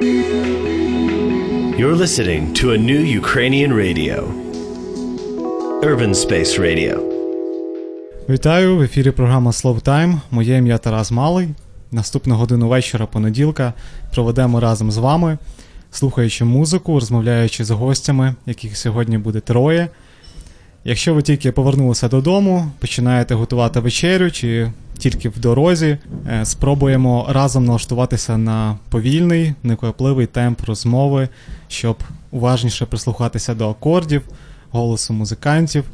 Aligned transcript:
You're 0.00 1.94
listening 1.94 2.54
to 2.54 2.72
a 2.72 2.78
new 2.78 3.02
Ukrainian 3.20 3.70
radio. 3.74 4.16
Urban 5.82 6.14
Space 6.14 6.58
Radio. 6.58 6.98
Вітаю 8.28 8.76
в 8.76 8.82
ефірі 8.82 9.10
програма 9.10 9.50
Slow 9.50 9.82
Time. 9.82 10.20
Моє 10.30 10.56
ім'я 10.56 10.78
Тарас 10.78 11.10
Малий. 11.10 11.48
Наступну 11.92 12.34
годину 12.34 12.68
вечора 12.68 13.06
понеділка 13.06 13.72
проведемо 14.14 14.60
разом 14.60 14.90
з 14.90 14.96
вами, 14.96 15.38
слухаючи 15.90 16.44
музику, 16.44 16.94
розмовляючи 16.94 17.64
з 17.64 17.70
гостями, 17.70 18.34
яких 18.46 18.76
сьогодні 18.76 19.18
буде 19.18 19.40
троє. 19.40 19.88
Якщо 20.84 21.14
ви 21.14 21.22
тільки 21.22 21.52
повернулися 21.52 22.08
додому, 22.08 22.70
починаєте 22.78 23.34
готувати 23.34 23.80
вечерю 23.80 24.30
чи 24.30 24.72
тільки 25.00 25.28
в 25.28 25.38
дорозі, 25.38 25.98
е, 26.26 26.44
спробуємо 26.44 27.26
разом 27.28 27.64
налаштуватися 27.64 28.38
на 28.38 28.78
повільний, 28.88 29.54
неквапливий 29.62 30.26
темп 30.26 30.60
розмови, 30.64 31.28
щоб 31.68 31.96
уважніше 32.30 32.86
прислухатися 32.86 33.54
до 33.54 33.70
акордів, 33.70 34.22
голосу 34.70 35.12
музикантів, 35.12 35.84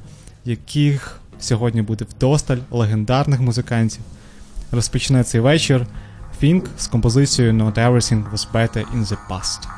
яких 0.44 1.20
сьогодні 1.38 1.82
буде 1.82 2.04
вдосталь 2.16 2.58
легендарних 2.70 3.40
музикантів. 3.40 4.00
Розпочне 4.72 5.24
цей 5.24 5.40
вечір 5.40 5.86
Фінк 6.38 6.68
з 6.78 6.86
композицією 6.86 7.54
Not 7.54 7.74
Everything 7.74 8.32
Was 8.32 8.52
Better 8.52 8.84
in 8.96 9.06
the 9.06 9.16
Past. 9.30 9.68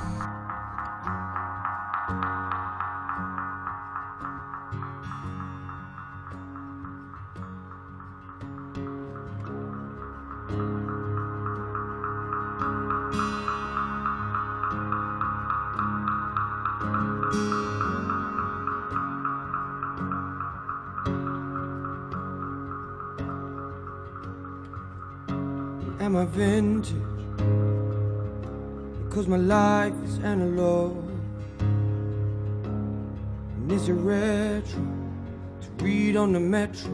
I 26.19 26.25
vintage? 26.25 26.93
Because 29.05 29.29
my 29.29 29.37
life 29.37 29.93
is 30.03 30.19
analog. 30.19 30.97
And 33.55 33.71
is 33.71 33.89
it 33.89 33.93
retro 33.93 34.83
to 35.61 35.85
read 35.85 36.17
on 36.17 36.33
the 36.33 36.41
metro? 36.41 36.91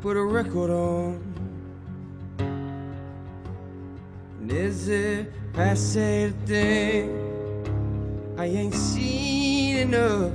Put 0.00 0.16
a 0.16 0.22
record 0.22 0.70
on. 0.70 1.20
And 4.40 4.50
is 4.50 4.88
it 4.88 5.30
passe? 5.52 6.32
I 8.38 8.44
ain't 8.46 8.74
seen 8.74 9.76
enough. 9.76 10.32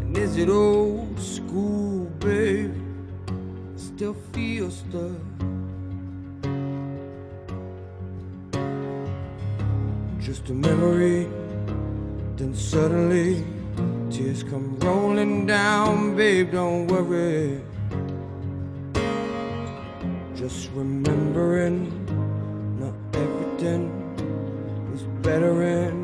And 0.00 0.16
is 0.16 0.38
it 0.38 0.48
old 0.48 1.20
school, 1.20 2.06
baby? 2.20 2.72
Still 3.76 4.14
feel 4.32 4.70
stuck. 4.70 5.33
Just 10.24 10.48
a 10.48 10.54
memory. 10.54 11.28
Then 12.36 12.54
suddenly, 12.54 13.44
tears 14.10 14.42
come 14.42 14.78
rolling 14.78 15.44
down, 15.44 16.16
babe, 16.16 16.50
don't 16.52 16.86
worry. 16.86 17.60
Just 20.34 20.70
remembering, 20.72 21.92
not 22.80 22.94
everything 23.12 23.82
was 24.90 25.02
better 25.22 25.62
in 25.62 26.03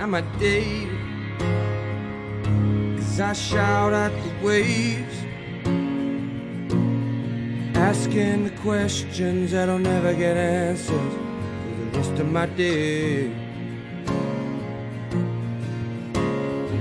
Am 0.00 0.14
I 0.14 0.22
dated? 0.38 0.98
Cause 2.96 3.20
I 3.20 3.34
shout 3.34 3.92
at 3.92 4.10
the 4.24 4.32
waves, 4.46 5.18
asking 7.76 8.44
the 8.44 8.50
questions 8.62 9.50
that'll 9.50 9.78
never 9.78 10.14
get 10.14 10.38
answers 10.38 10.88
for 10.88 11.76
the 11.76 11.98
rest 11.98 12.12
of 12.12 12.32
my 12.32 12.46
day. 12.46 13.30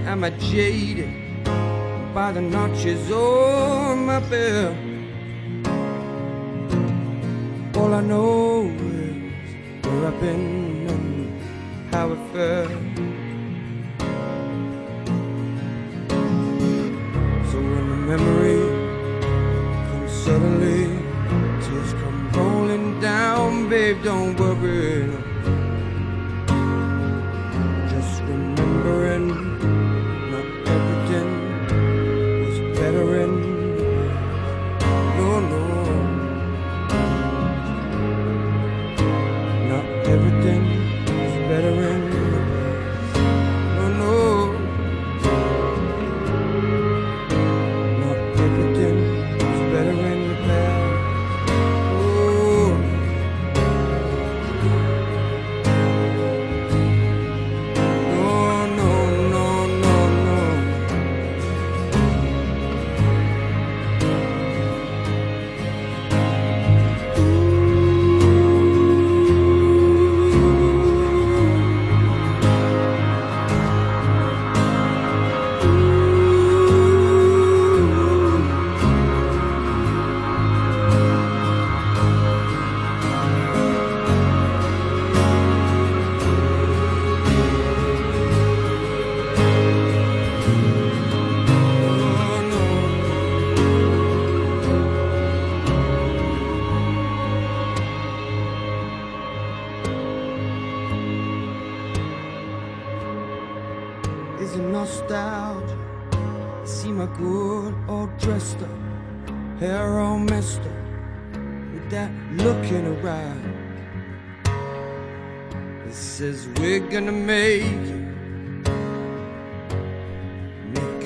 I'm 0.07 0.23
I 0.23 0.29
jaded 0.29 1.43
by 2.13 2.31
the 2.31 2.41
notches 2.41 3.11
on 3.11 4.05
my 4.05 4.21
belt? 4.31 4.77
All 7.75 7.93
I 7.93 7.99
know 7.99 8.61
is 8.63 9.85
where 9.85 10.07
I've 10.07 10.21
been 10.21 10.87
and 10.87 11.93
how 11.93 12.13
it 12.13 12.19
felt. 12.31 12.88
Memory 18.09 18.57
comes 19.87 20.11
suddenly, 20.11 20.85
tears 21.61 21.93
come 22.01 22.31
rolling 22.33 22.99
down, 22.99 23.69
babe, 23.69 24.01
don't 24.03 24.35
worry. 24.39 25.18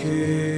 que 0.03 0.52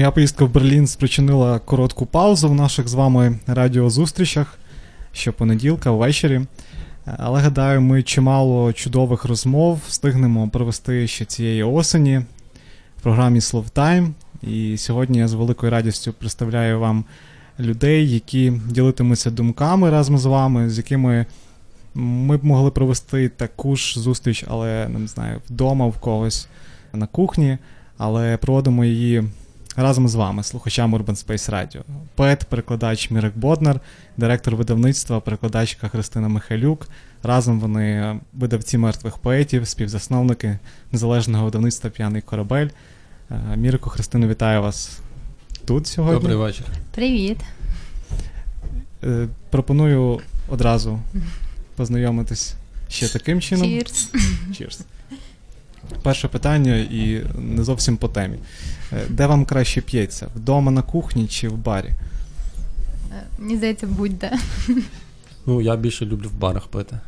Моя 0.00 0.10
поїздка 0.10 0.44
в 0.44 0.52
Берлін 0.52 0.86
спричинила 0.86 1.58
коротку 1.58 2.06
паузу 2.06 2.48
в 2.48 2.54
наших 2.54 2.88
з 2.88 2.94
вами 2.94 3.38
радіозустрічах 3.46 4.58
щопонеділка 5.12 5.90
ввечері. 5.90 6.40
Але 7.04 7.40
гадаю, 7.40 7.80
ми 7.80 8.02
чимало 8.02 8.72
чудових 8.72 9.24
розмов 9.24 9.80
встигнемо 9.88 10.48
провести 10.48 11.06
ще 11.06 11.24
цієї 11.24 11.62
осені 11.62 12.18
в 12.98 13.02
програмі 13.02 13.40
Словтайм. 13.40 14.14
І 14.42 14.76
сьогодні 14.76 15.18
я 15.18 15.28
з 15.28 15.32
великою 15.32 15.72
радістю 15.72 16.12
представляю 16.12 16.80
вам 16.80 17.04
людей, 17.58 18.10
які 18.10 18.52
ділитимуться 18.66 19.30
думками 19.30 19.90
разом 19.90 20.18
з 20.18 20.24
вами, 20.24 20.70
з 20.70 20.76
якими 20.76 21.26
ми 21.94 22.36
б 22.36 22.44
могли 22.44 22.70
провести 22.70 23.28
таку 23.28 23.76
ж 23.76 24.00
зустріч, 24.00 24.44
але 24.48 24.88
не 24.88 25.06
знаю, 25.06 25.40
вдома 25.50 25.86
в 25.86 25.98
когось 25.98 26.48
на 26.92 27.06
кухні, 27.06 27.58
але 27.98 28.36
проводимо 28.36 28.84
її 28.84 29.24
разом 29.76 30.08
з 30.08 30.14
вами, 30.14 30.42
слухачами 30.42 30.98
Urban 30.98 31.26
Space 31.26 31.50
Radio. 31.50 31.80
Поет, 32.14 32.44
перекладач 32.44 33.10
Мірек 33.10 33.36
Боднар, 33.36 33.80
директор 34.16 34.56
видавництва, 34.56 35.20
перекладачка 35.20 35.88
Христина 35.88 36.28
Михайлюк. 36.28 36.88
Разом 37.22 37.60
вони 37.60 38.20
видавці 38.32 38.78
мертвих 38.78 39.18
поетів, 39.18 39.68
співзасновники 39.68 40.58
незалежного 40.92 41.44
видавництва 41.44 41.90
П'яний 41.90 42.22
корабель. 42.22 42.68
Е, 43.30 43.56
Мірико, 43.56 43.90
Христину, 43.90 44.28
вітаю 44.28 44.62
вас 44.62 44.98
тут 45.64 45.86
сьогодні. 45.86 46.20
Добрий 46.20 46.36
вечір. 46.36 46.66
Привіт. 46.94 47.38
Е, 49.04 49.28
Пропоную 49.50 50.20
одразу 50.48 51.00
познайомитись 51.76 52.54
ще 52.88 53.08
таким 53.08 53.40
чином. 53.40 53.66
Cheers. 53.66 54.14
Cheers. 54.50 54.80
Перше 56.02 56.28
питання 56.28 56.76
і 56.76 57.22
не 57.38 57.64
зовсім 57.64 57.96
по 57.96 58.08
темі. 58.08 58.38
Е, 58.92 59.04
Де 59.08 59.26
вам 59.26 59.44
краще 59.44 59.80
п'ється? 59.80 60.28
Вдома 60.36 60.70
на 60.70 60.82
кухні 60.82 61.26
чи 61.28 61.48
в 61.48 61.56
барі? 61.56 61.88
Е, 63.12 63.26
Мені 63.38 63.56
здається, 63.56 63.86
будь-де. 63.86 64.32
Ну, 65.46 65.60
я 65.60 65.76
більше 65.76 66.06
люблю 66.06 66.28
в 66.28 66.34
барах 66.34 66.66
пити. 66.66 66.98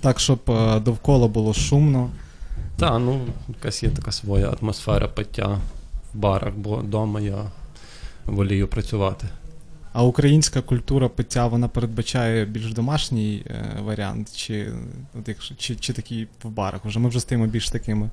Так, 0.00 0.20
щоб 0.20 0.40
е, 0.48 0.80
довкола 0.80 1.28
було 1.28 1.54
шумно. 1.54 2.10
Та, 2.76 2.98
ну, 2.98 3.20
якась 3.48 3.82
є 3.82 3.88
така 3.90 4.12
своя 4.12 4.54
атмосфера 4.62 5.08
пиття 5.08 5.58
в 6.14 6.18
барах, 6.18 6.54
бо 6.56 6.76
вдома 6.76 7.20
я 7.20 7.44
волію 8.24 8.68
працювати. 8.68 9.26
А 9.98 10.02
українська 10.02 10.62
культура 10.62 11.08
пиття 11.08 11.46
вона 11.46 11.68
передбачає 11.68 12.44
більш 12.44 12.72
домашній 12.72 13.44
е, 13.46 13.80
варіант, 13.80 14.36
чи, 14.36 14.72
от 15.18 15.28
якщо, 15.28 15.54
чи, 15.54 15.76
чи 15.76 15.92
такий 15.92 16.28
в 16.42 16.48
барах? 16.48 16.86
Уже 16.86 16.98
ми 16.98 17.08
вже 17.08 17.20
стаємо 17.20 17.46
більш 17.46 17.70
такими 17.70 18.10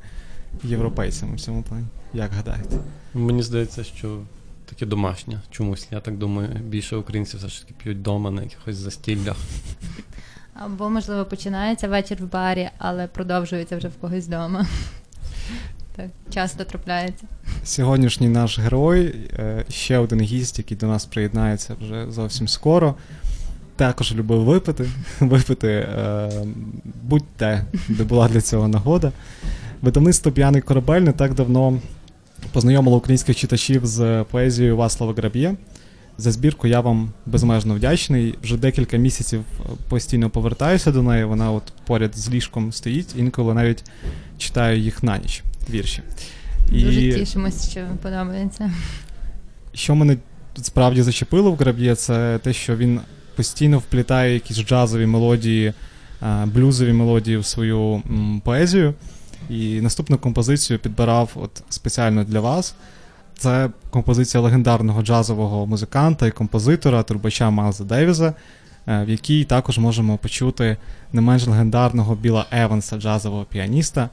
європейцями 0.64 1.36
в 1.36 1.40
цьому 1.40 1.64
плані. 1.64 1.86
Як 2.14 2.32
гадаєте? 2.32 2.78
Мені 3.14 3.44
здається, 3.44 3.84
що 3.84 4.22
таке 4.66 4.86
домашнє 4.86 5.42
чомусь. 5.52 5.88
Я 5.92 6.00
так 6.00 6.18
думаю, 6.18 6.50
більше 6.50 6.96
українців 6.96 7.40
все 7.40 7.50
ж 7.50 7.62
таки 7.62 7.74
п'ють 7.84 7.98
вдома 7.98 8.32
на 8.32 8.44
якихось 8.44 8.76
застіллях. 8.76 9.38
Або, 10.54 10.90
можливо, 10.90 11.26
починається 11.26 11.88
вечір 11.88 12.18
в 12.22 12.32
барі, 12.32 12.70
але 12.78 13.08
продовжується 13.08 13.78
вже 13.78 13.88
в 13.88 13.96
когось 13.96 14.26
вдома. 14.26 14.68
Так, 15.96 16.10
часто 16.34 16.64
трапляється. 16.64 17.26
Сьогоднішній 17.64 18.30
наш 18.30 18.60
герой, 18.60 19.16
е, 19.40 19.66
ще 19.70 19.98
один 19.98 20.22
гість, 20.22 20.58
який 20.58 20.78
до 20.78 20.88
нас 20.88 21.06
приєднається 21.06 21.76
вже 21.82 22.12
зовсім 22.12 22.48
скоро. 22.48 22.96
Також 23.76 24.16
любив 24.16 24.44
випити, 24.44 24.86
випити 25.20 25.68
е, 25.68 26.30
будь-те, 27.04 27.66
де 27.90 28.04
була 28.04 28.28
для 28.28 28.42
цього 28.42 28.68
нагода. 28.68 29.12
Видавництво 29.82 30.32
П'яний 30.32 30.62
корабель 30.62 31.02
не 31.02 31.12
так 31.12 31.34
давно 31.34 31.80
познайомило 32.52 32.98
українських 32.98 33.36
читачів 33.36 33.86
з 33.86 34.24
поезією 34.32 34.78
Васлава 34.78 35.14
Граб'є. 35.14 35.56
За 36.18 36.32
збірку 36.32 36.68
я 36.68 36.80
вам 36.80 37.12
безмежно 37.26 37.76
вдячний. 37.76 38.36
Вже 38.44 38.58
декілька 38.58 38.98
місяців 38.98 39.44
постійно 39.90 40.30
повертаюся 40.30 40.92
до 40.92 41.04
неї. 41.04 41.24
Вона 41.24 41.52
от 41.52 41.64
поряд 41.86 42.16
з 42.16 42.30
ліжком 42.30 42.72
стоїть, 42.72 43.16
інколи 43.18 43.54
навіть 43.54 43.84
читаю 44.38 44.80
їх 44.80 45.04
на 45.04 45.18
ніч 45.18 45.44
вірші. 45.70 46.02
Дуже 46.70 47.14
тішимося, 47.14 47.72
що 47.72 47.82
подобається. 48.02 48.72
Що 49.74 49.96
мене 49.96 50.18
справді 50.62 51.02
зачепило 51.02 51.52
в 51.52 51.56
Граб'є, 51.56 51.96
це 51.96 52.40
те, 52.44 52.54
що 52.54 52.76
він 52.76 53.00
постійно 53.36 53.80
вплітає 53.80 54.34
якісь 54.34 54.58
джазові 54.58 55.06
мелодії, 55.06 55.74
блюзові 56.46 56.94
мелодії 56.94 57.38
в 57.38 57.46
свою 57.46 58.02
поезію. 58.44 58.94
І 59.50 59.82
наступну 59.82 60.18
композицію 60.18 60.80
підбирав 60.80 61.32
от 61.36 61.64
спеціально 61.70 62.24
для 62.24 62.40
вас. 62.40 62.76
Це 63.38 63.70
композиція 63.90 64.44
легендарного 64.44 65.02
джазового 65.02 65.68
музиканта 65.68 66.28
і 66.28 66.32
композитора, 66.32 67.04
трубача 67.04 67.50
Майлза 67.50 67.84
Девіза, 67.84 68.34
е, 68.88 69.06
в 69.06 69.10
якій 69.10 69.44
також 69.44 69.78
можемо 69.78 70.18
почути 70.18 70.78
не 71.14 71.22
менш 71.22 71.48
легендарного 71.48 72.16
Біла 72.16 72.46
Еванса, 72.52 72.98
джазового 72.98 73.44
піаніста. 73.44 74.10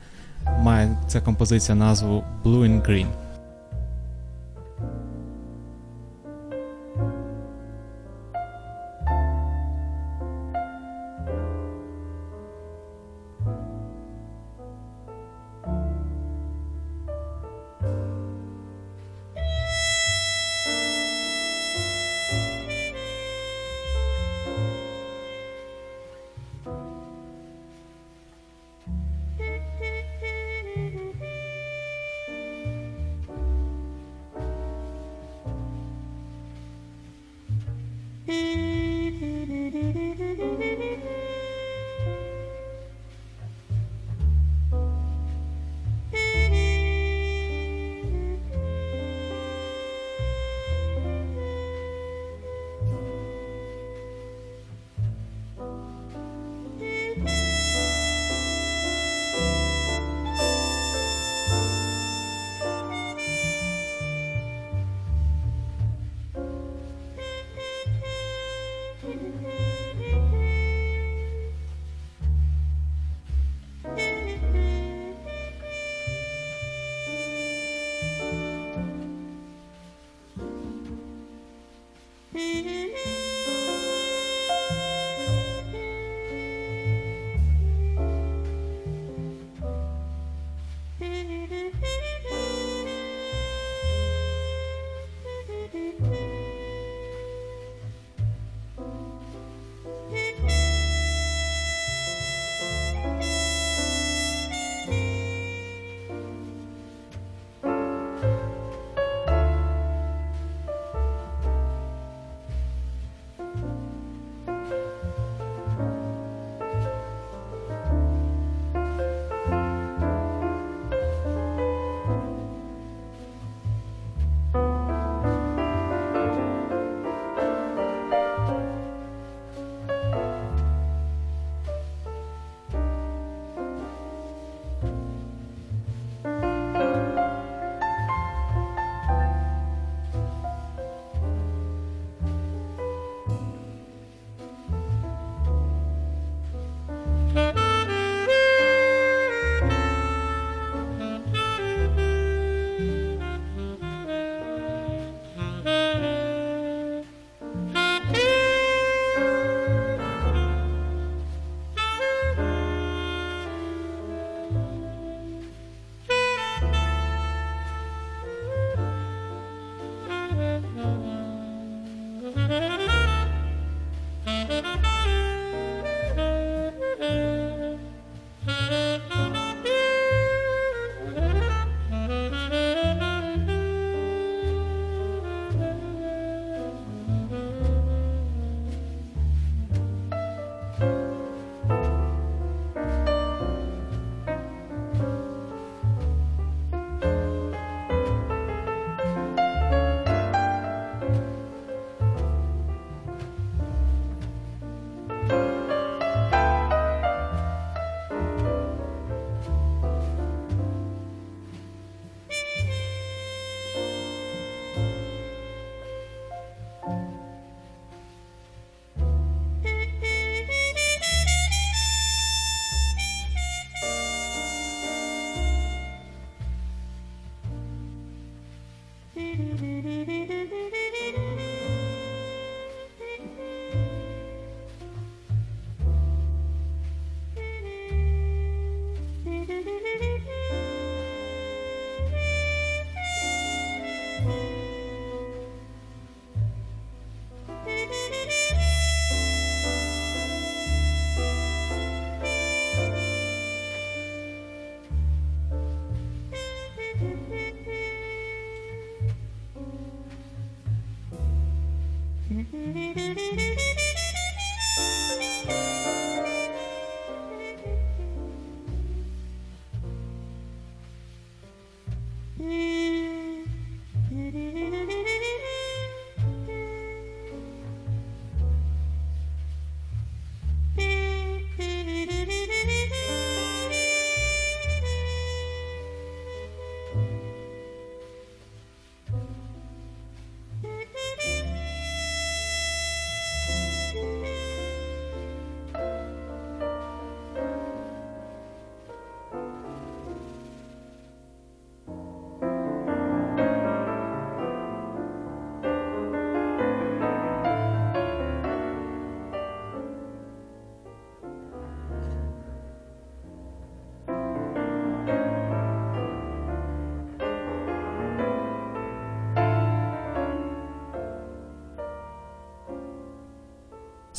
Має 0.47 0.97
ця 1.09 1.20
композиція 1.20 1.75
назву 1.75 2.25
Blue 2.44 2.61
and 2.61 2.82
Green. 2.90 3.06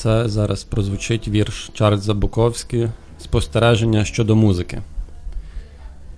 Це 0.01 0.29
зараз 0.29 0.63
прозвучить 0.63 1.27
вірш 1.27 1.69
Чарльза 1.73 2.13
Буковський 2.13 2.87
Спостереження 3.19 4.05
щодо 4.05 4.35
музики. 4.35 4.81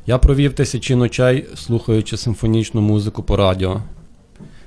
Я 0.06 0.18
провів 0.18 0.54
тисячі 0.54 0.96
ночей, 0.96 1.46
слухаючи 1.56 2.18
симфонічну 2.18 2.82
музику 2.82 3.24
по 3.24 3.38
радіо. 3.38 3.82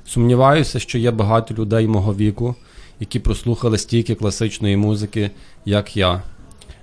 Сумніваюся, 0.07 0.79
що 0.79 0.99
є 0.99 1.11
багато 1.11 1.55
людей 1.55 1.87
мого 1.87 2.15
віку, 2.15 2.55
які 3.01 3.19
прослухали 3.19 3.79
стільки 3.79 4.15
класичної 4.15 4.77
музики, 4.77 5.31
як 5.65 5.97
я, 5.97 6.23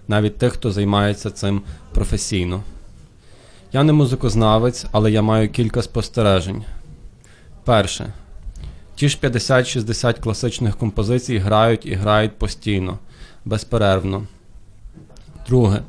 навіть 0.08 0.38
тих, 0.38 0.54
хто 0.54 0.72
займається 0.72 1.30
цим 1.32 1.62
професійно. 1.92 2.63
Я 3.74 3.84
не 3.84 3.94
музикознавець, 3.94 4.86
але 4.92 5.12
я 5.12 5.22
маю 5.22 5.50
кілька 5.50 5.82
спостережень. 5.82 6.63
Перше. 7.63 8.13
Ті 9.03 9.10
ж 9.10 9.17
50-60 9.24 10.19
класичних 10.19 10.77
композицій 10.77 11.38
грають 11.38 11.86
і 11.86 11.93
грають 11.93 12.38
постійно, 12.38 13.00
безперервно. 13.45 14.24
Друге. 15.48 15.81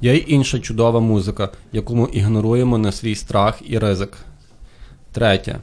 Є 0.00 0.14
й 0.14 0.24
інша 0.28 0.58
чудова 0.58 1.00
музика, 1.00 1.48
яку 1.72 1.96
ми 1.96 2.08
ігноруємо 2.12 2.78
на 2.78 2.92
свій 2.92 3.14
страх 3.14 3.58
і 3.64 3.78
ризик. 3.78 4.16
Третє. 5.12 5.58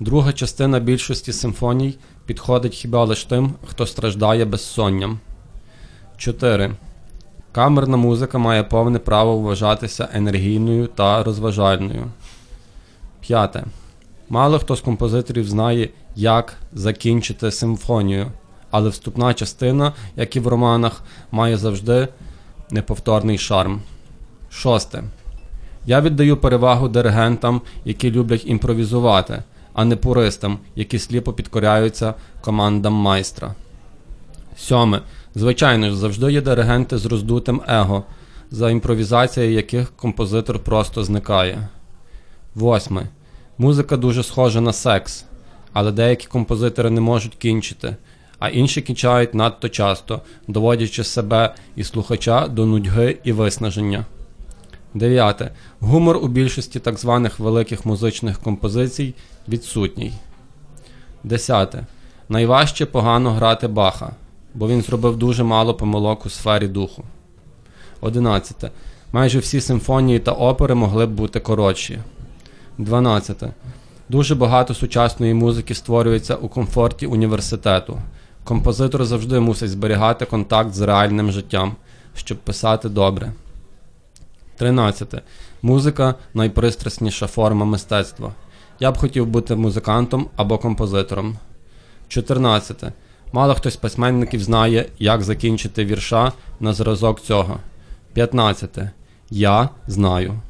Друга 0.00 0.32
частина 0.32 0.80
більшості 0.80 1.32
симфоній 1.32 1.98
підходить 2.26 2.74
хіба 2.74 3.04
лише 3.04 3.28
тим, 3.28 3.54
хто 3.66 3.86
страждає 3.86 4.44
безсонням. 4.44 5.18
4. 6.16 6.70
Камерна 7.52 7.96
музика 7.96 8.38
має 8.38 8.62
повне 8.62 8.98
право 8.98 9.38
вважатися 9.38 10.08
енергійною 10.12 10.86
та 10.86 11.22
розважальною. 11.22 12.04
5. 13.20 13.56
Мало 14.30 14.58
хто 14.58 14.76
з 14.76 14.80
композиторів 14.80 15.48
знає, 15.48 15.88
як 16.18 16.54
закінчити 16.72 17.50
симфонію, 17.50 18.26
але 18.70 18.88
вступна 18.88 19.34
частина, 19.34 19.92
як 20.16 20.36
і 20.36 20.40
в 20.40 20.46
романах, 20.46 21.02
має 21.30 21.56
завжди 21.56 22.08
неповторний 22.70 23.38
шарм. 23.38 23.82
Шосте. 24.50 25.02
Я 25.86 26.00
віддаю 26.00 26.36
перевагу 26.36 26.88
диригентам, 26.88 27.60
які 27.84 28.10
люблять 28.10 28.46
імпровізувати, 28.46 29.42
а 29.72 29.84
не 29.84 29.96
пуристам, 29.96 30.58
які 30.74 30.98
сліпо 30.98 31.32
підкоряються 31.32 32.14
командам 32.40 32.92
майстра. 32.92 33.54
Сьоме. 34.56 35.00
Звичайно 35.34 35.90
ж, 35.90 35.96
завжди 35.96 36.32
є 36.32 36.40
диригенти 36.40 36.98
з 36.98 37.06
роздутим 37.06 37.62
его, 37.68 38.04
за 38.50 38.70
імпровізацією 38.70 39.52
яких 39.52 39.96
композитор 39.96 40.58
просто 40.58 41.04
зникає. 41.04 41.68
Восьме. 42.54 43.08
Музика 43.58 43.96
дуже 43.96 44.22
схожа 44.22 44.60
на 44.60 44.72
секс, 44.72 45.24
але 45.72 45.92
деякі 45.92 46.26
композитори 46.26 46.90
не 46.90 47.00
можуть 47.00 47.34
кінчити, 47.34 47.96
а 48.38 48.48
інші 48.48 48.82
кінчають 48.82 49.34
надто 49.34 49.68
часто, 49.68 50.22
доводячи 50.48 51.04
себе 51.04 51.54
і 51.76 51.84
слухача 51.84 52.48
до 52.48 52.66
нудьги 52.66 53.18
і 53.24 53.32
виснаження. 53.32 54.04
Дев'яте. 54.94 55.50
Гумор 55.80 56.16
у 56.16 56.28
більшості 56.28 56.80
так 56.80 56.98
званих 56.98 57.38
великих 57.38 57.86
музичних 57.86 58.38
композицій 58.38 59.14
відсутній. 59.48 60.12
Десяте. 61.24 61.86
Найважче 62.28 62.86
погано 62.86 63.30
грати 63.30 63.68
Баха, 63.68 64.10
бо 64.54 64.68
він 64.68 64.82
зробив 64.82 65.16
дуже 65.16 65.44
мало 65.44 65.74
помилок 65.74 66.26
у 66.26 66.30
сфері 66.30 66.68
духу. 66.68 67.04
Одинадцяте. 68.00 68.70
Майже 69.12 69.38
всі 69.38 69.60
симфонії 69.60 70.18
та 70.18 70.32
опери 70.32 70.74
могли 70.74 71.06
б 71.06 71.10
бути 71.10 71.40
коротші. 71.40 71.98
12. 72.78 73.42
Дуже 74.08 74.34
багато 74.34 74.74
сучасної 74.74 75.34
музики 75.34 75.74
створюється 75.74 76.34
у 76.34 76.48
комфорті 76.48 77.06
університету. 77.06 77.98
Композитор 78.44 79.04
завжди 79.04 79.40
мусить 79.40 79.70
зберігати 79.70 80.24
контакт 80.24 80.74
з 80.74 80.80
реальним 80.80 81.32
життям, 81.32 81.76
щоб 82.14 82.38
писати 82.38 82.88
добре. 82.88 83.32
13. 84.56 85.14
Музика 85.62 86.14
найпристрасніша 86.34 87.26
форма 87.26 87.66
мистецтва. 87.66 88.32
Я 88.80 88.92
б 88.92 88.96
хотів 88.96 89.26
бути 89.26 89.56
музикантом 89.56 90.28
або 90.36 90.58
композитором. 90.58 91.36
14. 92.08 92.84
Мало 93.32 93.54
хто 93.54 93.70
з 93.70 93.76
письменників 93.76 94.42
знає, 94.42 94.86
як 94.98 95.22
закінчити 95.22 95.84
вірша 95.84 96.32
на 96.60 96.72
зразок 96.72 97.20
цього. 97.20 97.58
15. 98.12 98.78
Я 99.30 99.68
знаю. 99.86 100.40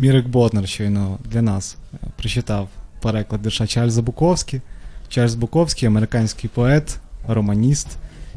Мірик 0.00 0.28
Боднер 0.28 0.68
щойно 0.68 1.18
для 1.24 1.42
нас 1.42 1.76
е, 1.94 1.96
прочитав 2.16 2.68
переклад 3.02 3.46
вірша 3.46 3.66
Чарльза 3.66 4.02
Буковський. 4.02 4.60
Чарльз 5.08 5.34
Буковський 5.34 5.88
американський 5.88 6.50
поет, 6.54 6.98
романіст 7.28 7.88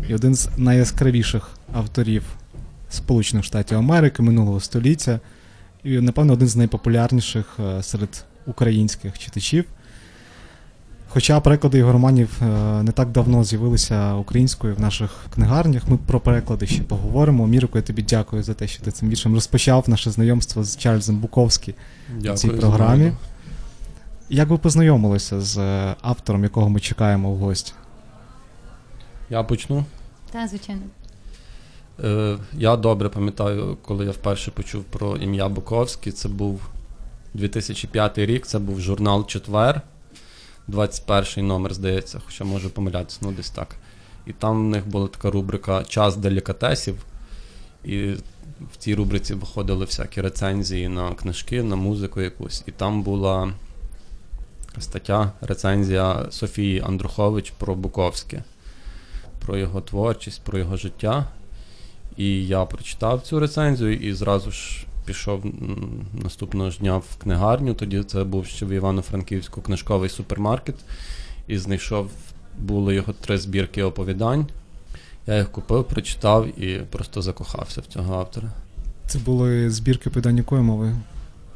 і 0.10 0.15
один 0.15 0.36
з 0.36 0.50
найяскравіших 0.58 1.50
авторів 1.74 2.24
Сполучених 2.89 3.46
Штатів 3.46 3.77
Америки 3.77 4.24
минулого 4.24 4.60
століття, 4.60 5.20
і, 5.84 6.00
напевно, 6.00 6.34
один 6.34 6.48
з 6.48 6.56
найпопулярніших 6.56 7.58
е, 7.60 7.84
серед 7.84 8.25
українських 8.46 9.20
читачів. 9.20 9.65
Хоча 11.13 11.39
переклади 11.39 11.77
його 11.77 11.91
романів 11.91 12.30
е, 12.41 12.46
не 12.84 12.91
так 12.91 13.10
давно 13.10 13.44
з'явилися 13.44 14.13
українською 14.13 14.75
в 14.75 14.80
наших 14.80 15.12
книгарнях. 15.34 15.88
Ми 15.88 15.98
про 15.98 16.20
переклади 16.20 16.68
ще 16.68 16.84
поговоримо. 16.84 17.48
Мірику, 17.48 17.77
я 17.77 17.82
тобі 17.82 18.01
дякую 18.01 18.44
за 18.44 18.53
те, 18.53 18.68
що 18.68 18.84
ти 18.84 18.91
цим 18.91 19.10
віршем 19.10 19.34
розпочав 19.34 19.89
наше 19.89 20.12
знайомство 20.12 20.63
з 20.63 20.77
Чарльзом 20.77 21.18
Буковським 21.18 21.74
Дякую 22.15 22.34
в 22.34 22.38
цій 22.39 22.50
програмі. 22.50 23.03
нагоду. 23.03 23.18
Як 24.30 24.50
ви 24.50 24.58
познайомилися 24.58 25.41
з 25.41 25.58
е, 25.58 25.96
автором, 26.01 26.44
якого 26.44 26.70
ми 26.70 26.80
чекаємо 26.80 27.32
в 27.32 27.38
гості? 27.38 27.74
Я 29.29 29.44
почну. 29.44 29.85
Так, 30.31 30.48
звичайно. 30.50 30.81
Е, 32.03 32.38
я 32.53 32.75
добре 32.75 33.09
пам'ятаю, 33.09 33.77
коли 33.81 34.05
я 34.05 34.12
вперше 34.12 34.51
почув 34.51 34.83
про 34.83 35.18
ім'я 35.18 35.50
Буковський. 35.50 36.12
Це 36.12 36.29
був 36.29 36.62
2005 37.33 38.18
рік, 38.18 38.48
це 38.48 38.59
був 38.59 38.79
журнал 38.79 39.27
Четвер, 39.27 39.81
21 40.67 41.47
номер, 41.47 41.74
здається, 41.74 42.21
хоча 42.25 42.43
можу 42.43 42.69
помилятися, 42.69 43.19
ну 43.21 43.31
десь 43.31 43.50
так. 43.50 43.75
І 44.25 44.33
там 44.33 44.67
в 44.67 44.69
них 44.69 44.87
була 44.87 45.07
така 45.07 45.31
рубрика 45.31 45.83
Час 45.83 46.15
делікатесів. 46.15 47.05
І 47.83 48.15
в 48.74 48.77
цій 48.77 48.95
рубриці 48.95 49.33
виходили 49.33 49.85
всякі 49.85 50.21
рецензії 50.21 50.87
на 50.87 51.13
книжки, 51.13 51.63
на 51.63 51.75
музику 51.75 52.21
якусь. 52.21 52.63
І 52.67 52.71
там 52.71 53.03
була 53.03 53.53
стаття, 54.77 55.31
рецензія 55.41 56.25
Софії 56.29 56.81
Андрухович 56.81 57.51
про 57.51 57.75
Буковське, 57.75 58.43
про 59.39 59.57
його 59.57 59.81
творчість, 59.81 60.43
про 60.43 60.59
його 60.59 60.77
життя. 60.77 61.25
І 62.17 62.47
я 62.47 62.65
прочитав 62.65 63.21
цю 63.21 63.39
рецензію 63.39 63.97
і 63.97 64.13
зразу 64.13 64.51
ж 64.51 64.85
пішов 65.11 65.45
наступного 66.13 66.69
ж 66.69 66.79
дня 66.79 66.97
в 66.97 67.17
книгарню. 67.24 67.74
Тоді 67.74 68.03
це 68.03 68.24
був 68.24 68.45
ще 68.45 68.65
в 68.65 68.69
Івано-Франківську 68.69 69.61
книжковий 69.61 70.09
супермаркет. 70.09 70.75
І 71.47 71.57
знайшов, 71.57 72.09
були 72.59 72.95
його 72.95 73.13
три 73.13 73.37
збірки 73.37 73.83
оповідань. 73.83 74.47
Я 75.27 75.37
їх 75.37 75.51
купив, 75.51 75.83
прочитав 75.83 76.59
і 76.59 76.81
просто 76.89 77.21
закохався 77.21 77.81
в 77.81 77.85
цього 77.85 78.15
автора. 78.15 78.51
Це 79.07 79.19
були 79.19 79.69
збірки 79.69 80.09
питань 80.09 80.37
якої 80.37 80.61
мови? 80.61 80.95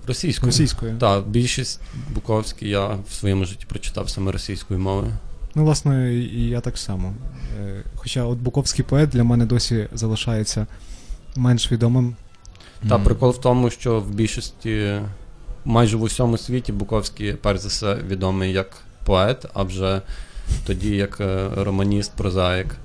Російською. 0.08 0.52
Російською. 0.52 0.98
Так, 0.98 1.28
більшість 1.28 1.82
Буковський 2.14 2.70
я 2.70 2.88
в 2.88 3.14
своєму 3.14 3.46
житті 3.46 3.66
прочитав 3.70 4.10
саме 4.10 4.32
російською 4.32 4.80
мовою. 4.80 5.14
Ну, 5.56 5.64
власне, 5.64 6.14
і 6.14 6.50
я 6.50 6.62
так 6.62 6.78
само. 6.78 7.14
Е, 7.62 7.84
Хоча 7.96 8.24
от 8.24 8.38
Буковський 8.38 8.86
поет 8.86 9.10
для 9.10 9.24
мене 9.24 9.46
досі 9.46 9.88
залишається 9.94 10.68
менш 11.36 11.72
відомим. 11.72 12.16
Та 12.90 13.00
прикол 13.00 13.30
в 13.30 13.38
тому, 13.38 13.70
що 13.70 14.00
в 14.00 14.10
більшості, 14.10 15.00
майже 15.66 15.98
в 15.98 16.02
усьому 16.02 16.38
світі, 16.38 16.72
Буковський, 16.72 17.34
перш 17.34 17.60
за 17.60 17.68
все, 17.68 17.96
відомий 17.96 18.52
як 18.52 18.78
поет, 19.06 19.46
а 19.54 19.64
вже 19.64 20.02
тоді 20.66 20.96
як 20.96 21.22
е, 21.22 21.50
романіст, 21.58 22.12
прозаїк. 22.18 22.76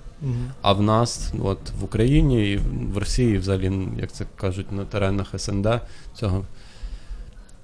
А 0.62 0.72
в 0.72 0.82
нас, 0.82 1.32
от 1.42 1.58
в 1.80 1.84
Україні 1.84 2.52
і 2.52 2.56
в 2.92 2.98
Росії, 2.98 3.38
взагалі, 3.38 3.88
як 4.00 4.12
це 4.12 4.24
кажуть, 4.36 4.72
на 4.72 4.84
теренах 4.84 5.34
СНД, 5.38 5.68
цього 6.14 6.44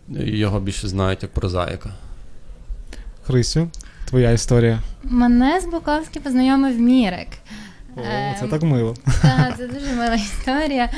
його 0.09 0.61
більше 0.61 0.89
знають 0.89 1.23
як 1.23 1.33
прозаїка. 1.33 1.91
Хрисю, 3.27 3.69
твоя 4.05 4.31
історія. 4.31 4.83
Мене 5.03 5.61
з 5.61 5.67
Буковським 5.67 6.23
познайомив 6.23 6.81
Мірик. 6.81 7.29
О, 7.97 8.01
Ем, 8.01 8.35
це 8.41 8.47
так 8.47 8.63
мило. 8.63 8.95
Так, 9.23 9.57
це 9.59 9.67
дуже 9.67 9.95
мила 9.95 10.15
історія. 10.15 10.91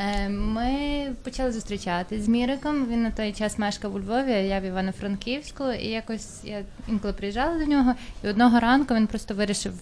Е, 0.00 0.28
Ми 0.28 1.06
почали 1.24 1.52
зустрічатись 1.52 2.22
з 2.22 2.28
Міриком. 2.28 2.86
Він 2.86 3.02
на 3.02 3.10
той 3.10 3.32
час 3.32 3.58
мешкав 3.58 3.94
у 3.94 4.00
Львові, 4.00 4.30
я 4.30 4.60
в 4.60 4.64
Івано-Франківську, 4.64 5.72
і 5.72 5.86
якось 5.86 6.44
я 6.44 6.62
інколи 6.88 7.12
приїжджала 7.12 7.58
до 7.58 7.64
нього, 7.64 7.94
і 8.24 8.28
одного 8.28 8.60
ранку 8.60 8.94
він 8.94 9.06
просто 9.06 9.34
вирішив 9.34 9.72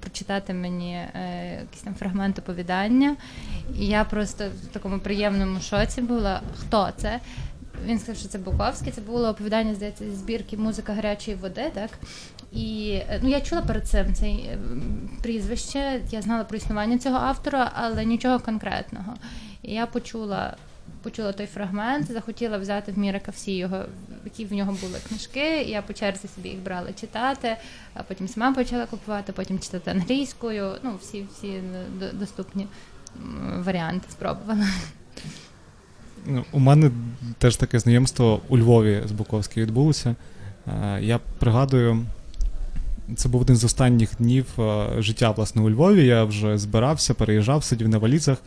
прочитати 0.00 0.54
мені 0.54 0.92
е, 0.94 1.58
якийсь 1.60 1.82
там 1.82 1.94
фрагмент 1.94 2.38
оповідання. 2.38 3.16
І 3.78 3.86
я 3.86 4.04
просто 4.04 4.44
в 4.64 4.66
такому 4.66 4.98
приємному 4.98 5.60
шоці 5.60 6.02
була. 6.02 6.40
Хто 6.60 6.88
це? 6.96 7.20
Він 7.86 7.98
сказав, 7.98 8.16
що 8.16 8.28
це 8.28 8.38
Буковський. 8.38 8.92
Це 8.92 9.00
було 9.00 9.28
оповідання, 9.28 9.74
здається, 9.74 10.04
зі 10.04 10.16
збірки 10.16 10.56
музика 10.56 10.92
гарячої 10.92 11.36
води, 11.36 11.70
так? 11.74 11.90
І 12.52 12.98
е, 13.08 13.20
ну 13.22 13.28
я 13.28 13.40
чула 13.40 13.62
перед 13.62 13.88
цим 13.88 14.14
це 14.14 14.34
прізвище. 15.22 16.00
Я 16.10 16.22
знала 16.22 16.44
про 16.44 16.56
існування 16.56 16.98
цього 16.98 17.16
автора, 17.16 17.70
але 17.74 18.04
нічого 18.04 18.38
конкретного. 18.38 19.14
І 19.62 19.72
я 19.72 19.86
почула. 19.86 20.56
Почула 21.02 21.32
той 21.32 21.46
фрагмент, 21.46 22.12
захотіла 22.12 22.58
взяти 22.58 22.92
в 22.92 22.98
Мірика 22.98 23.30
всі 23.30 23.56
його, 23.56 23.84
які 24.24 24.44
в 24.44 24.52
нього 24.52 24.76
були 24.80 24.98
книжки. 25.08 25.62
і 25.62 25.70
Я 25.70 25.82
по 25.82 25.92
черзі 25.92 26.28
собі 26.34 26.48
їх 26.48 26.58
брала 26.58 26.92
читати, 26.92 27.56
а 27.94 28.02
потім 28.02 28.28
сама 28.28 28.54
почала 28.54 28.86
купувати, 28.86 29.32
потім 29.32 29.58
читати 29.58 29.90
англійською. 29.90 30.72
Ну, 30.82 30.96
всі 31.00 31.26
всі 31.32 31.60
доступні 32.12 32.66
варіанти 33.58 34.06
спробувала. 34.10 34.66
Ну, 36.26 36.44
У 36.52 36.58
мене 36.58 36.90
теж 37.38 37.56
таке 37.56 37.78
знайомство 37.78 38.40
у 38.48 38.58
Львові 38.58 39.02
з 39.06 39.12
Буковським 39.12 39.62
відбулося. 39.62 40.14
Е, 40.66 40.98
Я 41.02 41.18
пригадую, 41.38 42.06
це 43.16 43.28
був 43.28 43.40
один 43.40 43.56
з 43.56 43.64
останніх 43.64 44.16
днів 44.16 44.46
е, 44.58 44.88
життя 44.98 45.30
власне 45.30 45.62
у 45.62 45.70
Львові. 45.70 46.06
Я 46.06 46.24
вже 46.24 46.58
збирався, 46.58 47.14
переїжджав, 47.14 47.64
сидів 47.64 47.88
на 47.88 47.98
валізах 47.98 48.38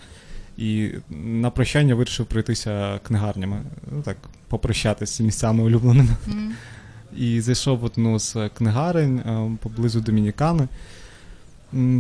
і 0.57 0.91
на 1.09 1.49
прощання 1.49 1.95
вирішив 1.95 2.25
пройтися 2.25 2.99
книгарнями. 3.07 3.61
Ну 3.91 4.01
так, 4.01 4.17
попрощатися 4.47 5.13
з 5.13 5.19
місцями 5.19 5.63
улюбленими. 5.63 6.15
М. 6.27 6.53
І 7.17 7.41
зайшов 7.41 7.79
в 7.79 7.83
одну 7.83 8.19
з 8.19 8.49
книгарень 8.57 9.17
е, 9.19 9.51
поблизу 9.61 10.01
Домінікани. 10.01 10.67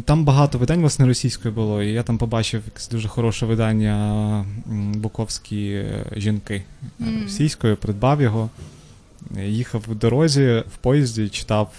Там 0.05 0.25
багато 0.25 0.57
видань, 0.57 0.79
власне, 0.79 1.05
російською 1.05 1.53
було, 1.53 1.83
і 1.83 1.91
я 1.91 2.03
там 2.03 2.17
побачив 2.17 2.61
якесь 2.65 2.89
дуже 2.89 3.07
хороше 3.07 3.45
видання 3.45 4.45
Буковські 4.95 5.69
е, 5.69 6.05
жінки 6.15 6.63
е, 7.01 7.03
російською, 7.23 7.77
придбав 7.77 8.21
його, 8.21 8.49
е, 9.37 9.47
їхав 9.47 9.83
в 9.87 9.95
дорозі, 9.95 10.63
в 10.73 10.77
поїзді, 10.77 11.29
читав. 11.29 11.73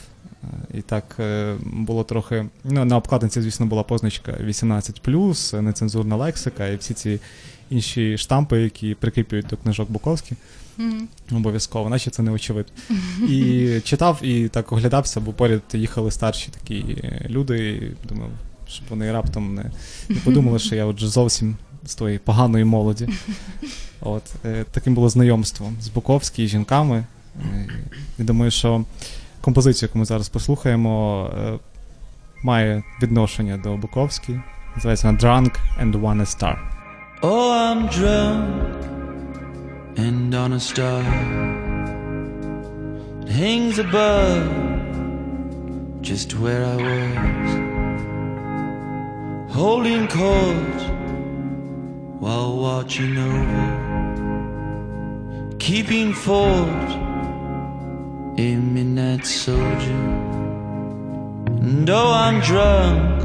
І 0.75 0.81
так 0.81 1.17
е, 1.21 1.55
було 1.65 2.05
трохи. 2.05 2.47
Ну, 2.65 2.85
на 2.85 2.97
обкладинці, 2.97 3.43
звісно, 3.43 3.67
була 3.67 3.83
позначка 3.83 4.35
18, 4.41 5.01
нецензурна 5.53 6.17
лексика 6.17 6.67
і 6.67 6.77
всі 6.77 6.95
ці 6.95 7.21
інші 7.71 8.19
штампи, 8.19 8.63
які 8.63 8.95
прикріплюють 8.95 9.47
до 9.47 9.57
книжок 9.57 9.91
Буковських. 9.91 10.39
Мгм. 10.79 11.09
Обов'язково, 11.33 11.89
наче 11.89 12.11
це 12.11 12.23
не 12.23 12.31
очевидно. 12.31 12.73
І 13.29 13.81
читав, 13.85 14.19
і 14.23 14.49
так 14.49 14.73
оглядався, 14.73 15.21
бо 15.21 15.33
поряд 15.33 15.63
їхали 15.73 16.11
старші 16.11 16.49
такі 16.61 16.75
е, 16.75 17.27
люди, 17.29 17.69
і 17.69 18.09
думав, 18.09 18.31
щоб 18.69 18.87
вони 18.89 19.13
раптом 19.13 19.55
не, 19.55 19.71
не 20.09 20.17
подумали, 20.17 20.59
що 20.59 20.75
я 20.75 20.85
отже 20.85 21.09
зовсім 21.09 21.57
з 21.85 21.95
тої 21.95 22.19
поганої 22.19 22.65
молоді. 22.65 23.09
От, 24.01 24.23
е, 24.45 24.65
таким 24.71 24.95
було 24.95 25.09
знайомство 25.09 25.73
з 25.81 25.89
Буковські 25.89 26.47
жінками. 26.47 27.05
І 28.19 28.23
думаю, 28.23 28.51
що 28.51 28.85
композицію, 29.47 29.89
яку 29.89 29.99
ми 29.99 30.05
зараз 30.05 30.29
послухаємо, 30.29 31.25
е, 31.39 31.59
має 32.43 32.83
відношення 33.03 33.57
до 33.57 33.77
Буковської. 33.77 34.41
Називається 34.77 35.09
Drunk 35.09 35.51
and 35.83 35.93
One 35.93 36.21
a 36.21 36.27
Star. 36.27 36.57
Oh, 37.23 37.51
I'm 37.69 37.83
drunk 37.99 38.47
and 40.07 40.35
on 40.45 40.53
a 40.53 40.61
star 40.71 41.03
it 43.23 43.29
hangs 43.43 43.77
above 43.87 44.47
just 46.11 46.29
where 46.43 46.65
I 46.75 46.77
was, 46.89 47.51
holding 49.59 50.05
court 50.21 50.81
while 52.25 52.53
watching 52.67 53.15
over, 53.33 53.67
keeping 55.67 56.09
fort, 56.27 57.06
a 58.39 58.57
midnight 58.57 59.25
soldier. 59.25 60.01
And 61.63 61.89
oh, 61.89 62.13
I'm 62.13 62.41
drunk 62.41 63.23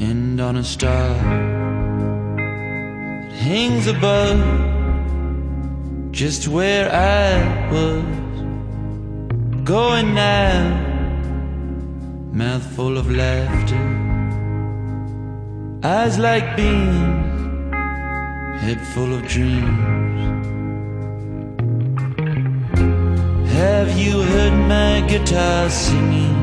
and 0.00 0.38
on 0.40 0.56
a 0.56 0.64
star 0.64 1.08
that 2.36 3.32
hangs 3.32 3.86
above 3.86 4.40
just 6.12 6.48
where 6.48 6.92
I 6.92 7.70
was 7.72 8.04
going 9.64 10.14
now. 10.14 10.84
Mouth 12.32 12.66
full 12.76 12.98
of 12.98 13.10
laughter, 13.10 13.84
eyes 15.82 16.18
like 16.18 16.56
beams, 16.56 17.72
head 18.60 18.80
full 18.92 19.14
of 19.14 19.26
dreams. 19.26 20.37
You 23.98 24.22
heard 24.22 24.56
my 24.68 25.06
guitar 25.08 25.68
singing 25.68 26.36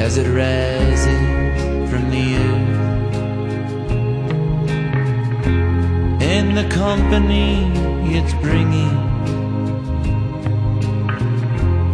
as 0.00 0.18
it 0.18 0.28
rises 0.28 1.90
from 1.90 2.10
the 2.10 2.36
earth? 2.36 2.74
and 6.36 6.56
the 6.56 6.68
company 6.74 7.70
it's 8.16 8.34
bringing 8.34 8.96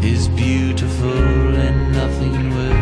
is 0.02 0.28
beautiful 0.28 1.56
and 1.66 1.92
nothing 1.92 2.54
worse. 2.54 2.79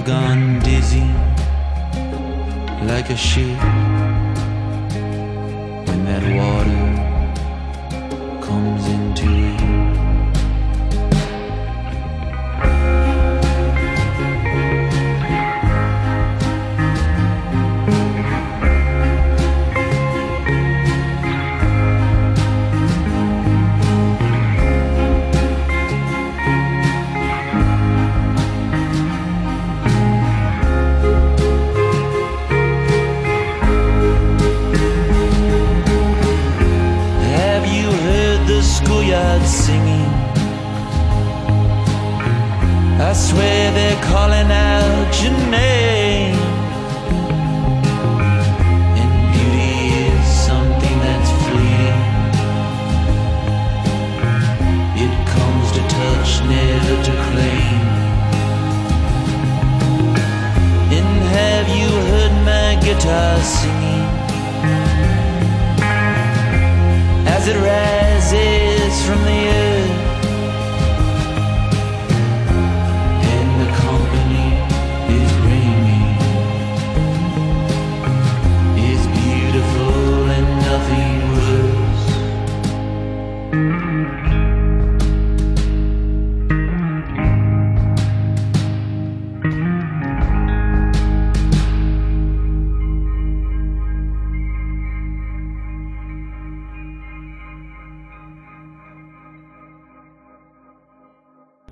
I've 0.00 0.06
gone 0.06 0.60
dizzy 0.60 1.04
like 2.86 3.10
a 3.10 3.16
ship 3.16 3.58
when 5.86 6.04
that 6.06 6.24
water 6.38 6.89
swear 43.28 43.72
they're 43.72 44.02
calling 44.02 44.50
out 44.50 45.10
your 45.22 45.36
name. 45.50 46.38
And 49.00 49.12
beauty 49.34 49.74
is 50.06 50.24
something 50.48 50.96
that's 51.06 51.30
fleeting. 51.44 52.00
It 55.04 55.14
comes 55.34 55.66
to 55.76 55.82
touch, 55.98 56.30
never 56.54 56.96
to 57.08 57.12
claim. 57.28 57.82
And 60.96 61.10
have 61.36 61.68
you 61.78 61.88
heard 62.10 62.34
my 62.52 62.68
guitar 62.84 63.38
singing? 63.42 64.00
as 67.40 67.48
it 67.48 67.56
rises 67.56 68.09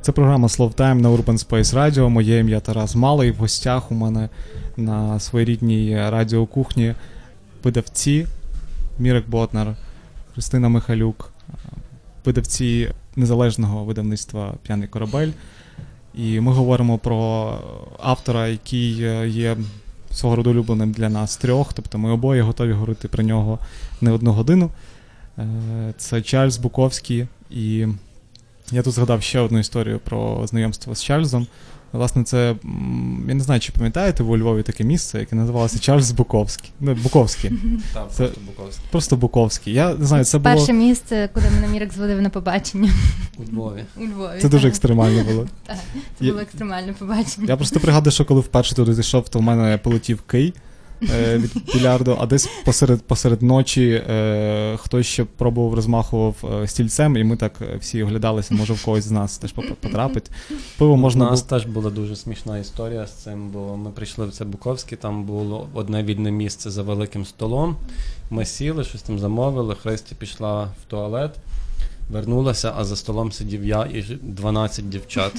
Це 0.08 0.12
програма 0.12 0.48
Словтайм 0.48 1.00
на 1.00 1.10
Urban 1.10 1.48
Space 1.48 1.74
Radio. 1.74 2.08
Моє 2.08 2.38
ім'я 2.38 2.60
Тарас 2.60 2.94
Малий. 2.94 3.30
В 3.30 3.36
гостях 3.36 3.92
у 3.92 3.94
мене 3.94 4.28
на 4.76 5.20
своєрідній 5.20 5.96
радіокухні 5.96 6.94
видавці 7.64 8.26
Мірик 8.98 9.28
Ботнер, 9.28 9.76
Христина 10.32 10.68
Михалюк, 10.68 11.32
видавці 12.24 12.90
незалежного 13.16 13.84
видавництва 13.84 14.54
П'яний 14.62 14.88
корабель. 14.88 15.30
І 16.14 16.40
ми 16.40 16.52
говоримо 16.52 16.98
про 16.98 17.52
автора, 18.02 18.48
який 18.48 18.90
є 19.26 19.56
свого 20.10 20.36
роду 20.36 20.50
улюбленим 20.50 20.92
для 20.92 21.08
нас 21.08 21.36
трьох. 21.36 21.72
Тобто 21.72 21.98
ми 21.98 22.10
обоє 22.10 22.42
готові 22.42 22.72
говорити 22.72 23.08
про 23.08 23.22
нього 23.22 23.58
не 24.00 24.10
одну 24.10 24.32
годину. 24.32 24.70
Е, 25.38 25.44
це 25.98 26.22
Чарльз 26.22 26.58
Буковський. 26.58 27.26
І 27.50 27.86
я 28.72 28.82
тут 28.82 28.92
згадав 28.94 29.22
ще 29.22 29.40
одну 29.40 29.58
історію 29.58 29.98
про 30.04 30.46
знайомство 30.46 30.94
з 30.94 31.02
Чарльзом. 31.04 31.46
Власне, 31.92 32.24
це 32.24 32.54
я 33.28 33.34
не 33.34 33.40
знаю, 33.40 33.60
чи 33.60 33.72
пам'ятаєте 33.72 34.22
ви 34.22 34.30
у 34.30 34.36
Львові 34.38 34.62
таке 34.62 34.84
місце, 34.84 35.18
яке 35.18 35.36
називалося 35.36 35.78
Чарльз 35.78 36.10
Буковський. 36.10 36.70
Ну, 36.80 36.94
Буковський. 36.94 37.50
Так, 37.94 38.08
Це- 38.12 38.16
просто 38.24 38.40
Буковський. 38.46 38.84
Просто 38.90 39.16
Буковський. 39.16 39.72
Я 39.74 39.94
не 39.94 40.06
знаю, 40.06 40.24
це 40.24 40.38
було. 40.38 40.54
Перше 40.56 40.72
місце, 40.72 41.28
куди 41.34 41.46
мене 41.54 41.68
Мірик 41.68 41.92
зводив 41.92 42.22
на 42.22 42.30
побачення 42.30 42.90
У 43.38 43.42
Львові. 43.52 43.84
у 43.96 44.00
Львові. 44.04 44.40
Це 44.40 44.48
дуже 44.48 44.68
екстремально 44.68 45.24
було. 45.24 45.46
Так, 45.66 45.76
Це 46.18 46.24
було 46.24 46.40
екстремальне 46.40 46.92
побачення. 46.92 47.46
Я 47.48 47.56
просто 47.56 47.80
пригадую, 47.80 48.12
що 48.12 48.24
коли 48.24 48.40
вперше 48.40 48.74
туди 48.74 48.94
зайшов, 48.94 49.28
то 49.28 49.38
в 49.38 49.42
мене 49.42 49.78
полетів 49.78 50.22
кий 50.22 50.54
від 51.02 51.50
білярду, 51.74 52.16
а 52.20 52.26
десь 52.26 52.48
посеред, 52.64 53.02
посеред 53.02 53.42
ночі 53.42 53.90
е, 53.90 54.76
хтось 54.76 55.06
ще 55.06 55.24
пробував 55.24 55.74
розмахував 55.74 56.34
е, 56.62 56.66
стільцем, 56.66 57.16
і 57.16 57.24
ми 57.24 57.36
так 57.36 57.52
е, 57.60 57.76
всі 57.76 58.02
оглядалися, 58.02 58.54
може 58.54 58.72
в 58.72 58.84
когось 58.84 59.04
з 59.04 59.10
нас 59.10 59.38
теж 59.38 59.52
потрапить. 59.52 60.30
Пиво 60.78 60.92
У 60.92 60.96
нас 60.96 61.14
було. 61.14 61.36
теж 61.36 61.66
була 61.66 61.90
дуже 61.90 62.16
смішна 62.16 62.58
історія 62.58 63.06
з 63.06 63.12
цим, 63.12 63.50
бо 63.50 63.76
ми 63.76 63.90
прийшли 63.90 64.26
в 64.26 64.32
це 64.32 64.44
Буковське, 64.44 64.96
там 64.96 65.24
було 65.24 65.68
одне 65.74 66.02
вільне 66.02 66.30
місце 66.30 66.70
за 66.70 66.82
великим 66.82 67.24
столом. 67.24 67.76
Ми 68.30 68.44
сіли, 68.44 68.84
щось 68.84 69.02
там 69.02 69.18
замовили. 69.18 69.74
Христя 69.74 70.16
пішла 70.18 70.64
в 70.64 70.90
туалет, 70.90 71.30
вернулася, 72.10 72.72
а 72.76 72.84
за 72.84 72.96
столом 72.96 73.32
сидів 73.32 73.64
я 73.64 73.82
і 73.82 74.18
12 74.22 74.88
дівчат, 74.88 75.32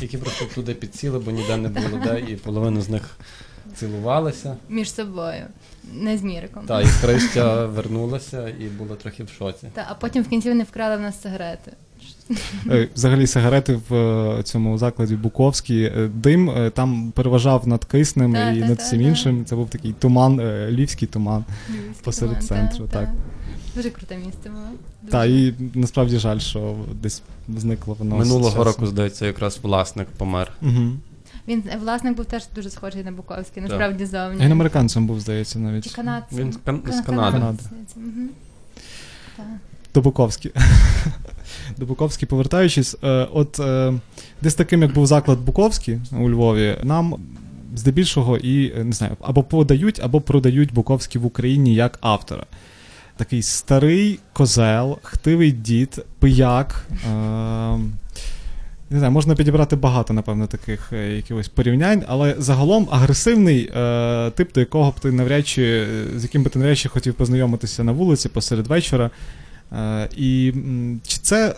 які 0.00 0.18
просто 0.18 0.44
туди 0.54 0.74
підсіли, 0.74 1.18
бо 1.18 1.30
ніде 1.30 1.56
не 1.56 1.68
було 1.68 2.00
де, 2.04 2.20
і 2.20 2.36
половина 2.36 2.80
з 2.80 2.88
них 2.88 3.18
цілувалися. 3.76 4.56
Між 4.68 4.92
собою, 4.94 5.44
не 5.92 6.18
з 6.18 6.22
Міриком. 6.22 6.62
Та, 6.66 6.82
і 6.82 6.86
Христя 6.86 7.66
вернулася 7.66 8.48
і 8.48 8.64
була 8.64 8.96
трохи 8.96 9.24
в 9.24 9.28
шоці. 9.28 9.66
Та, 9.74 9.86
а 9.90 9.94
потім 9.94 10.22
в 10.22 10.28
кінці 10.28 10.48
вони 10.48 10.64
вкрали 10.64 10.96
в 10.96 11.00
нас 11.00 11.22
сигарети. 11.22 11.72
Е, 12.70 12.88
Взагалі 12.94 13.26
сигарети 13.26 13.80
в 13.88 13.94
е, 13.94 14.42
цьому 14.42 14.78
закладі 14.78 15.16
Буковський. 15.16 15.82
е, 15.84 16.10
Дим 16.14 16.70
там 16.74 17.12
переважав 17.16 17.68
над 17.68 17.84
киснем 17.84 18.32
Та, 18.32 18.50
і 18.50 18.60
та, 18.60 18.66
над 18.66 18.78
всім 18.78 19.00
та. 19.00 19.08
іншим. 19.08 19.44
Це 19.44 19.56
був 19.56 19.70
такий 19.70 19.92
туман, 19.92 20.40
львівський 20.70 21.08
туман. 21.08 21.44
Львівський 21.70 22.04
Посеред 22.04 22.34
туман, 22.38 22.46
центру, 22.68 22.86
та, 22.86 22.98
так. 23.00 23.08
та. 23.08 23.14
Дуже 23.76 23.90
круте 23.90 24.16
місце 24.16 24.50
було. 24.50 24.64
Дуже. 25.02 25.12
Та 25.12 25.24
і 25.24 25.54
насправді 25.74 26.18
жаль, 26.18 26.38
що 26.38 26.76
десь 27.02 27.22
зникло 27.48 27.96
воно. 27.98 28.16
Минулого 28.16 28.64
року, 28.64 28.86
здається, 28.86 29.26
якраз 29.26 29.58
власник 29.62 30.08
помер. 30.08 30.52
Мгм. 30.60 31.00
Він 31.48 31.62
власник 31.82 32.16
був 32.16 32.24
теж 32.26 32.42
дуже 32.54 32.70
схожий 32.70 33.04
на 33.04 33.12
Буковський, 33.12 33.62
насправді 33.62 34.06
зовні. 34.06 34.44
Він 34.44 34.52
американцем 34.52 35.06
був, 35.06 35.20
здається, 35.20 35.52
Чи 35.52 35.58
навіть. 35.58 35.90
канадцем. 35.92 36.38
Він 36.38 36.52
з 36.52 36.56
Кан- 36.56 36.92
з 36.92 37.00
Кан- 37.00 37.02
Канади. 37.04 37.58
Так. 39.36 39.46
До 39.94 40.00
Буковський. 40.00 40.52
До 41.78 41.86
Буковський 41.86 42.28
повертаючись, 42.28 42.96
е, 43.04 43.28
от 43.32 43.60
е, 43.60 43.94
десь 44.42 44.54
таким, 44.54 44.82
як 44.82 44.92
був 44.94 45.06
заклад 45.06 45.38
Буковський 45.40 45.98
у 46.20 46.30
Львові, 46.30 46.76
нам 46.82 47.14
здебільшого 47.76 48.36
і 48.38 48.72
е, 48.80 48.84
не 48.84 48.92
знаю, 48.92 49.16
або 49.20 49.42
подають, 49.42 50.00
або 50.02 50.20
продають 50.20 50.72
Буковський 50.74 51.20
в 51.20 51.26
Україні 51.26 51.74
як 51.74 51.98
автора. 52.00 52.46
Такий 53.16 53.42
старий 53.42 54.18
козел, 54.32 54.98
хтивий 55.02 55.52
дід, 55.52 56.04
пияк. 56.18 56.86
Е, 57.12 57.78
не 58.90 58.98
знаю, 58.98 59.12
можна 59.12 59.34
підібрати 59.34 59.76
багато, 59.76 60.14
напевно, 60.14 60.46
таких 60.46 60.92
е, 60.92 61.16
якихось 61.16 61.48
порівнянь, 61.48 62.04
але 62.08 62.34
загалом 62.38 62.88
агресивний 62.90 63.70
е, 63.76 64.30
тип, 64.30 64.52
до 64.52 64.60
якого 64.60 64.90
б 64.90 65.00
ти 65.00 65.12
навряд 65.12 65.46
чи, 65.46 65.86
з 66.16 66.22
яким 66.22 66.42
би 66.42 66.50
ти 66.50 66.58
навряд 66.58 66.78
чи 66.78 66.88
хотів 66.88 67.14
познайомитися 67.14 67.84
на 67.84 67.92
вулиці 67.92 68.28
посеред 68.28 68.66
вечора. 68.66 69.10
Е, 69.72 70.08
і 70.16 70.52
чи 71.06 71.18
це 71.22 71.56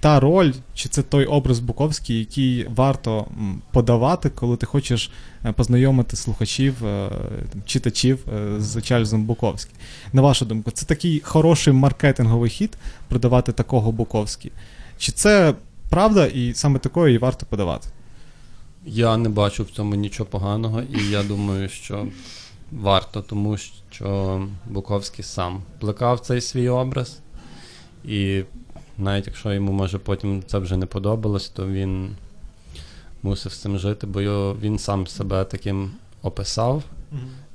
та 0.00 0.20
роль, 0.20 0.52
чи 0.74 0.88
це 0.88 1.02
той 1.02 1.24
образ 1.24 1.58
Буковський, 1.58 2.18
який 2.18 2.66
варто 2.74 3.26
подавати, 3.72 4.30
коли 4.30 4.56
ти 4.56 4.66
хочеш 4.66 5.10
е, 5.44 5.52
познайомити 5.52 6.16
слухачів, 6.16 6.86
е, 6.86 7.10
читачів 7.66 8.18
з 8.58 8.82
Чарльзом 8.82 9.24
Буковським? 9.24 9.74
На 10.12 10.22
вашу 10.22 10.44
думку, 10.44 10.70
це 10.70 10.86
такий 10.86 11.20
хороший 11.20 11.72
маркетинговий 11.72 12.50
хід 12.50 12.78
продавати 13.08 13.52
такого 13.52 13.92
Буковський? 13.92 14.52
Чи 14.98 15.12
це 15.12 15.54
правда, 15.90 16.26
і 16.26 16.54
саме 16.54 16.78
такою 16.78 17.14
і 17.14 17.18
варто 17.18 17.46
подавати? 17.46 17.88
Я 18.86 19.16
не 19.16 19.28
бачу 19.28 19.64
в 19.64 19.70
цьому 19.70 19.94
нічого 19.94 20.30
поганого, 20.30 20.82
і 20.82 21.10
я 21.10 21.22
думаю, 21.22 21.68
що 21.68 22.06
варто, 22.72 23.22
тому 23.22 23.56
що 23.56 24.48
Буковський 24.66 25.24
сам 25.24 25.62
плекав 25.80 26.20
цей 26.20 26.40
свій 26.40 26.68
образ, 26.68 27.18
і 28.04 28.42
навіть 28.98 29.26
якщо 29.26 29.52
йому 29.52 29.72
може 29.72 29.98
потім 29.98 30.42
це 30.46 30.58
вже 30.58 30.76
не 30.76 30.86
подобалось, 30.86 31.48
то 31.48 31.66
він 31.66 32.16
мусив 33.22 33.52
з 33.52 33.58
цим 33.58 33.78
жити, 33.78 34.06
бо 34.06 34.20
його, 34.20 34.56
він 34.60 34.78
сам 34.78 35.06
себе 35.06 35.44
таким 35.44 35.90
описав, 36.22 36.82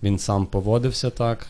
він 0.04 0.20
сам 0.20 0.46
поводився 0.46 1.10
так, 1.10 1.48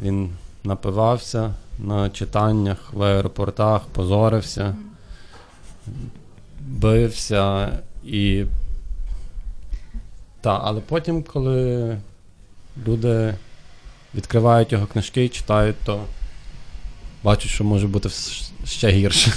він 0.00 0.30
напивався 0.64 1.54
на 1.78 2.10
читаннях 2.10 2.92
в 2.92 3.02
аеропортах, 3.02 3.82
позорився, 3.86 4.76
бився 6.60 7.72
і. 8.04 8.44
Так, 10.40 10.60
але 10.64 10.80
потім, 10.80 11.22
коли 11.22 11.98
люди 12.86 13.34
відкривають 14.14 14.72
його 14.72 14.86
книжки 14.86 15.24
і 15.24 15.28
читають, 15.28 15.76
то 15.84 16.04
бачать, 17.22 17.50
що 17.50 17.64
може 17.64 17.88
бути 17.88 18.08
ще 18.64 18.90
гірше. 18.90 19.32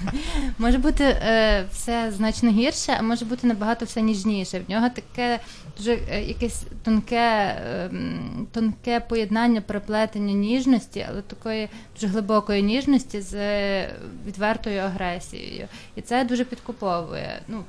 Може 0.58 0.78
бути 0.78 1.04
е, 1.04 1.64
все 1.72 2.12
значно 2.16 2.50
гірше, 2.50 2.96
а 2.98 3.02
може 3.02 3.24
бути 3.24 3.46
набагато 3.46 3.84
все 3.84 4.02
ніжніше. 4.02 4.60
В 4.66 4.70
нього 4.70 4.88
таке 4.88 5.40
дуже 5.76 5.98
е, 6.10 6.24
якесь 6.24 6.64
тонке, 6.84 7.56
е, 7.66 7.90
тонке 8.52 9.00
поєднання, 9.00 9.60
переплетення 9.60 10.32
ніжності, 10.32 11.06
але 11.10 11.22
такої 11.22 11.68
дуже 11.94 12.06
глибокої 12.06 12.62
ніжності 12.62 13.20
з 13.20 13.34
е, 13.34 13.94
відвертою 14.26 14.80
агресією. 14.80 15.68
І 15.96 16.00
це 16.00 16.24
дуже 16.24 16.44
підкуповує. 16.44 17.42
Ну, 17.48 17.64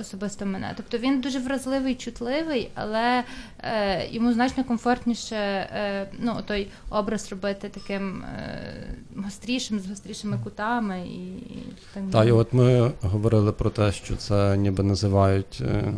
особисто 0.00 0.46
мене. 0.46 0.72
Тобто 0.76 0.98
він 0.98 1.20
дуже 1.20 1.38
вразливий, 1.38 1.94
чутливий, 1.94 2.68
але 2.74 3.24
е, 3.60 4.08
йому 4.10 4.32
значно 4.32 4.64
комфортніше 4.64 5.36
е, 5.36 6.08
ну, 6.20 6.32
той 6.46 6.68
образ 6.90 7.28
робити 7.30 7.68
таким 7.68 8.22
е, 8.22 8.94
гострішим, 9.16 9.80
з 9.80 9.86
гострішими 9.88 10.38
кутами 10.44 11.00
і, 11.06 11.36
і 11.36 11.62
так 11.94 12.02
Та, 12.12 12.24
і 12.24 12.30
от 12.32 12.52
ми 12.52 12.90
говорили 13.02 13.52
про 13.52 13.70
те, 13.70 13.92
що 13.92 14.16
це 14.16 14.56
ніби 14.56 14.82
називають 14.84 15.58
е, 15.60 15.92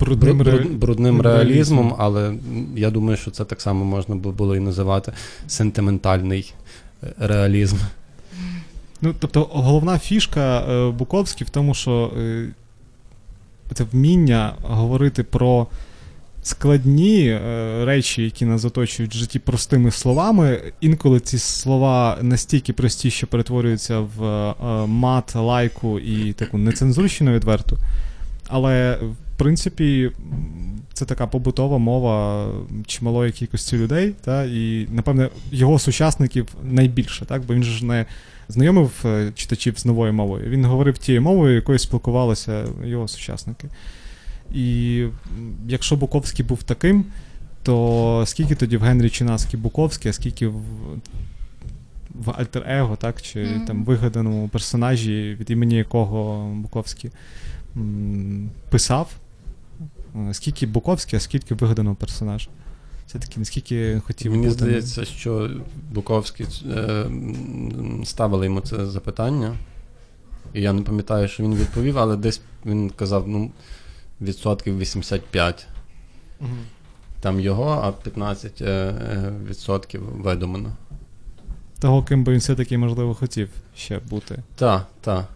Брудним, 0.00 0.38
бруд- 0.38 0.44
ре- 0.48 0.62
бруд- 0.62 0.74
брудним 0.78 1.20
реалізмом. 1.20 1.94
але 1.98 2.34
я 2.76 2.90
думаю, 2.90 3.16
що 3.16 3.30
це 3.30 3.44
так 3.44 3.60
само 3.60 3.84
можна 3.84 4.14
бу- 4.16 4.32
було 4.32 4.56
і 4.56 4.60
називати 4.60 5.12
сентиментальний 5.46 6.54
е, 7.02 7.06
реалізм. 7.18 7.76
Ну, 9.02 9.14
тобто, 9.18 9.42
головна 9.50 9.98
фішка 9.98 10.60
е, 10.60 10.90
Буковський 10.90 11.46
в 11.46 11.50
тому, 11.50 11.74
що 11.74 12.12
це 13.74 13.84
вміння 13.84 14.54
говорити 14.62 15.22
про 15.22 15.66
складні 16.42 17.28
е, 17.28 17.84
речі, 17.84 18.22
які 18.22 18.44
нас 18.44 18.64
оточують 18.64 19.14
в 19.14 19.18
житті 19.18 19.38
простими 19.38 19.90
словами. 19.90 20.60
Інколи 20.80 21.20
ці 21.20 21.38
слова 21.38 22.18
настільки 22.22 22.72
прості, 22.72 23.10
що 23.10 23.26
перетворюються 23.26 24.00
в 24.00 24.24
е, 24.24 24.54
мат, 24.86 25.34
лайку 25.34 25.98
і 25.98 26.32
таку 26.32 26.58
нецензурщину 26.58 27.32
відверту. 27.32 27.78
Але, 28.48 28.98
в 29.02 29.38
принципі, 29.38 30.10
це 30.92 31.04
така 31.04 31.26
побутова 31.26 31.78
мова 31.78 32.46
чималої 32.86 33.32
кількості 33.32 33.76
людей, 33.76 34.14
та, 34.24 34.44
і, 34.44 34.86
напевне, 34.90 35.28
його 35.50 35.78
сучасників 35.78 36.48
найбільше, 36.62 37.24
так, 37.24 37.42
бо 37.46 37.54
він 37.54 37.62
ж 37.62 37.84
не 37.84 38.06
знайомив 38.50 38.92
е, 39.04 39.32
читачів 39.34 39.78
з 39.78 39.86
новою 39.86 40.12
мовою. 40.12 40.50
Він 40.50 40.64
говорив 40.64 40.98
тією 40.98 41.22
мовою, 41.22 41.54
якою 41.54 41.78
спілкувалися 41.78 42.64
його 42.84 43.08
сучасники. 43.08 43.68
І 44.54 45.04
якщо 45.68 45.96
Буковський 45.96 46.44
був 46.44 46.62
таким, 46.62 47.04
то 47.62 48.22
скільки 48.26 48.54
тоді 48.54 48.76
в 48.76 48.82
Генрі 48.82 49.10
Чинаски 49.10 49.56
Буковський, 49.56 50.10
а 50.10 50.12
скільки 50.12 50.46
в 50.48 50.62
в 52.14 52.30
альтер-его, 52.30 52.96
так, 52.96 53.22
чи 53.22 53.44
Мгм. 53.44 53.64
там 53.66 53.84
вигаданому 53.84 54.48
персонажі, 54.48 55.36
від 55.40 55.50
імені 55.50 55.74
якого 55.76 56.48
Буковський 56.54 57.10
м, 57.76 58.50
писав. 58.70 59.10
Е, 60.30 60.34
Скільки 60.34 60.66
Буковський, 60.66 61.16
а 61.16 61.20
скільки 61.20 61.54
вигаданого 61.54 61.96
персонажа? 61.96 62.50
Це 63.12 63.18
таки 63.18 63.40
наскільки 63.40 64.00
хотів 64.06 64.32
Мені 64.32 64.46
бути. 64.46 64.58
здається, 64.58 65.04
що 65.04 65.50
Буковський 65.92 66.46
е, 66.70 67.04
ставили 68.04 68.46
йому 68.46 68.60
це 68.60 68.86
запитання, 68.86 69.56
і 70.54 70.62
я 70.62 70.72
не 70.72 70.82
пам'ятаю, 70.82 71.28
що 71.28 71.42
він 71.42 71.54
відповів, 71.54 71.98
але 71.98 72.16
десь 72.16 72.40
він 72.66 72.90
казав, 72.90 73.28
ну, 73.28 73.50
відсотків 74.20 74.78
85. 74.78 75.66
Мгм. 76.40 76.58
Там 77.20 77.40
його, 77.40 77.80
а 77.84 77.92
15 77.92 78.62
е, 78.62 78.64
е, 78.66 79.32
відсотків 79.46 80.02
видумано. 80.02 80.72
Того, 81.80 82.02
ким 82.02 82.24
би 82.24 82.32
він 82.32 82.40
все-таки, 82.40 82.78
можливо, 82.78 83.14
хотів 83.14 83.48
ще 83.76 83.98
бути. 83.98 84.42
Так, 84.56 84.86
так. 85.00 85.28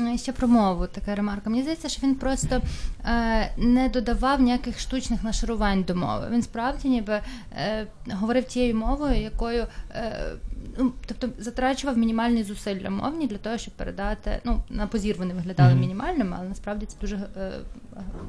Е, 0.00 0.18
Ще 0.18 0.32
про 0.32 0.48
мову 0.48 0.86
така 0.86 1.14
ремарка. 1.14 1.50
Мені 1.50 1.62
здається, 1.62 1.88
що 1.88 2.06
він 2.06 2.14
просто 2.14 2.60
е, 3.04 3.52
не 3.56 3.88
додавав 3.88 4.40
ніяких 4.40 4.80
штучних 4.80 5.24
нашарувань 5.24 5.82
до 5.82 5.94
мови. 5.94 6.28
Він 6.30 6.42
справді 6.42 6.88
ніби 6.88 7.20
е, 7.52 7.86
говорив 8.10 8.44
тією 8.44 8.74
мовою, 8.76 9.20
якою 9.22 9.66
е, 9.90 10.32
ну, 10.78 10.92
тобто 11.06 11.28
затрачував 11.38 11.98
мінімальні 11.98 12.42
зусилля 12.42 12.90
мовні 12.90 13.26
для 13.26 13.38
того, 13.38 13.58
щоб 13.58 13.74
передати. 13.74 14.40
Ну, 14.44 14.62
на 14.70 14.86
позір 14.86 15.16
вони 15.18 15.34
виглядали 15.34 15.70
Мгм. 15.70 15.80
мінімальними, 15.80 16.36
але 16.40 16.48
насправді 16.48 16.86
це 16.86 16.96
дуже 17.00 17.16
е, 17.16 17.50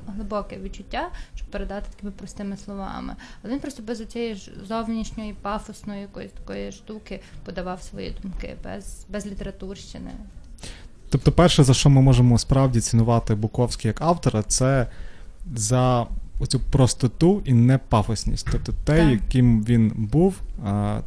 глибоке 0.07 0.59
відчуття, 0.59 1.09
щоб 1.35 1.47
передати 1.47 1.85
такими 1.95 2.11
простими 2.11 2.57
словами. 2.57 3.15
Але 3.43 3.53
він 3.53 3.59
просто 3.59 3.83
без 3.83 4.05
цієї 4.05 4.35
ж 4.35 4.51
зовнішньої 4.67 5.33
пафосної 5.33 6.01
якоїсь 6.01 6.31
такої 6.31 6.71
штуки 6.71 7.21
подавав 7.45 7.81
свої 7.81 8.15
думки 8.23 8.55
без, 8.63 9.05
без 9.09 9.25
літературщини. 9.27 10.11
Тобто, 11.11 11.31
перше, 11.31 11.63
за 11.63 11.73
що 11.73 11.89
ми 11.89 12.01
можемо 12.01 12.37
справді 12.37 12.81
цінувати 12.81 13.35
Буковський 13.35 13.89
як 13.89 14.01
автора, 14.01 14.43
це 14.43 14.87
за 15.55 16.05
оцю 16.39 16.59
простоту 16.59 17.41
і 17.45 17.53
непафосність. 17.53 18.47
Тобто 18.51 18.73
те, 18.83 18.97
Так. 18.97 19.11
яким 19.11 19.63
він 19.63 19.91
був, 19.95 20.35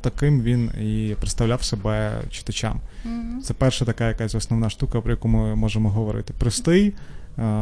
таким 0.00 0.40
він 0.42 0.70
і 0.80 1.14
представляв 1.20 1.62
себе 1.62 2.12
читачам. 2.30 2.80
Мгм. 3.04 3.42
Це 3.42 3.54
перша 3.54 3.84
така 3.84 4.08
якась 4.08 4.34
основна 4.34 4.70
штука, 4.70 5.00
про 5.00 5.10
яку 5.10 5.28
ми 5.28 5.54
можемо 5.54 5.90
говорити. 5.90 6.34
Простий 6.38 6.94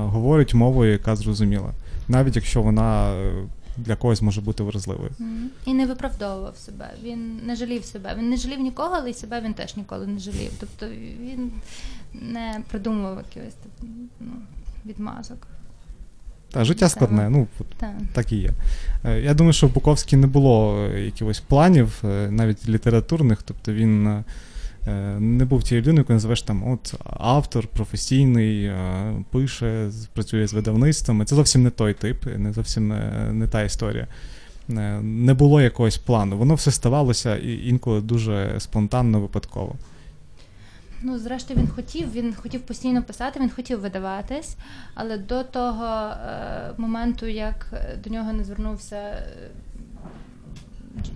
говорить 0.04 0.54
мовою, 0.54 0.92
яка 0.92 1.16
зрозуміла, 1.16 1.70
навіть 2.08 2.36
якщо 2.36 2.62
вона 2.62 3.12
е, 3.12 3.32
для 3.76 3.96
когось 3.96 4.22
може 4.22 4.40
бути 4.40 4.62
вразливою. 4.62 5.10
Мгм. 5.18 5.50
І 5.64 5.74
не 5.74 5.86
виправдовував 5.86 6.56
себе. 6.56 6.90
Він 7.02 7.40
не 7.46 7.56
жалів 7.56 7.84
себе. 7.84 8.14
Він 8.18 8.30
не 8.30 8.36
жалів 8.36 8.60
нікого, 8.60 8.94
але 8.98 9.10
й 9.10 9.14
себе 9.14 9.40
він 9.40 9.54
теж 9.54 9.76
ніколи 9.76 10.06
не 10.06 10.18
жалів. 10.18 10.50
Тобто 10.60 10.86
він 11.20 11.52
не 12.12 12.62
придумував 12.70 13.16
якихось 13.16 13.56
ну, 14.20 14.32
відмазок. 14.86 15.46
Та 16.52 16.64
життя 16.64 16.88
складне, 16.88 17.30
ну 17.30 17.46
Так. 17.76 17.90
так 18.12 18.32
і 18.32 18.36
є. 18.36 18.50
Е, 19.04 19.20
Я 19.20 19.34
думаю, 19.34 19.52
що 19.52 19.66
в 19.66 19.74
Буковській 19.74 20.16
не 20.16 20.26
було 20.26 20.78
е, 20.78 21.00
якихось 21.00 21.40
планів, 21.40 22.02
е, 22.04 22.30
навіть 22.30 22.68
літературних, 22.68 23.42
тобто 23.42 23.72
він 23.72 24.24
не 25.18 25.44
був 25.44 25.62
тією 25.62 25.82
людиною, 25.82 26.00
яку 26.00 26.12
називаєш 26.12 26.42
там 26.42 26.68
от 26.72 26.94
автор 27.16 27.66
професійний, 27.66 28.64
е, 28.64 29.14
пише, 29.30 29.90
працює 30.12 30.46
з 30.46 30.52
видавництвами. 30.52 31.24
Це 31.24 31.34
зовсім 31.36 31.62
не 31.62 31.70
той 31.70 31.94
тип, 31.94 32.26
не 32.36 32.52
зовсім 32.52 32.88
не, 32.88 33.28
не 33.32 33.46
та 33.46 33.62
історія. 33.62 34.06
Е, 34.70 35.00
Не 35.00 35.34
було 35.34 35.60
якогось 35.60 35.98
плану. 35.98 36.38
Воно 36.38 36.54
все 36.54 36.70
ставалося 36.70 37.36
інколи 37.38 38.00
дуже 38.00 38.54
спонтанно, 38.60 39.20
випадково. 39.20 39.74
Ну, 41.04 41.18
зрештою, 41.18 41.60
він 41.60 41.68
хотів, 41.68 42.12
він 42.12 42.34
хотів 42.34 42.60
постійно 42.60 43.02
писати, 43.02 43.40
він 43.40 43.50
хотів 43.50 43.80
видаватись, 43.80 44.56
але 44.94 45.18
до 45.18 45.44
того 45.44 45.84
е, 45.86 46.70
моменту, 46.78 47.26
як 47.26 47.66
е, 47.72 47.98
до 48.04 48.10
нього 48.10 48.32
не 48.32 48.44
звернувся 48.44 48.96
е, 48.96 49.26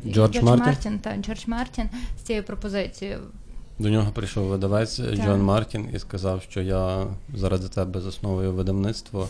Дж- 0.06 0.12
Джордж 0.12 0.36
Мартін? 0.42 0.66
Мартін 0.66 0.98
та 0.98 1.16
Джордж 1.16 1.46
Мартін 1.46 1.84
з 2.18 2.22
цією 2.22 2.44
пропозицією. 2.44 3.18
До 3.78 3.88
нього 3.88 4.12
прийшов 4.12 4.46
видавець 4.46 4.96
Так. 4.96 5.14
Джон 5.14 5.42
Мартін 5.42 5.88
і 5.94 5.98
сказав, 5.98 6.42
що 6.42 6.62
я 6.62 7.06
заради 7.34 7.68
тебе 7.68 8.00
засновую 8.00 8.52
видавництво. 8.52 9.28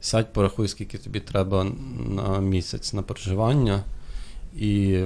Сядь, 0.00 0.32
порахуй, 0.32 0.68
скільки 0.68 0.98
тобі 0.98 1.20
треба 1.20 1.66
на 2.08 2.38
місяць 2.38 2.92
на 2.92 3.02
проживання, 3.02 3.84
і 4.56 5.00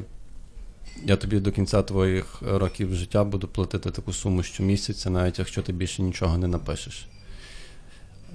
я 1.04 1.16
тобі 1.16 1.40
до 1.40 1.52
кінця 1.52 1.82
твоїх 1.82 2.42
років 2.42 2.94
життя 2.94 3.24
буду 3.24 3.48
платити 3.48 3.90
таку 3.90 4.12
суму 4.12 4.42
щомісяця, 4.42 5.10
навіть 5.10 5.38
якщо 5.38 5.62
ти 5.62 5.72
більше 5.72 6.02
нічого 6.02 6.38
не 6.38 6.48
напишеш. 6.48 7.08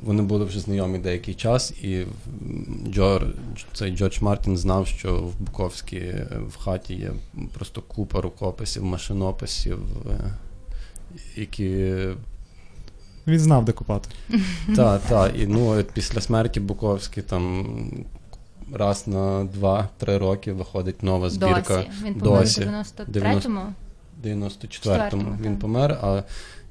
Вони 0.04 0.22
були 0.22 0.46
вже 0.46 0.60
знайомі 0.60 0.98
деякий 0.98 1.34
час, 1.34 1.72
і 1.72 2.06
Джор, 2.88 3.28
цей 3.74 3.92
Джордж 3.92 4.22
Мартін 4.22 4.58
знав, 4.58 4.88
що 4.88 5.16
в 5.16 5.40
Буковській 5.40 5.98
е, 5.98 6.28
в 6.48 6.58
хаті 6.58 6.94
є 6.96 7.12
просто 7.54 7.82
купа 7.82 8.22
рукописів, 8.22 8.84
машинописів, 8.84 9.80
е, 10.12 10.34
які 11.36 11.98
Він 13.28 13.40
знав, 13.40 13.66
де 13.66 13.72
купати. 13.72 14.10
та, 14.76 14.98
та, 14.98 15.30
і 15.30 15.48
ну 15.48 15.84
після 15.94 16.22
смерті 16.22 16.60
Буковський 16.60 17.24
там 17.24 17.66
раз 18.74 19.08
на 19.08 19.44
2-3 19.44 20.18
роки 20.18 20.54
виходить 20.54 21.04
нова 21.04 21.30
збірка. 21.30 21.78
Досі. 21.78 21.90
Він 22.04 22.14
помер 22.14 22.42
Досі. 22.42 22.62
у 22.62 22.66
93-му. 22.66 23.62
94-му 24.24 24.70
Четвертому, 24.70 25.38
він 25.42 25.58
помер, 25.58 25.92
а 26.02 26.24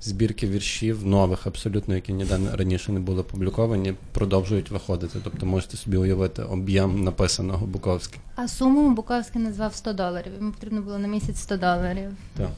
збірки 0.02 0.46
віршів 0.48 1.06
нових, 1.06 1.46
абсолютно, 1.46 1.94
які 1.94 2.12
ніде 2.12 2.38
не- 2.38 2.56
раніше 2.56 2.92
не 2.92 3.00
були 3.00 3.20
опубліковані, 3.20 3.94
продовжують 4.12 4.70
виходити. 4.70 5.18
Тобто 5.24 5.46
можете 5.46 5.76
собі 5.76 5.96
уявити 5.96 6.42
об'єм 6.42 7.04
написаного 7.04 7.66
Буковським. 7.66 8.20
А 8.36 8.48
суму 8.48 8.90
Буковський 8.90 9.42
назвав 9.42 9.74
100 9.74 9.92
доларів. 9.92 10.32
Йому 10.38 10.52
потрібно 10.52 10.82
було 10.82 10.98
на 10.98 11.08
місяць 11.08 11.40
100 11.40 11.56
доларів. 11.56 12.10
Так. 12.36 12.48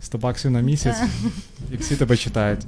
100 0.00 0.18
баксів 0.18 0.50
на 0.50 0.60
місяць, 0.60 0.96
і 1.72 1.76
всі 1.76 1.96
тебе 1.96 2.16
читають. 2.16 2.60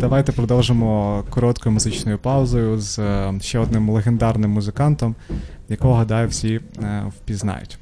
Давайте 0.00 0.32
продовжимо 0.32 1.24
короткою 1.30 1.72
музичною 1.72 2.18
паузою 2.18 2.80
з 2.80 2.98
е, 2.98 3.34
ще 3.40 3.58
одним 3.58 3.90
легендарним 3.90 4.50
музикантом, 4.50 5.14
якого, 5.68 5.94
гадаю, 5.94 6.28
всі 6.28 6.60
е, 6.82 7.12
впізнають. 7.20 7.78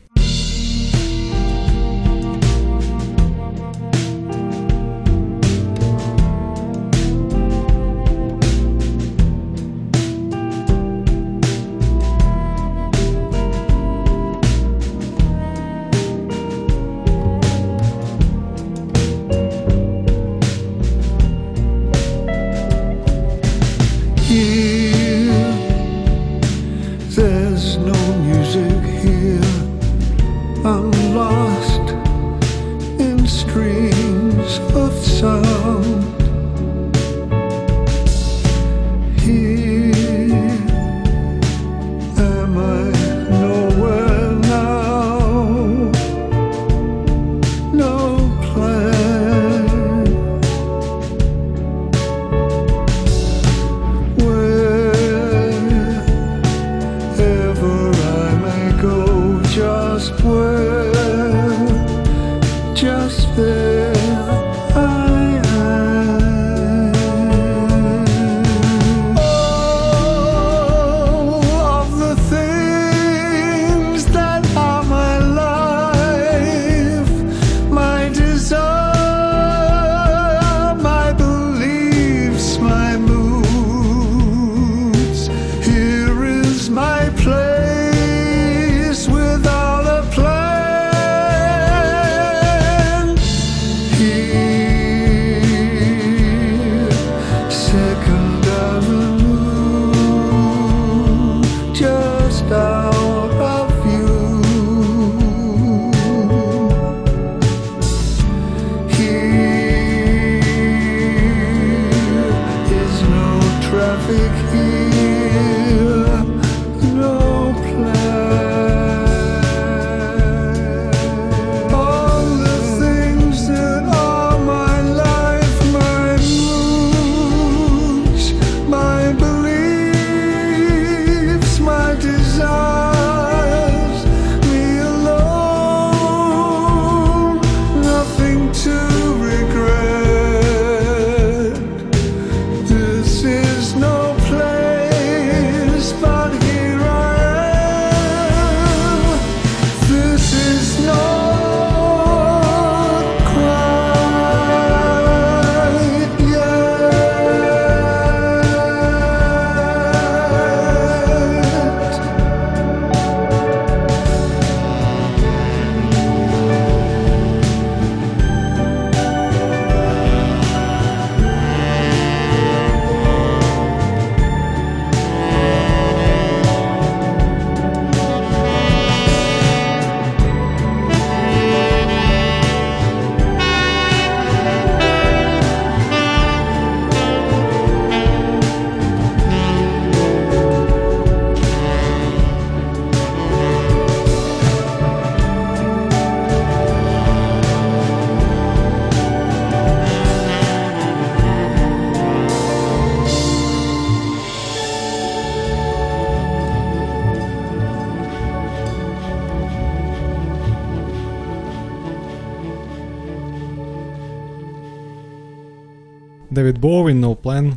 Девід 216.56 216.60
Боуі, 216.60 216.94
No 216.94 217.16
Plan. 217.16 217.52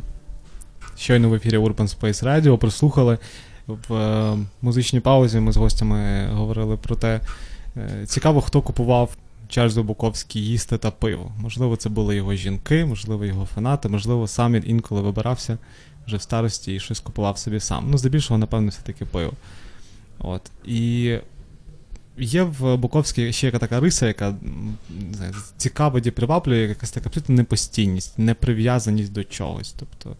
Щойно 0.96 1.28
в 1.28 1.34
ефірі 1.34 1.58
Urban 1.58 1.98
Space 1.98 2.24
Radio 2.24 2.56
прослухали. 2.56 3.18
В 3.66 3.94
е, 3.94 4.38
музичній 4.62 5.00
паузі 5.00 5.40
ми 5.40 5.52
з 5.52 5.56
гостями 5.56 6.28
говорили 6.32 6.76
про 6.76 6.96
те, 6.96 7.20
е, 7.76 8.06
цікаво, 8.06 8.40
хто 8.40 8.62
купував 8.62 9.16
Чарльзу 9.48 9.82
Буковський 9.82 10.42
їсти 10.42 10.78
та 10.78 10.90
пиво. 10.90 11.32
Можливо, 11.38 11.76
це 11.76 11.88
були 11.88 12.16
його 12.16 12.34
жінки, 12.34 12.84
можливо, 12.84 13.24
його 13.24 13.46
фанати, 13.46 13.88
можливо, 13.88 14.26
сам 14.26 14.52
він 14.52 14.62
інколи 14.66 15.00
вибирався 15.00 15.58
вже 16.06 16.16
в 16.16 16.22
старості 16.22 16.74
і 16.74 16.80
щось 16.80 17.00
купував 17.00 17.38
собі 17.38 17.60
сам. 17.60 17.86
Ну, 17.90 17.98
здебільшого, 17.98 18.38
напевно, 18.38 18.68
все-таки 18.68 19.04
пиво. 19.04 19.32
От. 20.18 20.42
І 20.66 21.16
є 22.18 22.42
в 22.42 22.76
Буковській 22.76 23.32
ще 23.32 23.46
яка 23.46 23.58
така 23.58 23.80
риса, 23.80 24.06
яка 24.06 24.34
цікаво 25.56 26.00
ді 26.00 26.10
приваблює, 26.10 26.58
якась 26.58 26.90
така 26.90 27.06
абсолютно 27.06 27.34
непостійність, 27.34 28.18
неприв'язаність 28.18 29.12
до 29.12 29.24
чогось. 29.24 29.74
Тобто 29.78 30.16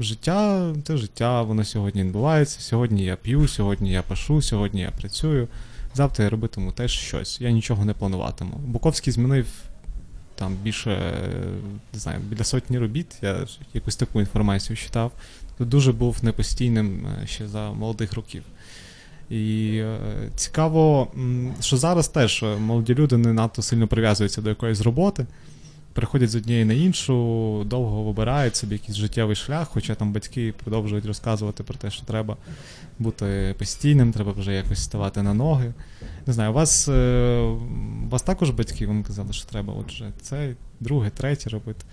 життя 0.00 0.72
це 0.84 0.96
життя, 0.96 1.42
воно 1.42 1.64
сьогодні 1.64 2.02
відбувається. 2.02 2.60
Сьогодні 2.60 3.04
я 3.04 3.16
п'ю, 3.16 3.48
сьогодні 3.48 3.92
я 3.92 4.02
пашу, 4.02 4.42
сьогодні 4.42 4.80
я 4.80 4.90
працюю. 4.90 5.48
Завтра 5.94 6.24
я 6.24 6.30
робитиму 6.30 6.72
теж 6.72 6.92
щось. 6.92 7.40
Я 7.40 7.50
нічого 7.50 7.84
не 7.84 7.94
плануватиму. 7.94 8.56
Буковський 8.56 9.12
змінив 9.12 9.46
там 10.34 10.56
більше 10.62 11.12
не 11.92 11.98
знаю, 11.98 12.20
біля 12.20 12.44
сотні 12.44 12.78
робіт. 12.78 13.16
Я 13.22 13.46
якусь 13.74 13.96
таку 13.96 14.20
інформацію 14.20 14.76
читав. 14.76 15.12
Тобто 15.48 15.64
дуже 15.64 15.92
був 15.92 16.18
непостійним 16.22 17.06
е, 17.06 17.26
ще 17.26 17.48
за 17.48 17.72
молодих 17.72 18.12
років. 18.12 18.42
І 19.32 19.76
е, 19.76 19.98
цікаво, 20.36 21.08
що 21.60 21.76
зараз 21.76 22.08
теж 22.08 22.42
е, 22.42 22.56
молоді 22.56 22.94
люди 22.94 23.16
не 23.16 23.32
надто 23.32 23.62
сильно 23.62 23.86
прив'язуються 23.88 24.42
до 24.42 24.48
якоїсь 24.48 24.80
роботи, 24.80 25.26
переходять 25.92 26.30
з 26.30 26.34
однієї 26.34 26.64
на 26.64 26.72
іншу, 26.72 27.64
довго 27.66 28.02
вибирають 28.02 28.56
собі 28.56 28.74
якийсь 28.74 28.96
життєвий 28.96 29.36
шлях, 29.36 29.68
хоча 29.68 29.94
там 29.94 30.12
батьки 30.12 30.54
продовжують 30.64 31.06
розказувати 31.06 31.62
про 31.62 31.74
те, 31.74 31.90
що 31.90 32.04
треба 32.04 32.36
бути 32.98 33.54
постійним, 33.58 34.12
треба 34.12 34.32
вже 34.32 34.52
якось 34.52 34.82
ставати 34.82 35.22
на 35.22 35.34
ноги. 35.34 35.74
Не 36.26 36.32
знаю, 36.32 36.50
у 36.50 36.54
вас, 36.54 36.88
е, 36.88 37.38
у 38.06 38.08
вас 38.08 38.22
також 38.22 38.50
батьки 38.50 38.86
вам 38.86 39.02
казали, 39.02 39.32
що 39.32 39.46
треба 39.46 39.74
отже 39.74 40.10
це, 40.22 40.54
друге, 40.80 41.10
третє 41.10 41.50
робити. 41.50 41.84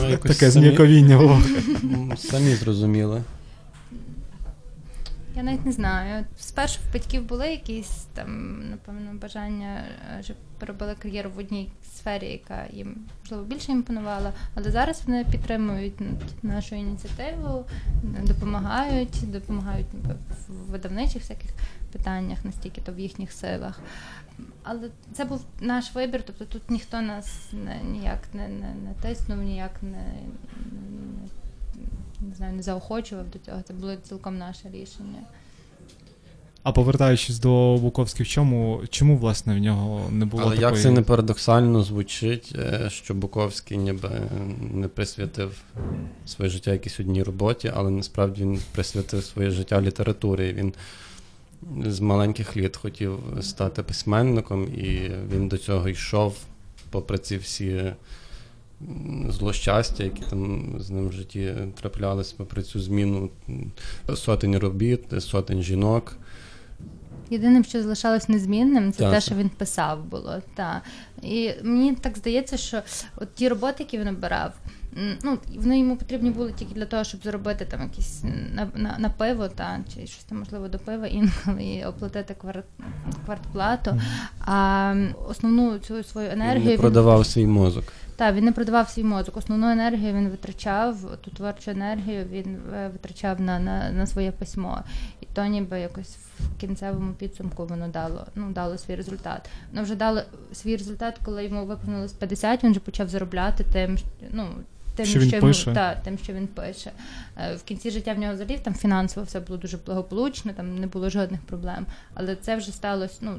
Ми 0.00 0.16
Таке 0.22 0.50
зніяковіння 0.50 1.18
було. 1.18 1.42
Самі 2.16 2.54
зрозуміли. 2.54 3.22
Я 5.36 5.42
навіть 5.42 5.66
не 5.66 5.72
знаю. 5.72 6.24
Спершу 6.38 6.80
в 6.88 6.92
батьків 6.92 7.28
були 7.28 7.50
якісь 7.50 8.04
там, 8.14 8.60
напевно, 8.70 9.14
бажання, 9.14 9.84
е, 10.18 10.22
щоб 10.22 10.36
робили 10.60 10.94
кар'єру 10.94 11.30
в 11.30 11.38
одній 11.38 11.72
сфері, 11.96 12.26
яка 12.26 12.66
їм 12.72 12.96
можливо 13.20 13.44
більше 13.44 13.72
імпонувала. 13.72 14.32
Але 14.54 14.70
зараз 14.70 15.02
вони 15.06 15.24
підтримують 15.24 16.00
ну, 16.00 16.18
нашу 16.42 16.74
ініціативу, 16.74 17.64
допомагають, 18.02 19.30
допомагають 19.30 19.86
в 20.48 20.70
видавничих 20.70 21.22
всяких 21.22 21.50
питаннях, 21.92 22.44
настільки 22.44 22.80
то 22.80 22.92
в 22.92 22.98
їхніх 22.98 23.32
силах. 23.32 23.80
Але 24.62 24.90
це 25.12 25.24
був 25.24 25.44
наш 25.60 25.94
вибір, 25.94 26.22
тобто 26.26 26.44
тут 26.44 26.70
ніхто 26.70 27.00
нас 27.00 27.52
не, 27.52 27.80
ніяк 27.90 28.20
не, 28.32 28.48
не, 28.48 28.74
не 28.74 28.94
тиснув, 29.02 29.38
ніяк 29.38 29.82
не, 29.82 29.90
не, 29.90 31.28
не 32.20 32.34
знаю, 32.34 32.52
не 32.56 32.62
заохочував 32.62 33.30
до 33.30 33.38
цього. 33.38 33.62
Це 33.62 33.74
було 33.74 33.96
цілком 33.96 34.38
наше 34.38 34.68
рішення. 34.72 35.22
А 36.62 36.72
повертаючись 36.72 37.38
до 37.38 37.76
Буковських, 37.76 38.26
в 38.26 38.30
чому, 38.30 38.82
чому 38.90 39.16
власне 39.16 39.54
в 39.54 39.58
нього 39.58 40.10
не 40.10 40.24
було 40.24 40.42
Але 40.42 40.56
такої... 40.56 40.72
як 40.72 40.82
це 40.82 40.90
не 40.90 41.02
парадоксально 41.02 41.82
звучить, 41.82 42.52
е, 42.58 42.90
що 42.90 43.14
Буковський 43.14 43.78
ніби 43.78 44.10
не 44.74 44.88
присвятив 44.88 45.62
своє 46.26 46.50
життя 46.50 46.72
якійсь 46.72 47.00
одній 47.00 47.22
роботі, 47.22 47.72
але 47.74 47.90
насправді 47.90 48.42
він 48.42 48.60
присвятив 48.72 49.24
своє 49.24 49.50
життя 49.50 49.82
літературі. 49.82 50.52
Він 50.52 50.74
з 51.86 52.00
маленьких 52.00 52.56
літ 52.56 52.76
хотів 52.76 53.18
стати 53.40 53.82
письменником, 53.82 54.64
і 54.64 55.10
він 55.32 55.48
до 55.48 55.58
цього 55.58 55.88
йшов, 55.88 56.36
попри 56.90 57.18
ці 57.18 57.36
всі 57.36 57.92
злощастя, 59.28 60.04
які 60.04 60.22
там 60.30 60.74
з 60.78 60.90
ним 60.90 61.08
в 61.08 61.12
житті 61.12 61.54
траплялись, 61.80 62.32
попри 62.32 62.62
цю 62.62 62.80
зміну 62.80 63.30
сотень 64.14 64.58
робіт, 64.58 65.22
сотень 65.22 65.62
жінок. 65.62 66.16
Єдиним, 67.30 67.64
що 67.64 67.82
залишалось 67.82 68.28
незмінним, 68.28 68.92
це 68.92 68.98
Так. 68.98 69.12
те, 69.12 69.20
що 69.20 69.34
він 69.34 69.48
писав 69.48 70.04
було. 70.04 70.36
Та. 70.54 70.82
І 71.22 71.50
мені 71.62 71.94
так 71.94 72.18
здається, 72.18 72.56
що 72.56 72.82
от 73.16 73.34
ті 73.34 73.48
роботи, 73.48 73.74
які 73.78 73.98
він 73.98 74.08
обирав, 74.08 74.52
ну, 75.22 75.38
вони 75.56 75.78
йому 75.78 75.96
потрібні 75.96 76.30
були 76.30 76.52
тільки 76.52 76.74
для 76.74 76.86
того, 76.86 77.04
щоб 77.04 77.22
заробити 77.22 77.64
там 77.64 77.82
якісь 77.82 78.24
на, 78.54 78.68
на, 78.74 78.98
на 78.98 79.10
пиво, 79.10 79.48
та, 79.48 79.80
чи 79.94 80.06
щось 80.06 80.24
там 80.24 80.38
можливо 80.38 80.68
до 80.68 80.78
пива 80.78 81.06
інколи 81.06 81.64
і 81.64 81.84
оплатити 81.84 82.34
квар, 82.34 82.62
квартплату. 83.24 84.00
А 84.40 84.94
основну 85.28 85.78
цю 85.78 86.02
свою 86.02 86.28
Він 86.28 86.40
енергію 86.40 86.64
не 86.64 86.72
він 86.72 86.80
продавав 86.80 87.26
свій 87.26 87.46
мозок. 87.46 87.84
так, 88.16 88.34
він 88.34 88.44
не 88.44 88.52
продавав 88.52 88.88
свій 88.88 89.04
мозок. 89.04 89.36
Основну 89.36 89.70
енергію 89.70 90.14
він 90.14 90.28
витрачав, 90.28 90.96
ту 91.20 91.30
творчу 91.30 91.70
енергію 91.70 92.24
він 92.30 92.58
е, 92.74 92.90
витрачав 92.92 93.40
на, 93.40 93.58
на, 93.58 93.90
на 93.90 94.06
своє 94.06 94.32
письмо. 94.32 94.80
І 95.20 95.26
то 95.34 95.44
ніби 95.44 95.80
якось 95.80 96.16
в 96.40 96.60
кінцевому 96.60 97.12
підсумку 97.12 97.66
воно 97.66 97.88
дало, 97.88 98.26
ну, 98.34 98.50
дало 98.52 98.78
свій 98.78 98.94
результат. 98.94 99.50
Воно 99.72 99.82
вже 99.82 99.94
дало 99.94 100.22
свій 100.52 100.76
результат, 100.76 101.18
коли 101.24 101.44
йому 101.44 101.66
виповнилось 101.66 102.12
50, 102.12 102.64
він 102.64 102.70
вже 102.70 102.80
почав 102.80 103.08
заробляти 103.08 103.64
тим, 103.72 103.98
ну, 104.30 104.48
тим, 105.02 105.10
Що 105.10 105.20
він 105.20 105.28
йому- 105.28 105.46
пише. 105.46 105.72
та, 105.72 105.94
тим, 105.94 106.18
що 106.18 106.32
він 106.32 106.46
пише. 106.46 106.92
Е, 107.38 107.54
В 107.56 107.62
кінці 107.62 107.90
життя 107.90 108.12
в 108.14 108.18
нього 108.18 108.34
взагалі 108.34 108.58
там 108.62 108.74
фінансово 108.74 109.26
все 109.26 109.40
було 109.40 109.58
дуже 109.58 109.76
благополучно, 109.86 110.52
там 110.56 110.78
не 110.78 110.86
було 110.86 111.10
жодних 111.10 111.40
проблем. 111.40 111.86
Але 112.14 112.36
це 112.36 112.56
вже 112.56 112.72
сталося, 112.72 113.14
ну, 113.20 113.32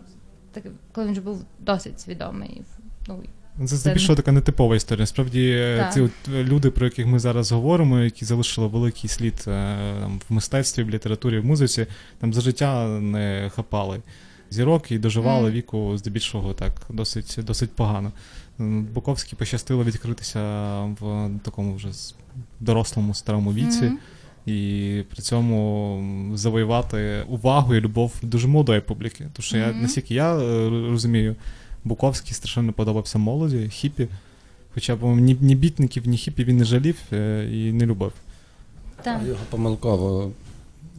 так, 0.52 0.64
коли 0.92 1.08
він 1.08 1.14
вже 1.14 1.22
був 1.22 1.46
досить 1.60 2.00
свідомий. 2.02 2.62
Ну, 3.08 3.68
Це 3.68 3.76
здебільшого 3.76 4.16
така 4.16 4.32
нетипова 4.32 4.76
історія. 4.76 5.02
Насправді, 5.02 5.50
е, 5.52 5.78
Так. 5.78 5.94
ці 5.94 6.02
от 6.02 6.12
е, 6.36 6.44
люди, 6.44 6.72
про 6.72 6.86
яких 6.86 7.06
ми 7.06 7.20
зараз 7.20 7.52
говоримо, 7.52 8.00
які 8.00 8.26
залишили 8.26 8.68
великий 8.68 9.10
слід 9.10 9.36
там, 9.36 10.22
в 10.30 10.34
мистецтві, 10.34 10.84
в 10.84 10.90
літературі, 10.90 11.40
в 11.40 11.46
музиці, 11.46 11.88
там 12.20 12.34
за 12.34 12.42
життя 12.42 12.88
не 12.88 13.52
хапали 13.56 14.02
зірок 14.50 14.92
і 14.92 14.98
доживали 15.00 15.44
Мгм. 15.48 15.52
віку 15.58 15.98
здебільшого 15.98 16.54
так 16.54 16.72
досить, 16.90 17.40
досить 17.44 17.72
погано. 17.76 18.12
М, 18.62 18.84
Буковській 18.94 19.36
пощастило 19.36 19.84
відкритися 19.84 20.40
в 20.82 21.30
такому 21.44 21.76
вже 21.76 21.88
дорослому 22.60 23.14
старому 23.14 23.54
віці. 23.54 23.84
Мгм. 23.84 23.98
І 24.46 25.04
при 25.10 25.22
цьому 25.22 26.32
завоювати 26.36 27.26
увагу 27.30 27.76
і 27.76 27.80
любов 27.80 28.14
дуже 28.22 28.48
молодої 28.48 28.82
публіки. 28.82 29.26
Тому 29.34 29.44
що 29.44 29.58
я, 29.58 29.74
наскільки 29.74 30.14
я 30.14 30.36
е, 30.36 30.70
розумію, 30.70 31.36
Буковський 31.84 32.34
страшенно 32.34 32.74
подобався 32.74 33.18
молоді, 33.18 33.70
хіпі. 33.70 34.08
Хоча 34.74 34.96
б 34.96 35.04
ні, 35.04 35.38
ні 35.42 35.56
бітників, 35.56 36.08
ні 36.08 36.18
хіпі 36.18 36.44
він 36.44 36.58
не 36.58 36.66
жалів 36.66 36.98
е, 37.14 37.50
і 37.54 37.72
не 37.72 37.86
любив. 37.86 38.12
Так. 39.04 39.22
Його 39.28 39.40
помилково 39.50 40.32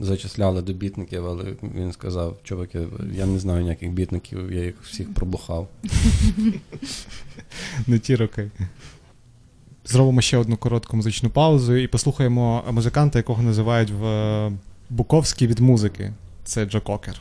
зачисляли 0.01 0.62
до 0.62 0.72
бітників, 0.72 1.26
але 1.26 1.45
він 1.74 1.93
сказав, 1.93 2.36
чуваки, 2.43 2.86
я 3.12 3.26
не 3.26 3.38
знаю 3.38 3.62
ніяких 3.62 3.90
бітників, 3.90 4.53
я 4.53 4.64
їх 4.64 4.74
всіх 4.82 5.14
пробухав. 5.14 5.68
Не 7.86 7.99
ті 7.99 8.16
роки. 8.16 8.51
Зробимо 9.84 10.20
ще 10.20 10.36
одну 10.36 10.57
коротку 10.57 10.97
музичну 10.97 11.30
паузу 11.30 11.76
і 11.76 11.86
послухаємо 11.86 12.64
музиканта, 12.70 13.18
якого 13.18 13.43
називають 13.43 13.90
в 13.90 14.05
е, 14.05 14.53
Буковський 14.90 15.49
від 15.49 15.59
музики. 15.59 16.12
Це 16.45 16.66
Джо 16.66 16.80
Кокер. 16.80 17.20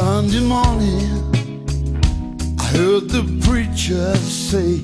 Sunday 0.00 0.38
morning, 0.38 1.10
I 2.56 2.62
heard 2.66 3.08
the 3.10 3.24
preacher 3.44 4.14
say, 4.18 4.76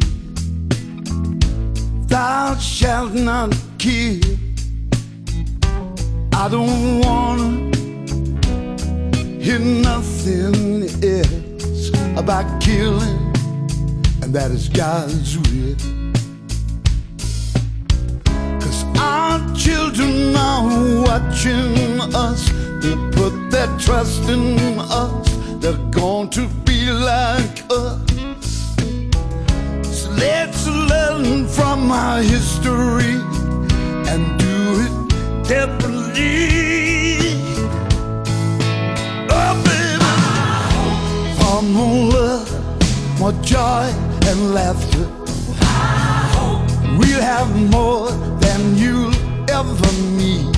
Thou 2.08 2.56
shalt 2.56 3.12
not 3.14 3.54
kill. 3.78 4.18
I 6.32 6.48
don't 6.48 6.98
wanna 6.98 7.48
hear 9.38 9.60
nothing 9.60 10.82
else 11.04 11.90
about 12.18 12.60
killing, 12.60 13.20
and 14.20 14.34
that 14.34 14.50
is 14.50 14.68
God's 14.68 15.38
will. 15.38 15.76
Cause 18.58 18.84
our 18.98 19.38
children 19.54 20.34
are 20.34 21.04
watching 21.04 22.00
us. 22.12 22.50
They 22.82 23.13
their 23.50 23.68
trust 23.78 24.28
in 24.28 24.78
us. 24.78 25.28
They're 25.60 25.86
going 25.90 26.28
to 26.30 26.46
be 26.64 26.90
like 26.90 27.64
us. 27.70 28.00
So 29.82 30.10
let's 30.10 30.66
learn 30.66 31.46
from 31.48 31.90
our 31.90 32.20
history 32.20 33.16
and 34.10 34.38
do 34.38 34.56
it 34.84 34.94
differently. 35.48 36.48
Oh, 39.30 39.54
baby. 39.64 40.10
For 41.38 41.62
more 41.62 42.12
love, 42.12 42.50
more 43.18 43.36
joy 43.42 43.86
and 44.28 44.54
laughter. 44.54 45.06
We'll 46.98 47.22
have 47.22 47.50
more 47.70 48.10
than 48.40 48.76
you'll 48.76 49.14
ever 49.50 49.92
need. 50.16 50.53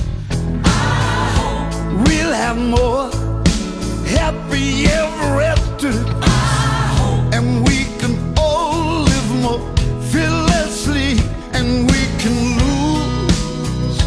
We'll 2.06 2.32
have 2.32 2.58
more 2.58 3.10
happy 4.06 4.86
ever 4.86 5.40
after. 5.42 5.92
And 7.36 7.66
we 7.66 7.84
can 8.00 8.14
all 8.38 9.02
live 9.02 9.30
more 9.42 9.60
fearlessly. 10.12 11.18
And 11.52 11.90
we 11.90 12.02
can 12.22 12.36
lose 12.60 13.98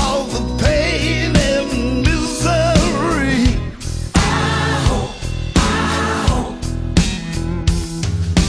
all 0.00 0.24
the 0.34 0.42
pain 0.62 1.36
and 1.36 2.02
misery. 2.06 3.58
I 4.14 4.18
hope, 4.88 5.14
I 5.56 6.26
hope. 6.28 6.58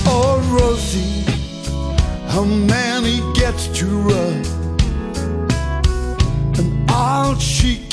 Oh, 0.05 0.39
Rosie 0.55 1.23
how 2.33 2.43
many 2.43 3.21
gets 3.35 3.67
to 3.79 3.85
run 3.85 4.41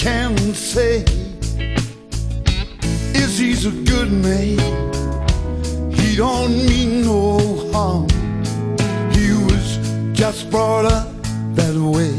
can 0.00 0.34
say 0.54 1.04
is 3.12 3.38
he's 3.38 3.66
a 3.66 3.70
good 3.84 4.10
man. 4.10 4.56
He 5.92 6.16
don't 6.16 6.56
mean 6.56 7.04
no 7.04 7.38
harm. 7.70 8.08
He 9.12 9.32
was 9.44 9.76
just 10.16 10.50
brought 10.50 10.86
up 10.86 11.06
that 11.54 11.76
way. 11.76 12.16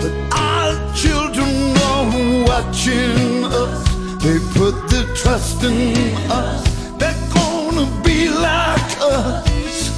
But 0.00 0.14
our 0.38 0.72
children 0.94 1.76
are 1.90 2.46
watching 2.46 3.44
us. 3.62 3.82
They 4.22 4.38
put 4.56 4.88
their 4.88 5.08
trust 5.16 5.64
in 5.64 6.14
us. 6.30 6.62
They're 7.00 7.26
gonna 7.34 7.86
be 8.04 8.28
like 8.28 8.90
us. 9.00 9.90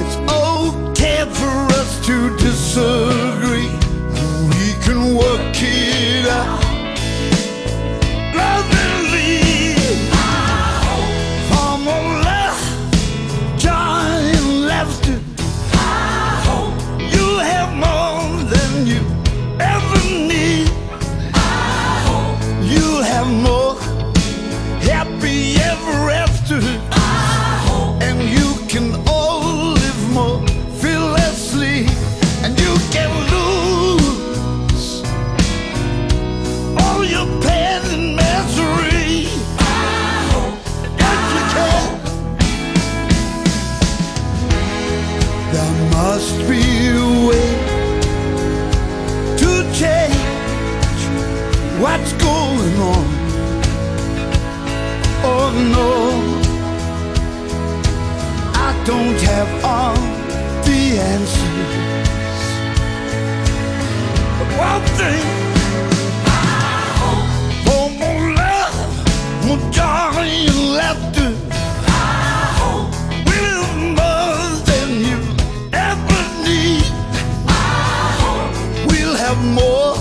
It's 0.00 0.16
okay 0.30 1.24
for 1.38 1.54
us 1.80 2.06
to 2.06 2.14
disagree 2.36 2.45
sığır 2.76 3.45
There 45.56 45.76
must 45.90 46.36
be 46.50 46.62
a 46.88 47.08
way 47.28 47.48
to 49.40 49.50
change 49.72 51.00
what's 51.80 52.12
going 52.12 52.76
on. 52.94 53.06
Oh 55.24 55.48
no. 55.76 55.90
I 58.66 58.70
don't 58.84 59.20
have 59.32 59.50
all 59.64 59.96
the 60.66 60.80
answers. 61.14 61.76
But 64.38 64.50
one 64.68 64.84
thing, 64.98 65.26
for 66.98 67.16
more 67.64 67.88
oh, 67.88 68.06
oh, 68.08 68.18
love, 68.42 68.76
more 69.46 69.62
joy 69.72 70.20
and 70.50 70.60
laughter, 70.76 71.30
么 79.46 79.95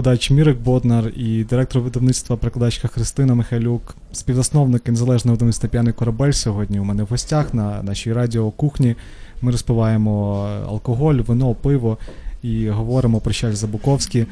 поет-перекладач 0.00 0.30
Мірик 0.30 0.58
Боднар 0.58 1.12
і 1.16 1.44
директор 1.44 1.82
видавництва 1.82 2.36
перекладачка 2.36 2.88
Христина 2.88 3.34
Михайлюк, 3.34 3.96
співзасновники 4.12 4.90
незалежного 4.90 5.34
видавництва 5.34 5.68
П'яний 5.68 5.92
корабель 5.92 6.32
сьогодні 6.32 6.80
у 6.80 6.84
мене 6.84 7.02
в 7.02 7.06
гостях 7.06 7.54
на 7.54 7.82
нашій 7.82 8.12
радіокухні. 8.12 8.96
Ми 9.42 9.52
розпиваємо 9.52 10.44
алкоголь, 10.68 11.14
вино, 11.14 11.54
пиво 11.54 11.98
і 12.42 12.68
говоримо 12.68 13.20
про 13.20 13.32
Чарльза 13.32 13.66
Буковський. 13.66 14.26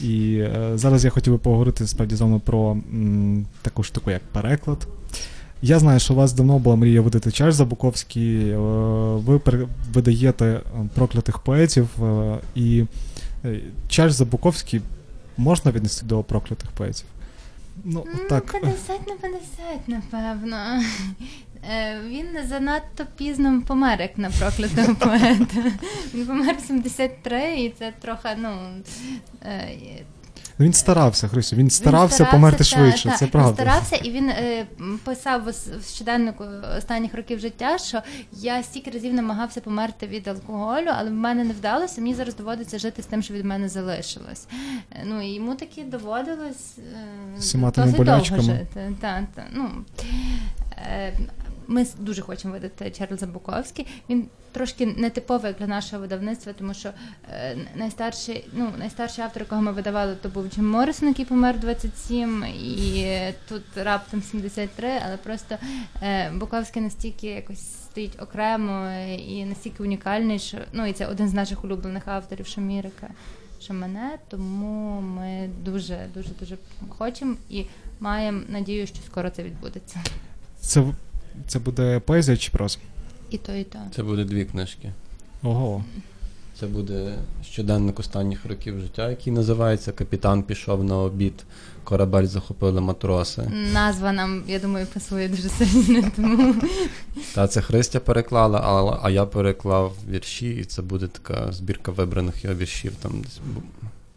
І 0.00 0.36
е, 0.36 0.72
зараз 0.74 1.04
я 1.04 1.10
хотів 1.10 1.32
би 1.32 1.38
поговорити 1.38 1.86
справді 1.86 2.14
з 2.16 2.20
вами 2.20 2.38
про 2.44 2.70
м, 2.70 3.46
таку 3.62 3.82
штуку, 3.82 4.10
як 4.10 4.22
переклад. 4.22 4.86
Я 5.62 5.78
знаю, 5.78 6.00
що 6.00 6.14
у 6.14 6.16
вас 6.16 6.32
давно 6.32 6.58
була 6.58 6.76
мрія 6.76 7.00
видати 7.00 7.30
Чарльза 7.32 7.64
Буковський. 7.64 8.48
Е, 8.50 8.56
ви 9.26 9.40
видаєте 9.94 10.44
е, 10.46 10.60
проклятих 10.94 11.38
поетів, 11.38 11.88
е, 12.02 12.38
і 12.54 12.84
е, 13.44 13.60
Чарльза 13.88 14.24
Буковський 14.24 14.80
можна 15.36 15.70
віднести 15.72 16.06
до 16.06 16.22
проклятих 16.22 16.70
поетів? 16.70 17.06
Ну, 17.84 18.04
так. 18.28 18.52
50 18.60 19.06
на 19.08 19.14
50, 19.14 19.88
напевно. 19.88 20.82
Е, 21.70 22.00
Він 22.08 22.26
занадто 22.48 23.06
пізно 23.16 23.62
помер, 23.66 24.00
як 24.00 24.18
на 24.18 24.30
проклятого 24.30 24.94
поета. 24.94 25.72
Він 26.14 26.26
помер 26.26 26.56
в 26.56 26.60
73, 26.66 27.54
і 27.54 27.74
це 27.78 27.92
трохи, 28.00 28.28
ну. 28.38 28.58
Е, 30.60 30.64
Він 30.64 30.72
старався, 30.72 31.28
Христю, 31.28 31.56
він 31.56 31.70
старався, 31.70 32.14
старався, 32.14 32.36
померти 32.36 32.58
та, 32.58 32.64
швидше. 32.64 33.08
та, 33.08 33.16
це 33.16 33.24
він 33.24 33.32
правда. 33.32 33.54
старався, 33.54 33.96
і 33.96 34.10
він 34.10 34.28
е, 34.28 34.66
писав 35.04 35.42
в, 35.44 35.54
щоденнику 35.94 36.44
останніх 36.78 37.14
років 37.14 37.38
життя, 37.38 37.78
що 37.78 38.02
я 38.32 38.62
стільки 38.62 38.90
разів 38.90 39.14
намагався 39.14 39.60
померти 39.60 40.06
від 40.06 40.28
алкоголю, 40.28 40.88
але 40.88 41.10
в 41.10 41.14
мене 41.14 41.44
не 41.44 41.52
вдалося. 41.52 42.00
Мені 42.00 42.14
зараз 42.14 42.36
доводиться 42.36 42.78
жити 42.78 43.02
з 43.02 43.06
тим, 43.06 43.22
що 43.22 43.34
від 43.34 43.44
мене 43.44 43.68
залишилось. 43.68 44.46
Е, 44.92 45.04
Ну 45.04 45.22
і 45.22 45.34
йому 45.34 45.54
таки 45.54 45.82
доводилось 45.84 46.78
е, 46.78 46.82
всіма 47.38 47.70
тими 47.70 47.92
довго 47.92 48.24
жити. 48.24 48.92
Та, 49.00 49.26
та, 49.34 49.44
ну, 49.52 49.70
е, 50.76 51.12
ми 51.66 51.86
дуже 51.98 52.22
хочемо 52.22 52.54
видати 52.54 52.90
Чарльза 52.90 53.26
Буковський. 53.26 53.86
Він 54.10 54.28
трошки 54.52 54.86
нетиповий 54.86 55.54
для 55.58 55.66
нашого 55.66 56.02
видавництва, 56.02 56.52
тому 56.52 56.74
що 56.74 56.90
е, 57.32 57.56
найстарший, 57.74 58.48
ну, 58.52 58.72
найстарший 58.78 59.24
автор, 59.24 59.42
якого 59.42 59.62
ми 59.62 59.72
видавали, 59.72 60.16
то 60.22 60.28
був 60.28 60.48
Джим 60.48 60.70
Моррисон, 60.70 61.08
який 61.08 61.24
помер 61.24 61.60
27, 61.60 62.44
і 62.44 63.06
тут 63.48 63.62
раптом 63.76 64.22
73, 64.22 64.90
але 65.06 65.16
просто 65.16 65.56
е, 66.02 66.30
Буковський 66.30 66.82
настільки 66.82 67.26
якось 67.26 67.82
стоїть 67.92 68.22
окремо 68.22 68.90
і 69.28 69.44
настільки 69.44 69.82
унікальний, 69.82 70.38
що 70.38 70.58
ну 70.72 70.86
і 70.86 70.92
це 70.92 71.06
один 71.06 71.28
з 71.28 71.34
наших 71.34 71.64
улюблених 71.64 72.08
авторів 72.08 72.46
Шамірика. 72.46 73.08
Мене, 73.70 74.18
тому 74.28 75.00
ми 75.00 75.50
дуже 75.64 76.06
дуже 76.14 76.28
дуже 76.40 76.56
хочемо 76.88 77.36
і 77.50 77.64
маємо 78.00 78.40
надію, 78.48 78.86
що 78.86 78.96
скоро 79.06 79.30
це 79.30 79.42
відбудеться. 79.42 80.00
Це, 80.60 80.84
це 81.46 81.58
буде 81.58 82.00
поезія 82.00 82.36
чи 82.36 82.50
проза? 82.50 82.78
І 83.30 83.38
то, 83.38 83.52
і 83.52 83.64
то. 83.64 83.78
Це 83.96 84.02
буде 84.02 84.24
дві 84.24 84.44
книжки. 84.44 84.92
Ого. 85.42 85.84
Це 86.60 86.66
буде 86.66 87.14
щоденник 87.44 88.00
останніх 88.00 88.46
років 88.46 88.80
життя, 88.80 89.10
який 89.10 89.32
називається 89.32 89.92
Капітан 89.92 90.42
пішов 90.42 90.84
на 90.84 90.96
обід, 90.96 91.44
корабель 91.84 92.26
захопили 92.26 92.80
матроси. 92.80 93.50
Назва 93.72 94.12
нам, 94.12 94.42
я 94.46 94.58
думаю, 94.58 94.86
пасує 94.94 95.28
дуже 95.28 95.48
сильно. 95.48 96.10
Тому 96.16 96.54
Та 97.34 97.48
це 97.48 97.60
Христя 97.60 98.00
переклала, 98.00 98.58
а, 98.58 98.98
а 99.02 99.10
я 99.10 99.26
переклав 99.26 99.96
вірші, 100.10 100.50
і 100.50 100.64
це 100.64 100.82
буде 100.82 101.06
така 101.06 101.52
збірка 101.52 101.92
вибраних 101.92 102.44
його 102.44 102.56
віршів. 102.56 102.92
Там 103.02 103.20
десь 103.20 103.40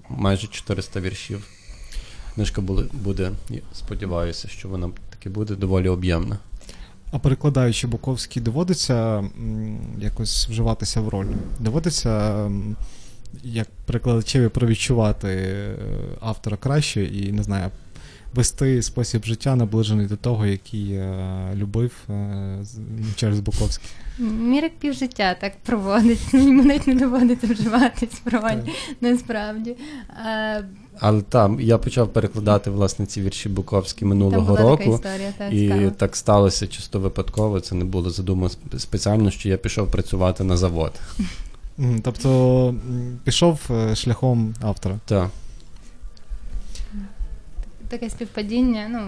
майже 0.09 0.47
400 0.47 0.99
віршів. 0.99 1.47
Книжка 2.35 2.61
буде, 2.61 2.83
буде, 2.93 3.31
сподіваюся, 3.73 4.47
що 4.47 4.69
вона 4.69 4.89
таки 5.09 5.29
буде 5.29 5.55
доволі 5.55 5.89
об'ємна. 5.89 6.37
А 7.11 7.19
перекладаючи 7.19 7.87
Буковський, 7.87 8.41
доводиться 8.41 9.23
якось 9.99 10.49
вживатися 10.49 11.01
в 11.01 11.09
роль. 11.09 11.27
Доводиться 11.59 12.33
як 13.43 13.67
перекладачеві 13.85 14.47
провідчувати 14.47 15.27
е, 15.27 15.75
автора 16.21 16.57
краще 16.57 17.03
і 17.03 17.31
не 17.31 17.43
знаю, 17.43 17.71
вести 18.35 18.81
спосіб 18.81 19.25
життя 19.25 19.55
наближений 19.55 20.05
до 20.07 20.15
того, 20.15 20.45
який 20.45 20.91
е, 20.91 21.51
любив 21.55 21.91
е, 22.09 22.57
з- 22.61 22.79
Чарльз 23.15 23.39
Буковський. 23.39 23.89
Мірик 24.19 24.71
півжиття 24.79 25.35
так 25.41 25.53
проводить. 25.65 26.19
Йому 26.33 26.63
навіть 26.63 26.87
не 26.87 26.95
доводиться 26.95 27.47
вживатись 27.47 28.09
в 28.25 28.29
насправді. 29.01 29.75
А, 30.25 30.61
Але 30.99 31.21
там 31.21 31.59
я 31.61 31.77
почав 31.77 32.13
перекладати 32.13 32.69
власне 32.69 33.05
ці 33.05 33.21
вірші 33.21 33.49
Буковські 33.49 33.99
там 33.99 34.09
минулого 34.09 34.57
року. 34.57 34.93
історія, 34.95 35.33
та, 35.37 35.47
І 35.47 35.91
так 35.97 36.15
сталося 36.15 36.67
чисто 36.67 36.99
випадково. 36.99 37.59
Це 37.59 37.75
не 37.75 37.85
було 37.85 38.09
задумано 38.09 38.49
спеціально, 38.77 39.31
що 39.31 39.49
я 39.49 39.57
пішов 39.57 39.91
працювати 39.91 40.43
на 40.43 40.57
завод. 40.57 40.91
Тобто 42.03 42.75
пішов 43.23 43.59
е, 43.69 43.95
шляхом 43.95 44.53
автора. 44.61 44.95
Так. 45.05 45.29
Таке 47.97 48.09
співпадіння, 48.09 48.87
ну, 48.89 48.99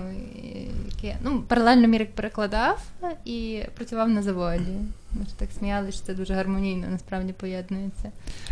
яке, 0.91 1.17
ну, 1.23 1.41
паралельно 1.41 1.87
Мірик 1.87 2.11
перекладав 2.11 2.79
і 3.25 3.61
працював 3.75 4.09
на 4.09 4.21
заводі. 4.23 4.71
Ми 5.13 5.25
ж 5.25 5.37
так 5.37 5.49
сміялися, 5.59 5.97
що 5.97 6.05
це 6.05 6.13
дуже 6.13 6.33
гармонійно 6.33 6.87
насправді 6.91 7.33
поєднується. 7.33 8.11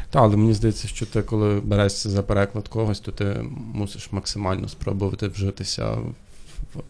Та, 0.10 0.20
але 0.20 0.38
мені 0.38 0.54
здається, 0.54 0.88
що 0.88 1.06
ти, 1.06 1.22
коли 1.22 1.60
берешся 1.60 2.10
за 2.10 2.24
переклад 2.24 2.68
когось, 2.68 3.00
то 3.00 3.12
ти 3.12 3.46
мусиш 3.74 4.12
максимально 4.12 4.68
спробувати 4.68 5.28
вжитися 5.28 5.92
в, 5.92 6.14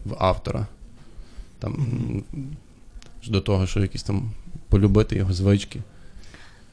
в, 0.04 0.16
автора. 0.18 0.66
Там 1.58 1.86
до 3.28 3.40
того, 3.40 3.66
що 3.66 3.80
якісь 3.80 4.02
там 4.02 4.30
полюбити 4.68 5.16
його 5.16 5.32
звички. 5.32 5.80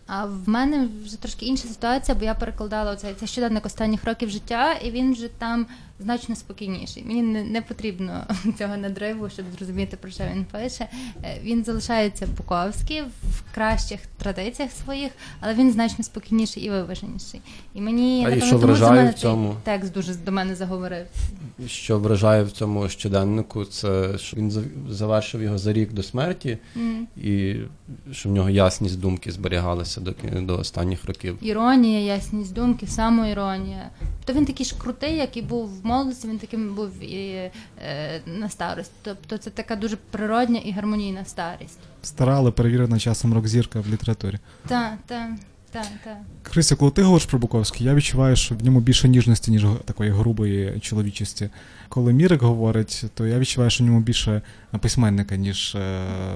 А 0.07 0.25
в 0.25 0.49
мене 0.49 0.87
вже 1.05 1.21
трошки 1.21 1.45
інша 1.45 1.67
ситуація, 1.67 2.17
бо 2.19 2.25
я 2.25 2.33
перекладала 2.33 2.91
оцей 2.91 3.13
це 3.19 3.27
щоденник 3.27 3.65
останніх 3.65 4.05
років 4.05 4.29
життя, 4.29 4.73
і 4.73 4.91
він 4.91 5.13
вже 5.13 5.27
там 5.27 5.65
значно 6.03 6.35
спокійніший. 6.35 7.03
Мені 7.07 7.21
не, 7.21 7.43
не 7.43 7.61
потрібно 7.61 8.23
цього 8.57 8.77
надриву, 8.77 9.29
щоб 9.29 9.45
зрозуміти, 9.57 9.97
про 9.97 10.11
що 10.11 10.23
він 10.33 10.45
пише. 10.51 10.87
Е, 11.23 11.37
Він 11.43 11.63
залишається 11.63 12.27
Буковський 12.37 13.01
в 13.01 13.53
кращих 13.55 13.99
традиціях 14.17 14.71
своїх, 14.71 15.11
але 15.39 15.53
він 15.53 15.71
значно 15.71 16.03
спокійніший 16.03 16.63
і 16.63 16.69
виваженіший. 16.69 17.41
І 17.73 17.81
мені 17.81 18.25
А 18.27 18.29
і 18.29 18.41
що 18.41 18.57
вражає 18.57 19.09
в 19.09 19.13
цьому? 19.13 19.55
текст 19.63 19.93
дуже 19.93 20.15
до 20.15 20.31
мене 20.31 20.55
заговорив. 20.55 21.05
Що 21.67 21.99
вражає 21.99 22.43
в 22.43 22.51
цьому 22.51 22.89
щоденнику, 22.89 23.65
це 23.65 24.17
що 24.17 24.37
він 24.37 24.51
завершив 24.89 25.41
його 25.41 25.57
за 25.57 25.73
рік 25.73 25.93
до 25.93 26.03
смерті, 26.03 26.57
М. 26.75 27.07
і 27.17 27.55
що 28.11 28.29
в 28.29 28.31
нього 28.31 28.49
ясність 28.49 28.99
думки 28.99 29.31
зберігалася 29.31 30.01
до, 30.01 30.13
до 30.41 30.57
останніх 30.59 31.05
років. 31.05 31.37
Іронія, 31.41 31.99
ясність 32.15 32.53
думки, 32.53 32.87
самоіронія. 32.87 33.89
Тобто 34.25 34.39
він 34.39 34.45
такий 34.45 34.65
ж 34.65 34.75
крутий, 34.77 35.15
як 35.15 35.37
і 35.37 35.41
був 35.41 35.81
в 35.81 35.85
молодості, 35.93 36.27
він 36.27 36.37
таким 36.39 36.75
був 36.75 37.03
і 37.03 37.51
е, 37.85 38.21
на 38.25 38.49
старость. 38.49 38.91
Тобто 39.01 39.37
це 39.37 39.49
така 39.49 39.75
дуже 39.75 39.97
природня 40.11 40.59
і 40.59 40.71
гармонійна 40.71 41.25
старість. 41.25 41.79
Стара, 42.01 42.35
але 42.37 42.51
перевірена 42.51 42.99
часом 42.99 43.33
рок-зірка 43.33 43.79
в 43.79 43.87
літературі. 43.87 44.37
Так, 44.67 44.93
так, 45.05 45.29
так, 45.71 45.85
так. 46.03 46.17
Христя, 46.43 46.75
коли 46.75 46.91
ти 46.91 47.01
говориш 47.03 47.25
про 47.25 47.39
Буковський, 47.39 47.87
я 47.87 47.93
відчуваю, 47.93 48.35
що 48.35 48.55
в 48.55 48.63
ньому 48.63 48.79
більше 48.79 49.09
ніжності, 49.09 49.51
ніж 49.51 49.65
такої 49.85 50.11
грубої 50.11 50.79
чоловічості. 50.79 51.49
Коли 51.89 52.13
Мірик 52.13 52.41
говорить, 52.41 53.03
то 53.13 53.27
я 53.27 53.39
відчуваю, 53.39 53.69
що 53.69 53.83
в 53.83 53.87
ньому 53.87 53.99
більше 53.99 54.41
письменника, 54.81 55.35
ніж 55.35 55.75
е, 55.75 55.79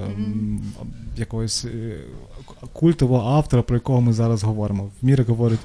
м, 0.06 0.62
якогось 1.18 1.66
е, 1.66 1.98
культового 2.74 3.30
автора, 3.30 3.62
про 3.62 3.76
якого 3.76 4.02
ми 4.02 4.14
зараз 4.14 4.44
говоримо. 4.44 4.90
Мірик 5.02 5.28
говорить 5.30 5.60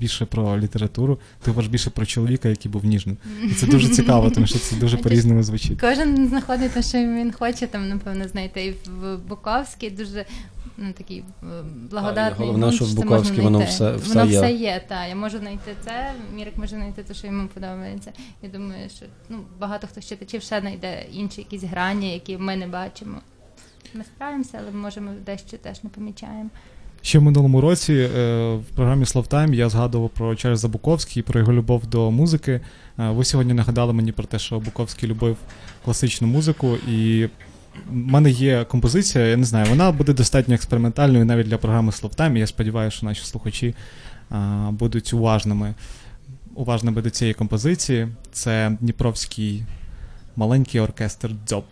більше 0.00 0.24
про 0.24 0.58
літературу, 0.58 1.18
ти 1.42 1.50
говориш 1.50 1.70
більше 1.70 1.90
про 1.90 2.06
чоловіка, 2.06 2.48
який 2.48 2.72
був 2.72 2.84
ніжним. 2.84 3.16
І 3.44 3.54
це 3.54 3.66
дуже 3.66 3.88
цікаво, 3.88 4.30
тому 4.30 4.46
що 4.46 4.58
це 4.58 4.76
дуже 4.76 4.96
по-різному 4.96 5.42
звучить. 5.42 5.80
Кожен 5.80 6.28
знаходить 6.28 6.72
те, 6.72 6.82
що 6.82 6.98
він 6.98 7.32
хоче 7.32 7.66
там, 7.66 7.88
напевно, 7.88 8.28
знайти. 8.28 8.64
І 8.64 8.70
в 8.90 9.16
Буковській 9.28 9.90
дуже 9.90 10.24
ну, 10.78 10.92
такий 10.92 11.24
е, 11.42 11.46
благодатний. 11.90 12.48
головне, 12.48 12.72
що 12.72 12.84
в 12.84 12.94
Буковській 12.94 13.40
воно 13.40 13.58
все- 13.58 13.96
все 13.96 14.08
воно 14.08 14.30
є. 14.30 14.38
все 14.38 14.52
є. 14.52 14.82
Та. 14.88 15.06
Я 15.06 15.16
можу 15.16 15.38
знайти 15.38 15.74
це, 15.84 16.12
Мірик 16.34 16.56
може 16.56 16.76
знайти 16.76 17.02
те, 17.02 17.14
що 17.14 17.26
йому 17.26 17.48
подобається. 17.48 18.12
Я 18.42 18.48
думаю, 18.48 18.90
що 18.96 19.06
ну, 19.28 19.38
багато 19.60 19.86
хто 19.86 20.00
з 20.00 20.06
читачів 20.06 20.42
ще 20.42 20.60
знайде 20.60 21.06
інші 21.12 21.40
якісь 21.40 21.62
грані, 21.62 22.12
які 22.12 22.38
ми 22.38 22.56
не 22.56 22.66
бачимо. 22.66 23.20
Ми 23.94 24.04
справимося, 24.04 24.58
але 24.62 24.70
можемо 24.70 25.10
дещо 25.26 25.56
теж 25.56 25.84
не 25.84 25.90
помічаємо. 25.90 26.50
Ще 27.02 27.18
в 27.18 27.22
минулому 27.22 27.60
році 27.60 27.92
е, 27.94 28.08
в 28.54 28.64
програмі 28.74 29.06
Словтайм 29.06 29.54
я 29.54 29.68
згадував 29.68 30.10
про 30.10 30.36
Чарльза 30.36 30.68
Буковський, 30.68 31.22
про 31.22 31.40
його 31.40 31.52
любов 31.52 31.86
до 31.86 32.10
музики. 32.10 32.52
Е, 32.52 33.10
ви 33.10 33.24
сьогодні 33.24 33.52
нагадали 33.52 33.92
мені 33.92 34.12
про 34.12 34.24
те, 34.24 34.38
що 34.38 34.60
Буковський 34.60 35.08
любив 35.08 35.36
класичну 35.84 36.28
музику, 36.28 36.76
і 36.88 37.28
в 37.90 37.94
мене 37.94 38.30
є 38.30 38.64
композиція, 38.64 39.26
я 39.26 39.36
не 39.36 39.44
знаю, 39.44 39.66
вона 39.70 39.92
буде 39.92 40.12
достатньо 40.12 40.54
експериментальною 40.54 41.24
навіть 41.24 41.46
для 41.46 41.58
програми 41.58 41.92
Словтайм. 41.92 42.36
і 42.36 42.40
Я 42.40 42.46
сподіваюся, 42.46 42.96
що 42.96 43.06
наші 43.06 43.24
слухачі 43.24 43.74
е, 44.32 44.36
будуть 44.70 45.12
уважними. 45.14 45.74
уважними 46.54 47.02
до 47.02 47.10
цієї 47.10 47.34
композиції. 47.34 48.08
Це 48.32 48.76
Дніпровський 48.80 49.64
маленький 50.36 50.80
оркестр 50.80 51.30
Дзьоб. 51.46 51.64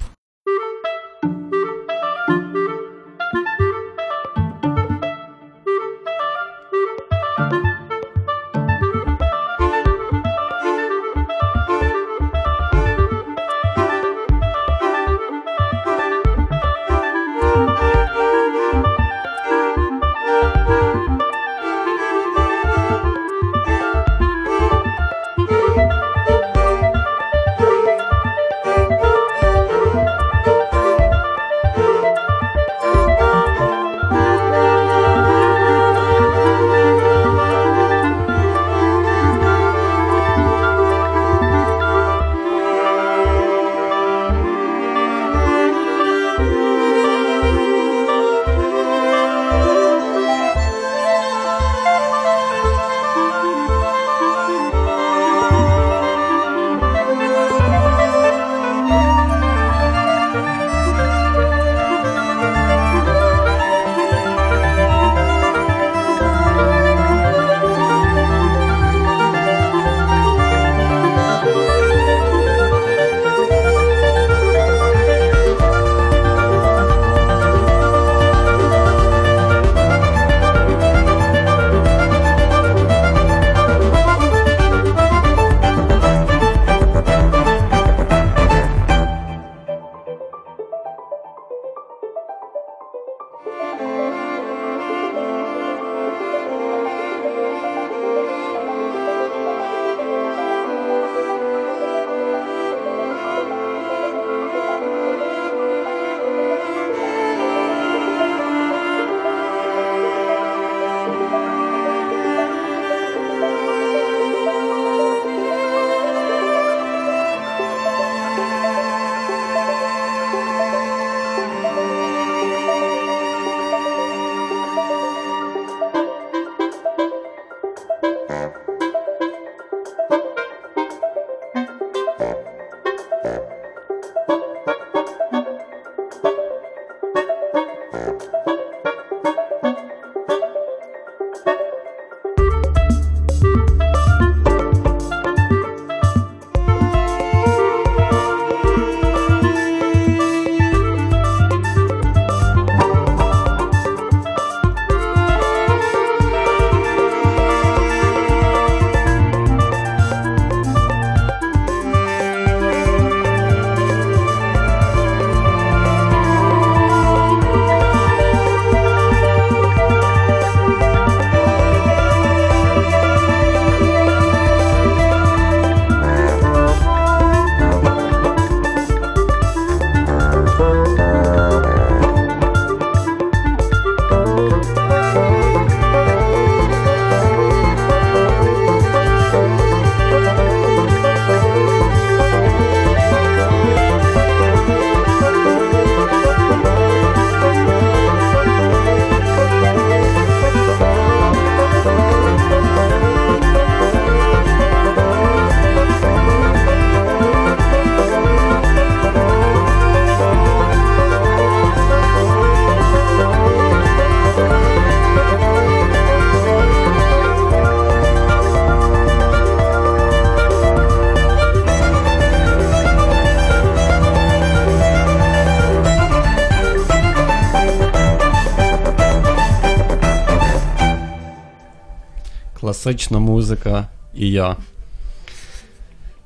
Класична 232.86 233.18
музика 233.18 233.88
і 234.14 234.30
я. 234.30 234.56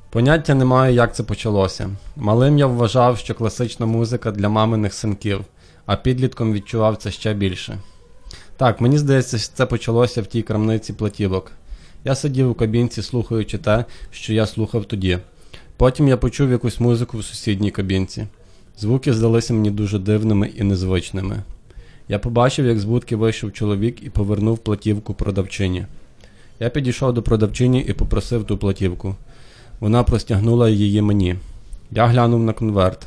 Поняття 0.09 0.53
не 0.55 0.65
маю, 0.65 0.93
як 0.93 1.15
це 1.15 1.23
почалося. 1.23 1.89
Малим 2.15 2.59
я 2.59 2.67
вважав, 2.67 3.17
що 3.17 3.33
класична 3.33 3.85
музика 3.85 4.31
для 4.31 4.49
маминих 4.49 4.93
синків, 4.93 5.41
а 5.85 5.95
підлітком 5.95 6.53
відчував 6.53 6.97
це 6.97 7.11
ще 7.11 7.33
більше. 7.33 7.77
Так, 8.57 8.81
мені 8.81 8.97
здається, 8.97 9.37
що 9.37 9.53
це 9.53 9.65
почалося 9.65 10.21
в 10.21 10.25
тій 10.25 10.41
крамниці 10.41 10.93
платівок. 10.93 11.51
Я 12.03 12.15
сидів 12.15 12.49
у 12.49 12.53
кабінці, 12.53 13.01
слухаючи 13.01 13.57
те, 13.57 13.85
що 14.11 14.33
я 14.33 14.45
слухав 14.45 14.85
тоді. 14.85 15.17
Потім 15.77 16.07
я 16.07 16.17
почув 16.17 16.51
якусь 16.51 16.79
музику 16.79 17.17
в 17.17 17.23
сусідній 17.23 17.71
кабінці. 17.71 18.27
Звуки 18.79 19.13
здалися 19.13 19.53
мені 19.53 19.71
дуже 19.71 19.99
дивними 19.99 20.47
і 20.47 20.63
незвичними. 20.63 21.43
Я 22.07 22.19
побачив, 22.19 22.65
як 22.65 22.79
з 22.79 22.85
будки 22.85 23.15
вийшов 23.15 23.53
чоловік 23.53 24.03
і 24.03 24.09
повернув 24.09 24.57
платівку 24.57 25.13
продавчині. 25.13 25.85
Я 26.61 26.69
підійшов 26.69 27.13
до 27.13 27.21
продавчині 27.21 27.79
і 27.79 27.93
попросив 27.93 28.43
ту 28.43 28.57
платівку. 28.57 29.15
Вона 29.79 30.03
простягнула 30.03 30.69
її 30.69 31.01
мені. 31.01 31.35
Я 31.91 32.05
глянув 32.05 32.43
на 32.43 32.53
конверт. 32.53 33.05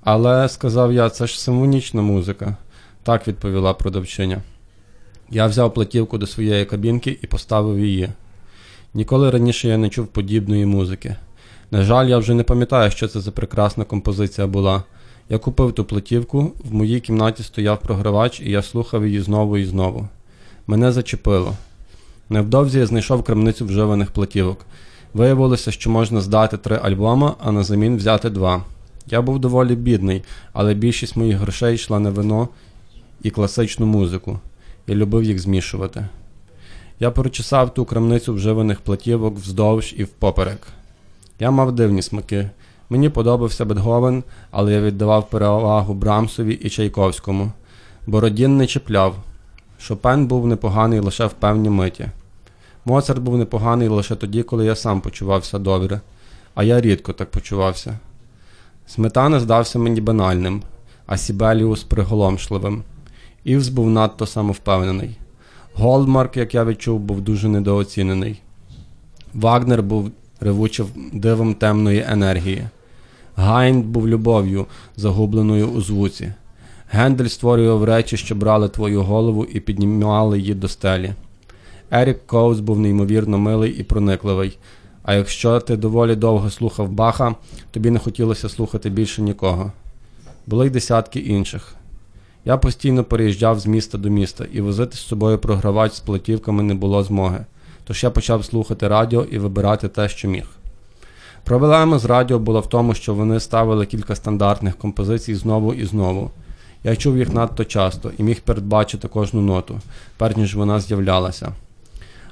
Але, 0.00 0.48
сказав 0.48 0.92
я, 0.92 1.10
це 1.10 1.26
ж 1.26 1.40
симфонічна 1.40 2.02
музика. 2.02 2.56
Так 3.02 3.28
відповіла 3.28 3.74
продавчиня. 3.74 4.42
Я 5.30 5.46
взяв 5.46 5.74
платівку 5.74 6.18
до 6.18 6.26
своєї 6.26 6.64
кабінки 6.64 7.18
і 7.22 7.26
поставив 7.26 7.78
її. 7.78 8.08
Ніколи 8.94 9.30
раніше 9.30 9.68
я 9.68 9.78
не 9.78 9.88
чув 9.88 10.06
подібної 10.06 10.66
музики. 10.66 11.16
На 11.70 11.82
жаль, 11.82 12.06
я 12.06 12.18
вже 12.18 12.34
не 12.34 12.42
пам'ятаю, 12.42 12.90
що 12.90 13.08
це 13.08 13.20
за 13.20 13.30
прекрасна 13.30 13.84
композиція 13.84 14.46
була. 14.46 14.82
Я 15.28 15.38
купив 15.38 15.72
ту 15.72 15.84
платівку, 15.84 16.52
в 16.64 16.74
моїй 16.74 17.00
кімнаті 17.00 17.42
стояв 17.42 17.80
програвач, 17.80 18.40
і 18.40 18.50
я 18.50 18.62
слухав 18.62 19.06
її 19.06 19.20
знову 19.20 19.58
і 19.58 19.64
знову. 19.64 20.08
Мене 20.66 20.92
зачепило. 20.92 21.54
Невдовзі 22.28 22.78
я 22.78 22.86
знайшов 22.86 23.22
крамницю 23.22 23.66
вживаних 23.66 24.10
платівок. 24.10 24.66
Виявилося, 25.14 25.70
що 25.70 25.90
можна 25.90 26.20
здати 26.20 26.56
три 26.56 26.76
альбоми, 26.82 27.32
а 27.44 27.52
на 27.52 27.62
замін 27.62 27.96
взяти 27.96 28.30
два. 28.30 28.64
Я 29.06 29.22
був 29.22 29.38
доволі 29.38 29.74
бідний, 29.74 30.22
але 30.52 30.74
більшість 30.74 31.16
моїх 31.16 31.36
грошей 31.36 31.74
йшла 31.74 31.98
на 31.98 32.10
вино 32.10 32.48
і 33.22 33.30
класичну 33.30 33.86
музику. 33.86 34.38
Я 34.86 34.94
любив 34.94 35.22
їх 35.22 35.38
змішувати. 35.38 36.06
Я 37.00 37.10
прочесав 37.10 37.74
ту 37.74 37.84
крамницю 37.84 38.34
вживаних 38.34 38.80
платівок 38.80 39.38
вздовж 39.38 39.94
і 39.96 40.04
впоперек. 40.04 40.66
Я 41.40 41.50
мав 41.50 41.72
дивні 41.72 42.02
смаки. 42.02 42.50
Мені 42.90 43.08
подобався 43.08 43.64
Бетговен, 43.64 44.24
але 44.50 44.72
я 44.72 44.80
віддавав 44.80 45.30
перевагу 45.30 45.94
Брамсові 45.94 46.52
і 46.54 46.70
Чайковському. 46.70 47.52
Бородін 48.06 48.56
не 48.56 48.66
чіпляв. 48.66 49.16
Шопен 49.86 50.26
був 50.26 50.46
непоганий 50.46 51.00
лише 51.00 51.26
в 51.26 51.32
певні 51.32 51.70
миті. 51.70 52.08
Моцарт 52.84 53.18
був 53.18 53.38
непоганий 53.38 53.88
лише 53.88 54.16
тоді, 54.16 54.42
коли 54.42 54.66
я 54.66 54.76
сам 54.76 55.00
почувався 55.00 55.58
добре, 55.58 56.00
а 56.54 56.64
я 56.64 56.80
рідко 56.80 57.12
так 57.12 57.30
почувався. 57.30 57.98
Сметана 58.86 59.40
здався 59.40 59.78
мені 59.78 60.00
банальним, 60.00 60.62
а 61.06 61.16
Сібеліус 61.16 61.84
приголомшливим. 61.84 62.82
Івс 63.44 63.68
був 63.68 63.90
надто 63.90 64.26
самовпевнений. 64.26 65.18
Голдмарк, 65.74 66.36
як 66.36 66.54
я 66.54 66.64
відчув, 66.64 67.00
був 67.00 67.20
дуже 67.20 67.48
недооцінений. 67.48 68.42
Вагнер 69.34 69.82
був 69.82 70.10
ревучим 70.40 70.86
дивом 71.12 71.54
темної 71.54 72.04
енергії. 72.08 72.68
Гайнд 73.36 73.84
був 73.84 74.08
любов'ю, 74.08 74.66
загубленою 74.96 75.68
у 75.68 75.80
звуці. 75.80 76.32
Гендель 76.94 77.26
створював 77.26 77.84
речі, 77.84 78.16
що 78.16 78.34
брали 78.34 78.68
твою 78.68 79.02
голову 79.02 79.44
і 79.44 79.60
піднімали 79.60 80.38
її 80.38 80.54
до 80.54 80.68
стелі. 80.68 81.12
Ерік 81.90 82.26
Коус 82.26 82.60
був 82.60 82.80
неймовірно 82.80 83.38
милий 83.38 83.70
і 83.72 83.82
проникливий. 83.82 84.58
А 85.02 85.14
якщо 85.14 85.60
ти 85.60 85.76
доволі 85.76 86.16
довго 86.16 86.50
слухав 86.50 86.88
Баха, 86.88 87.34
тобі 87.70 87.90
не 87.90 87.98
хотілося 87.98 88.48
слухати 88.48 88.90
більше 88.90 89.22
нікого. 89.22 89.72
Були 90.46 90.66
й 90.66 90.70
десятки 90.70 91.20
інших. 91.20 91.74
Я 92.44 92.56
постійно 92.56 93.04
переїжджав 93.04 93.60
з 93.60 93.66
міста 93.66 93.98
до 93.98 94.10
міста, 94.10 94.46
і 94.52 94.60
возити 94.60 94.96
з 94.96 95.00
собою 95.00 95.38
програвач 95.38 95.92
з 95.92 96.00
платівками 96.00 96.62
не 96.62 96.74
було 96.74 97.02
змоги. 97.02 97.44
Тож 97.84 98.04
я 98.04 98.10
почав 98.10 98.44
слухати 98.44 98.88
радіо 98.88 99.24
і 99.24 99.38
вибирати 99.38 99.88
те, 99.88 100.08
що 100.08 100.28
міг. 100.28 100.46
Проблема 101.44 101.98
з 101.98 102.04
радіо 102.04 102.38
була 102.38 102.60
в 102.60 102.68
тому, 102.68 102.94
що 102.94 103.14
вони 103.14 103.40
ставили 103.40 103.86
кілька 103.86 104.14
стандартних 104.14 104.76
композицій 104.76 105.34
знову 105.34 105.74
і 105.74 105.84
знову. 105.84 106.30
Я 106.84 106.96
чув 106.96 107.18
їх 107.18 107.32
надто 107.32 107.64
часто 107.64 108.10
і 108.18 108.22
міг 108.22 108.40
передбачити 108.40 109.08
кожну 109.08 109.40
ноту, 109.40 109.80
перш 110.16 110.36
ніж 110.36 110.54
вона 110.54 110.80
з'являлася. 110.80 111.52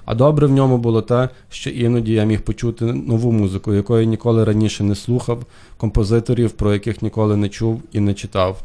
А 0.05 0.15
добре 0.15 0.47
в 0.47 0.51
ньому 0.51 0.79
було 0.79 1.03
те, 1.03 1.29
що 1.51 1.71
іноді 1.71 2.13
я 2.13 2.25
міг 2.25 2.41
почути 2.41 2.85
нову 2.85 3.33
музику, 3.33 3.75
якої 3.75 4.07
ніколи 4.07 4.45
раніше 4.45 4.85
не 4.85 4.95
слухав, 4.95 5.43
композиторів, 5.77 6.51
про 6.51 6.73
яких 6.73 7.03
ніколи 7.03 7.37
не 7.37 7.49
чув 7.49 7.83
і 7.93 8.01
не 8.01 8.15
читав. 8.15 8.63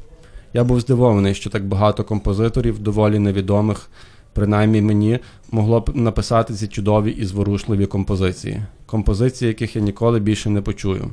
Я 0.53 0.63
був 0.63 0.79
здивований, 0.79 1.33
що 1.33 1.49
так 1.49 1.65
багато 1.65 2.03
композиторів, 2.03 2.79
доволі 2.79 3.19
невідомих, 3.19 3.89
принаймні 4.33 4.81
мені, 4.81 5.19
могло 5.51 5.79
б 5.79 5.95
написати 5.95 6.53
ці 6.53 6.67
чудові 6.67 7.11
і 7.11 7.25
зворушливі 7.25 7.85
композиції, 7.85 8.61
композиції, 8.85 9.47
яких 9.47 9.75
я 9.75 9.81
ніколи 9.81 10.19
більше 10.19 10.49
не 10.49 10.61
почую. 10.61 11.09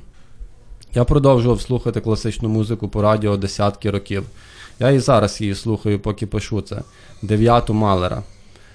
Я 0.94 1.04
продовжував 1.04 1.60
слухати 1.60 2.00
класичну 2.00 2.48
музику 2.48 2.88
по 2.88 3.02
радіо 3.02 3.36
десятки 3.36 3.90
років. 3.90 4.24
Я 4.80 4.90
і 4.90 4.98
зараз 4.98 5.40
її 5.40 5.54
слухаю, 5.54 6.00
поки 6.00 6.26
пишу 6.26 6.60
це. 6.60 6.82
Дев'яту 7.22 7.74
Малера. 7.74 8.22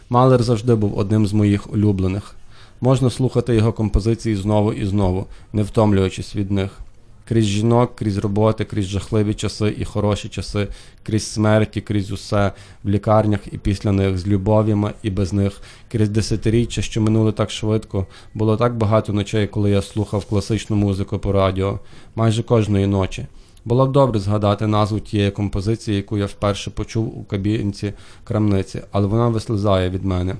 Малер 0.09 0.43
завжди 0.43 0.75
був 0.75 0.97
одним 0.97 1.27
з 1.27 1.33
моїх 1.33 1.73
улюблених. 1.73 2.35
Можна 2.81 3.09
слухати 3.09 3.55
його 3.55 3.73
композиції 3.73 4.35
знову 4.35 4.73
і 4.73 4.85
знову, 4.85 5.25
не 5.53 5.63
втомлюючись 5.63 6.35
від 6.35 6.51
них. 6.51 6.71
Крізь 7.27 7.45
жінок, 7.45 7.95
крізь 7.95 8.17
роботи, 8.17 8.65
крізь 8.65 8.85
жахливі 8.85 9.33
часи 9.33 9.75
і 9.77 9.85
хороші 9.85 10.29
часи, 10.29 10.67
крізь 11.03 11.27
смерті, 11.27 11.81
крізь 11.81 12.11
усе, 12.11 12.51
в 12.83 12.89
лікарнях 12.89 13.39
і 13.51 13.57
після 13.57 13.91
них, 13.91 14.17
з 14.17 14.27
любов'ями 14.27 14.93
і 15.03 15.09
без 15.09 15.33
них, 15.33 15.61
крізь 15.91 16.09
десятиріччя, 16.09 16.81
що 16.81 17.01
минули 17.01 17.31
так 17.31 17.51
швидко, 17.51 18.07
було 18.33 18.57
так 18.57 18.77
багато 18.77 19.13
ночей, 19.13 19.47
коли 19.47 19.71
я 19.71 19.81
слухав 19.81 20.25
класичну 20.25 20.75
музику 20.75 21.19
по 21.19 21.31
радіо, 21.31 21.79
майже 22.15 22.43
кожної 22.43 22.87
ночі. 22.87 23.27
Було 23.65 23.87
б 23.87 23.91
добре 23.91 24.19
згадати 24.19 24.67
назву 24.67 24.99
тієї 24.99 25.31
композиції, 25.31 25.97
яку 25.97 26.17
я 26.17 26.25
вперше 26.25 26.71
почув 26.71 27.19
у 27.19 27.23
кабінці 27.23 27.93
крамниці, 28.23 28.81
але 28.91 29.07
вона 29.07 29.27
вислизає 29.27 29.89
від 29.89 30.05
мене. 30.05 30.35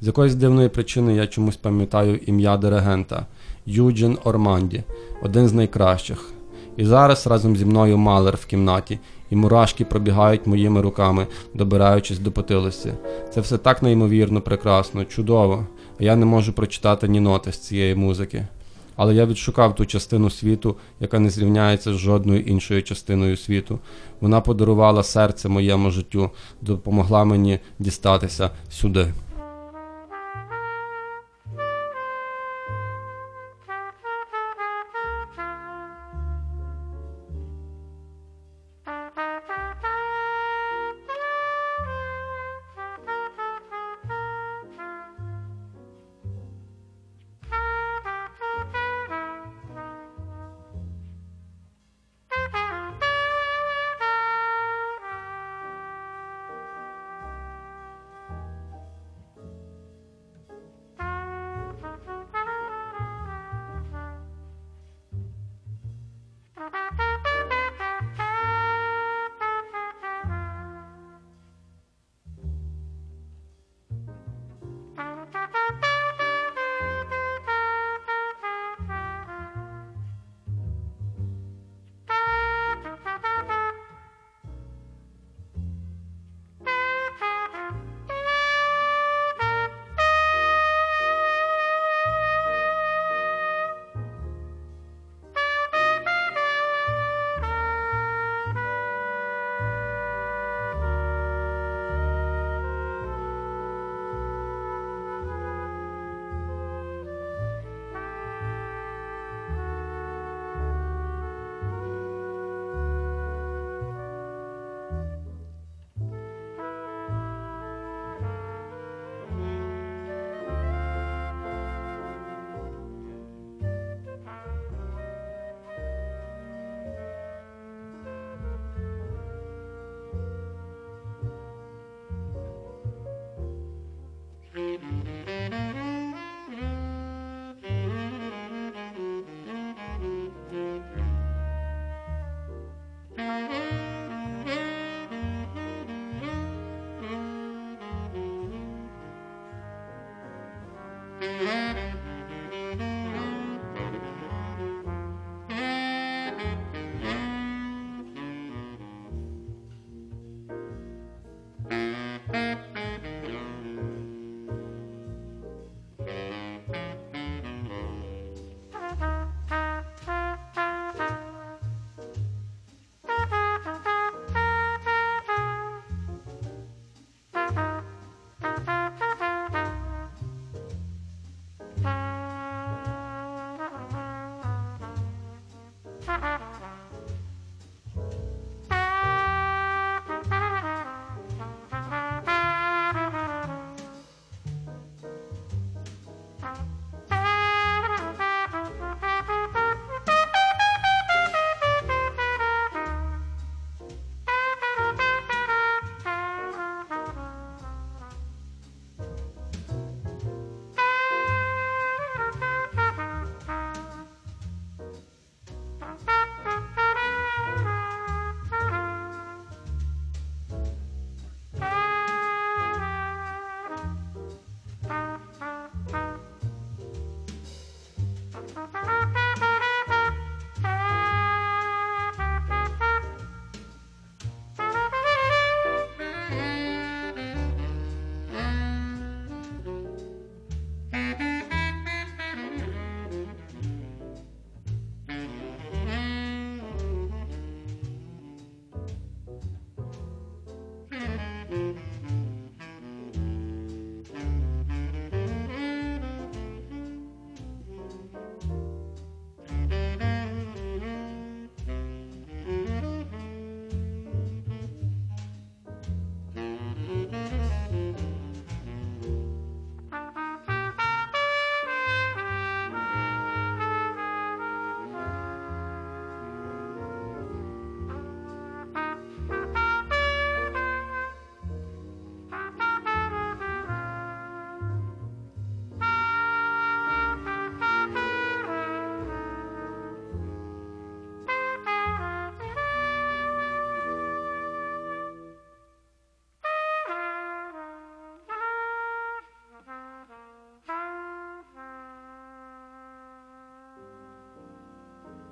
З 0.00 0.06
якоїсь 0.06 0.34
дивної 0.34 0.68
причини 0.68 1.14
я 1.14 1.26
чомусь 1.26 1.56
пам'ятаю 1.56 2.16
ім'я 2.26 2.56
диригента 2.56 3.26
Юджин 3.66 4.18
Орманді, 4.24 4.82
один 5.22 5.48
з 5.48 5.52
найкращих. 5.52 6.30
І 6.76 6.84
зараз 6.84 7.26
разом 7.26 7.56
зі 7.56 7.64
мною 7.64 7.98
малер 7.98 8.36
в 8.36 8.46
кімнаті, 8.46 8.98
і 9.30 9.36
мурашки 9.36 9.84
пробігають 9.84 10.46
моїми 10.46 10.80
руками, 10.80 11.26
добираючись 11.54 12.18
до 12.18 12.32
потилості. 12.32 12.92
Це 13.34 13.40
все 13.40 13.58
так 13.58 13.82
неймовірно 13.82 14.40
прекрасно, 14.40 15.04
чудово, 15.04 15.66
а 16.00 16.04
я 16.04 16.16
не 16.16 16.26
можу 16.26 16.52
прочитати 16.52 17.08
ні 17.08 17.20
ноти 17.20 17.52
з 17.52 17.58
цієї 17.58 17.94
музики. 17.94 18.46
Але 18.96 19.14
я 19.14 19.26
відшукав 19.26 19.74
ту 19.74 19.86
частину 19.86 20.30
світу, 20.30 20.76
яка 21.00 21.18
не 21.18 21.30
зрівняється 21.30 21.94
з 21.94 21.96
жодною 21.96 22.40
іншою 22.40 22.82
частиною 22.82 23.36
світу. 23.36 23.78
Вона 24.20 24.40
подарувала 24.40 25.02
серце 25.02 25.48
моєму 25.48 25.90
життю, 25.90 26.30
допомогла 26.62 27.24
мені 27.24 27.58
дістатися 27.78 28.50
сюди. 28.70 29.12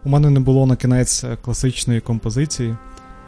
У 0.05 0.09
мене 0.09 0.31
не 0.31 0.41
було 0.41 0.67
на 0.67 0.77
кінець 0.77 1.25
класичної 1.45 2.01
композиції, 2.01 2.77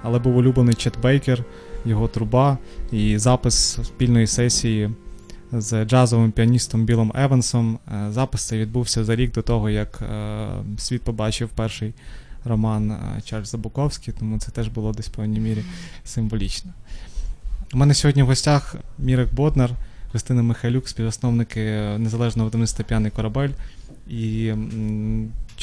але 0.02 0.18
був 0.18 0.36
улюблений 0.36 0.74
Чет 0.74 1.00
Бейкер, 1.02 1.44
його 1.84 2.08
труба 2.08 2.58
і 2.92 3.18
запис 3.18 3.78
спільної 3.84 4.26
сесії 4.26 4.90
з 5.52 5.84
джазовим 5.84 6.32
піаністом 6.32 6.84
Білом 6.84 7.12
Евансом. 7.14 7.78
Е, 7.88 8.12
запис 8.12 8.42
цей 8.42 8.60
відбувся 8.60 9.04
за 9.04 9.16
рік 9.16 9.32
до 9.32 9.42
того, 9.42 9.70
як 9.70 10.02
е, 10.02 10.46
світ 10.78 11.02
побачив 11.02 11.48
перший 11.48 11.94
роман 12.44 12.90
е, 12.90 13.20
Чарльза 13.24 13.58
Буковський, 13.58 14.14
тому 14.18 14.38
це 14.38 14.50
теж 14.50 14.68
було 14.68 14.92
десь 14.92 15.08
в 15.08 15.10
певній 15.10 15.40
мірі 15.40 15.64
символічно. 16.04 16.72
У 17.74 17.76
мене 17.76 17.94
сьогодні 17.94 18.22
в 18.22 18.26
гостях 18.26 18.76
Мірик 18.98 19.34
Боднар, 19.34 19.70
Христина 20.10 20.42
Михайлюк, 20.42 20.88
співзасновники 20.88 21.60
незалежного 21.98 22.44
видавництва 22.44 22.84
П'яний 22.84 23.10
корабель 23.10 23.50
і 24.08 24.52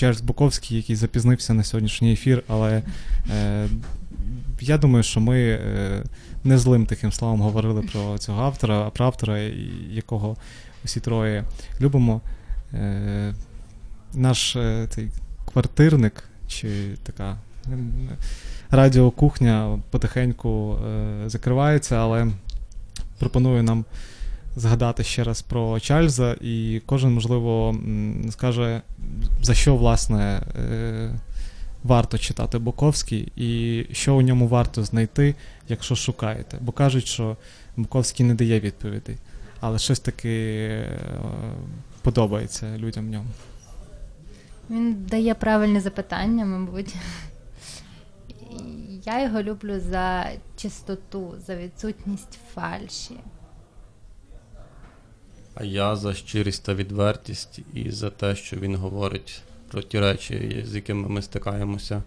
Чарльз 0.02 0.22
Буковський, 0.22 0.78
який 0.78 0.95
запізнився 0.95 1.54
на 1.54 1.64
сьогоднішній 1.64 2.14
ефір, 2.14 2.43
але 2.47 2.82
е, 3.32 3.68
я 4.60 4.78
думаю, 4.78 5.04
що 5.04 5.20
ми 5.20 5.39
е, 5.39 6.04
не 6.43 6.58
злим 6.58 6.86
таким 6.86 7.12
словом 7.12 7.41
говорили 7.41 7.82
про 7.82 8.18
цього 8.18 8.41
автора, 8.41 8.80
а 8.88 8.89
про 8.89 9.06
автора, 9.06 9.39
якого 9.89 10.38
усі 10.86 10.99
троє 10.99 11.43
любимо. 11.82 12.22
Е, 12.74 13.34
Наш 14.14 14.56
е, 14.56 14.88
цей 14.89 15.08
квартирник 15.52 16.24
чи 16.47 16.70
така 17.04 17.38
радіокухня 18.70 19.80
потихеньку 19.89 20.78
е, 20.88 21.30
закривається, 21.30 21.95
але 21.95 22.28
пропоную 23.20 23.64
нам 23.64 23.86
згадати 24.56 25.04
ще 25.04 25.24
раз 25.24 25.41
про 25.41 25.80
Чарльза, 25.80 26.36
і 26.41 26.82
кожен, 26.86 27.14
можливо, 27.14 27.76
скаже, 28.30 28.82
за 29.41 29.54
що, 29.54 29.76
власне, 29.76 30.41
е, 30.56 31.12
варто 31.84 32.18
читати 32.18 32.58
Буковський, 32.58 33.32
і 33.36 33.86
що 33.91 34.16
у 34.16 34.22
ньому 34.22 34.47
варто 34.47 34.84
знайти, 34.84 35.36
якщо 35.68 35.95
шукаєте. 35.95 36.58
Бо 36.62 36.72
кажуть, 36.72 37.08
що 37.08 37.38
Буковський 37.78 38.26
не 38.26 38.36
дає 38.36 38.60
відповідей, 38.60 39.18
але 39.60 39.80
щось 39.80 39.99
таки 39.99 40.30
е, 40.30 40.99
подобається 42.02 42.78
людям 42.78 43.08
в 43.08 43.10
ньому. 43.10 43.30
Він 44.70 45.06
дає 45.10 45.34
правильне 45.34 45.82
запитання, 45.82 46.45
мабуть. 46.45 46.95
Я 49.06 49.24
його 49.24 49.41
люблю 49.41 49.80
за 49.80 50.26
чистоту, 50.58 51.34
за 51.47 51.56
відсутність 51.56 52.39
фальші. 52.54 53.16
А 55.56 55.64
я 55.64 55.95
за 55.95 56.14
щирість 56.14 56.66
та 56.66 56.74
відвертість 56.74 57.60
і 57.74 57.91
за 57.91 58.10
те, 58.10 58.36
що 58.36 58.58
він 58.58 58.76
говорить 58.76 59.41
про 59.72 59.82
ті 59.82 59.99
речі, 59.99 60.66
з 60.68 60.76
якими 60.76 61.10
ми 61.10 61.22
стикаємося 61.22 62.04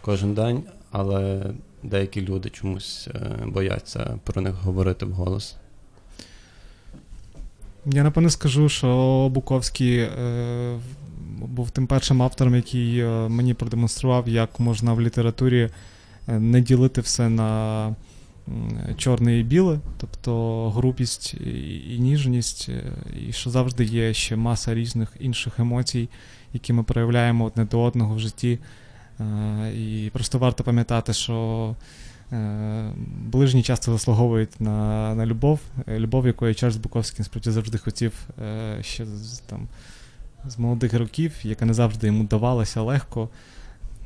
кожен 0.00 0.34
день, 0.34 0.62
але 0.90 1.44
деякі 1.82 2.20
люди 2.20 2.50
чомусь 2.50 3.08
е, 3.14 3.46
бояться 3.46 4.18
про 4.24 4.42
них 4.42 4.54
говорити 4.54 5.06
вголос. 5.06 5.56
Я 7.86 8.02
напевно 8.02 8.30
скажу, 8.30 8.68
що 8.68 9.28
Буковський 9.34 9.98
е, 9.98 10.78
був 11.38 11.70
тим 11.70 11.86
першим 11.86 12.22
автором, 12.22 12.54
який 12.54 12.98
е, 12.98 13.28
мені 13.28 13.54
продемонстрував, 13.54 14.28
як 14.28 14.60
можна 14.60 14.92
в 14.92 15.00
літературі 15.00 15.70
е, 16.28 16.38
не 16.38 16.60
ділити 16.60 17.00
все 17.00 17.28
на 17.28 17.94
чорне 18.96 19.38
і 19.38 19.42
біле, 19.42 19.78
тобто 19.98 20.70
грубість 20.70 21.34
і 21.90 21.96
ніжність, 22.00 22.68
е, 22.68 22.82
і 23.28 23.32
що 23.32 23.50
завжди 23.50 23.84
є 23.84 24.14
ще 24.14 24.36
маса 24.36 24.74
різних 24.74 25.16
інших 25.20 25.60
емоцій, 25.60 26.08
які 26.52 26.72
ми 26.72 26.82
проявляємо 26.82 27.44
одне 27.44 27.64
до 27.64 27.82
одного 27.82 28.14
в 28.14 28.18
житті. 28.18 28.58
І 29.76 30.10
просто 30.12 30.38
варто 30.38 30.64
пам'ятати, 30.64 31.12
що 31.12 31.76
ближні 33.06 33.62
часто 33.62 33.92
заслуговують 33.92 34.60
на 34.60 35.14
на 35.14 35.26
любов, 35.26 35.60
любов, 35.88 36.26
якої 36.26 36.54
Чарльз 36.54 36.76
Буковський 36.76 37.16
насправді 37.18 37.50
завжди 37.50 37.78
хотів 37.78 38.28
ще 38.80 39.06
там 39.46 39.68
з 40.46 40.58
молодих 40.58 40.94
років, 40.94 41.32
яка 41.42 41.64
не 41.64 41.74
завжди 41.74 42.06
йому 42.06 42.24
давалася 42.24 42.82
легко. 42.82 43.28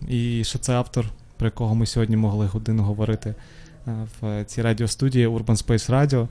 І 0.08 0.44
що 0.44 0.58
це 0.58 0.74
автор, 0.74 1.06
про 1.36 1.46
якого 1.46 1.74
ми 1.74 1.86
сьогодні 1.86 2.16
могли 2.16 2.46
годину 2.46 2.82
говорити 2.82 3.30
е, 3.30 3.34
в 4.20 4.44
цій 4.44 4.62
радіостудії 4.62 5.28
Urban 5.28 5.64
Space 5.66 5.90
Radio. 5.90 6.28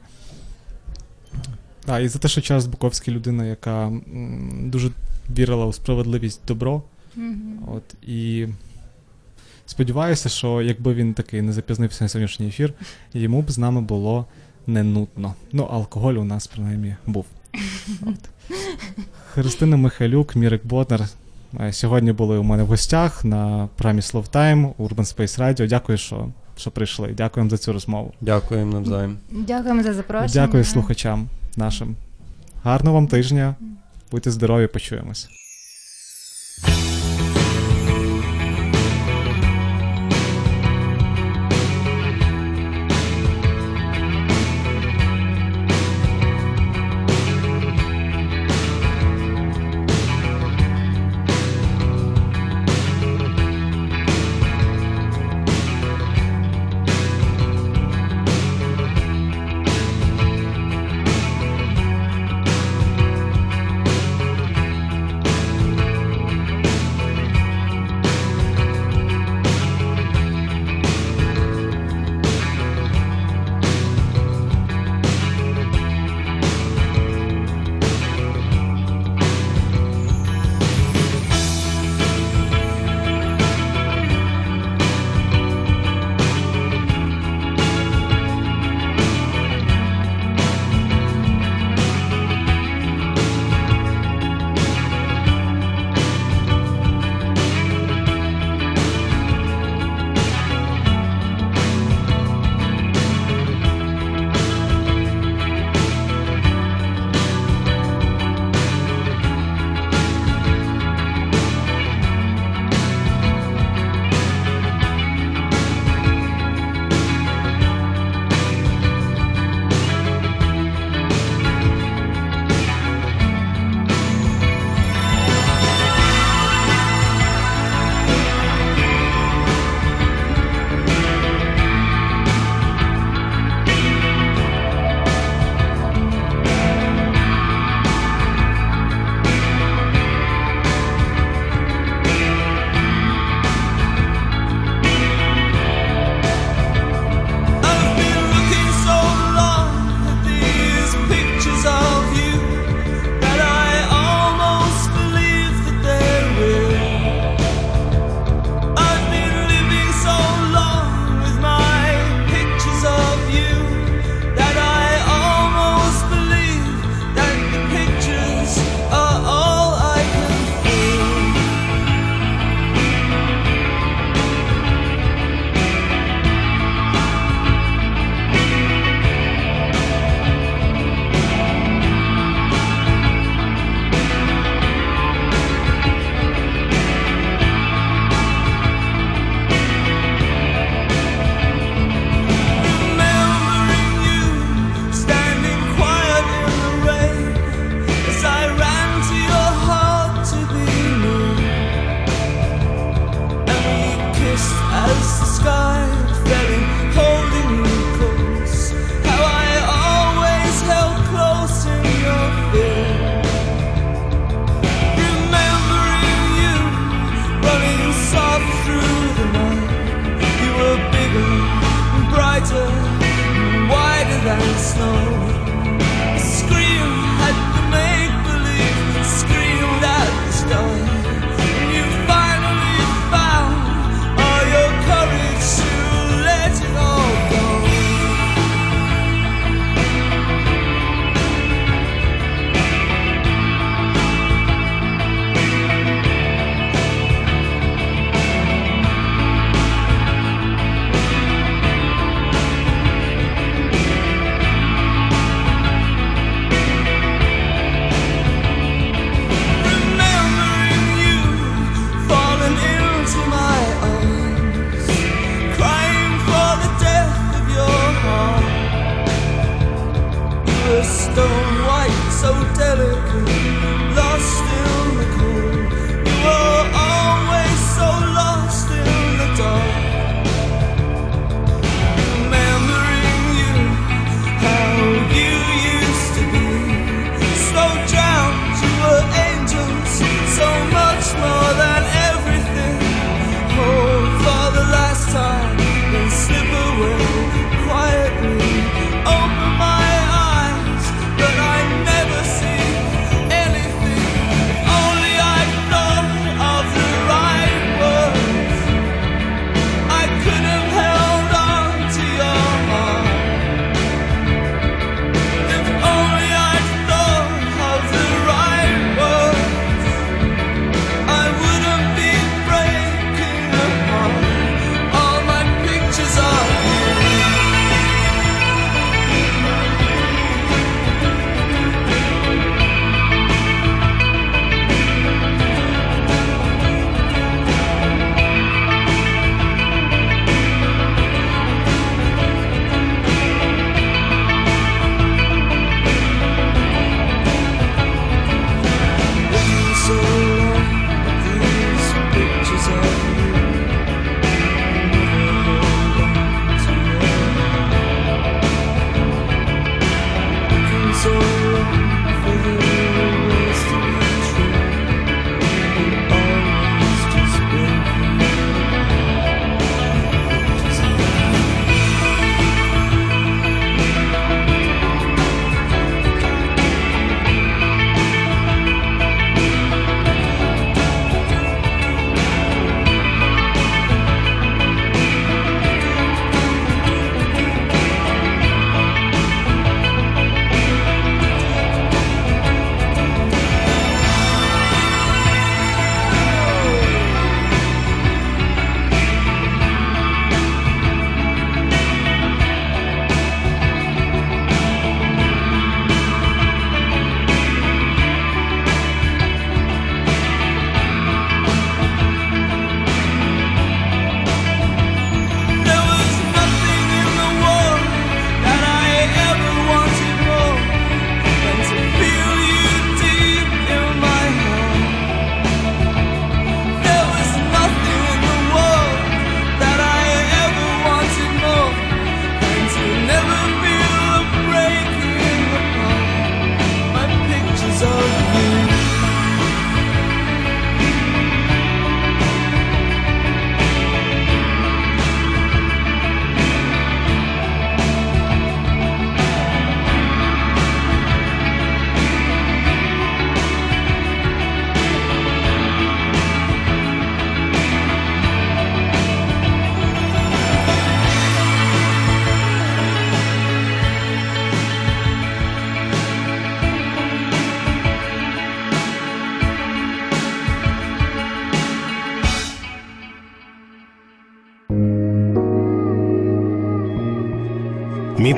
А, 1.87 1.99
І 1.99 2.07
за 2.07 2.19
те, 2.19 2.27
що 2.27 2.41
Чарльз 2.41 2.65
Буковський 2.65 3.13
людина, 3.13 3.45
яка 3.45 3.91
дуже 4.61 4.91
вірила 5.37 5.65
у 5.65 5.73
справедливість 5.73 6.41
добро. 6.47 6.83
Mm-hmm. 7.17 7.75
От, 7.75 7.83
І 8.09 8.47
сподіваюся, 9.65 10.29
що 10.29 10.61
якби 10.61 10.93
він 10.93 11.13
такий 11.13 11.41
не 11.41 11.53
запізнився 11.53 12.03
на 12.03 12.09
сьогоднішній 12.09 12.47
ефір, 12.47 12.73
йому 13.13 13.41
б 13.41 13.51
з 13.51 13.57
нами 13.57 13.81
було 13.81 14.25
не 14.67 14.83
нудно. 14.83 15.33
Ну, 15.51 15.63
алкоголь 15.63 16.13
у 16.13 16.23
нас 16.23 16.47
принаймні 16.47 16.95
був. 17.05 17.25
От. 18.01 18.29
Христина 19.29 19.77
Михайлюк, 19.77 20.35
Мірик 20.35 20.65
Ботнер. 20.65 21.07
Е, 21.59 21.73
сьогодні 21.73 22.11
були 22.11 22.37
у 22.37 22.43
мене 22.43 22.63
в 22.63 22.67
гостях 22.67 23.25
на 23.25 23.69
програмі 23.75 24.01
Slow 24.01 24.31
Time, 24.31 24.73
Urban 24.73 24.95
Space 24.95 25.39
Radio. 25.39 25.67
Дякую, 25.67 25.97
що 25.97 26.29
що 26.57 26.71
прийшли. 26.71 27.13
Дякуємо 27.17 27.49
за 27.49 27.57
цю 27.57 27.73
розмову. 27.73 28.13
Дякуємо 28.21 28.73
навзаєм. 28.73 29.17
Дякуємо 29.31 29.83
за 29.83 29.93
запрошення. 29.93 30.45
Дякую 30.45 30.63
слухачам 30.63 31.27
нашим. 31.57 31.95
Гарного 32.63 32.95
вам 32.95 33.07
тижня. 33.07 33.55
Будьте 34.11 34.31
здорові, 34.31 34.67
почуємось. 34.67 35.29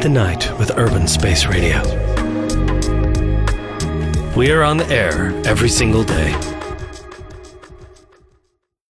The 0.08 0.14
night 0.14 0.58
with 0.58 0.72
Urban 0.78 1.06
Space 1.06 1.48
Radio. 1.48 1.82
We 4.38 4.52
are 4.52 4.64
on 4.64 4.78
the 4.78 4.88
air 4.90 5.34
every 5.46 5.68
single 5.68 6.06
day 6.06 6.57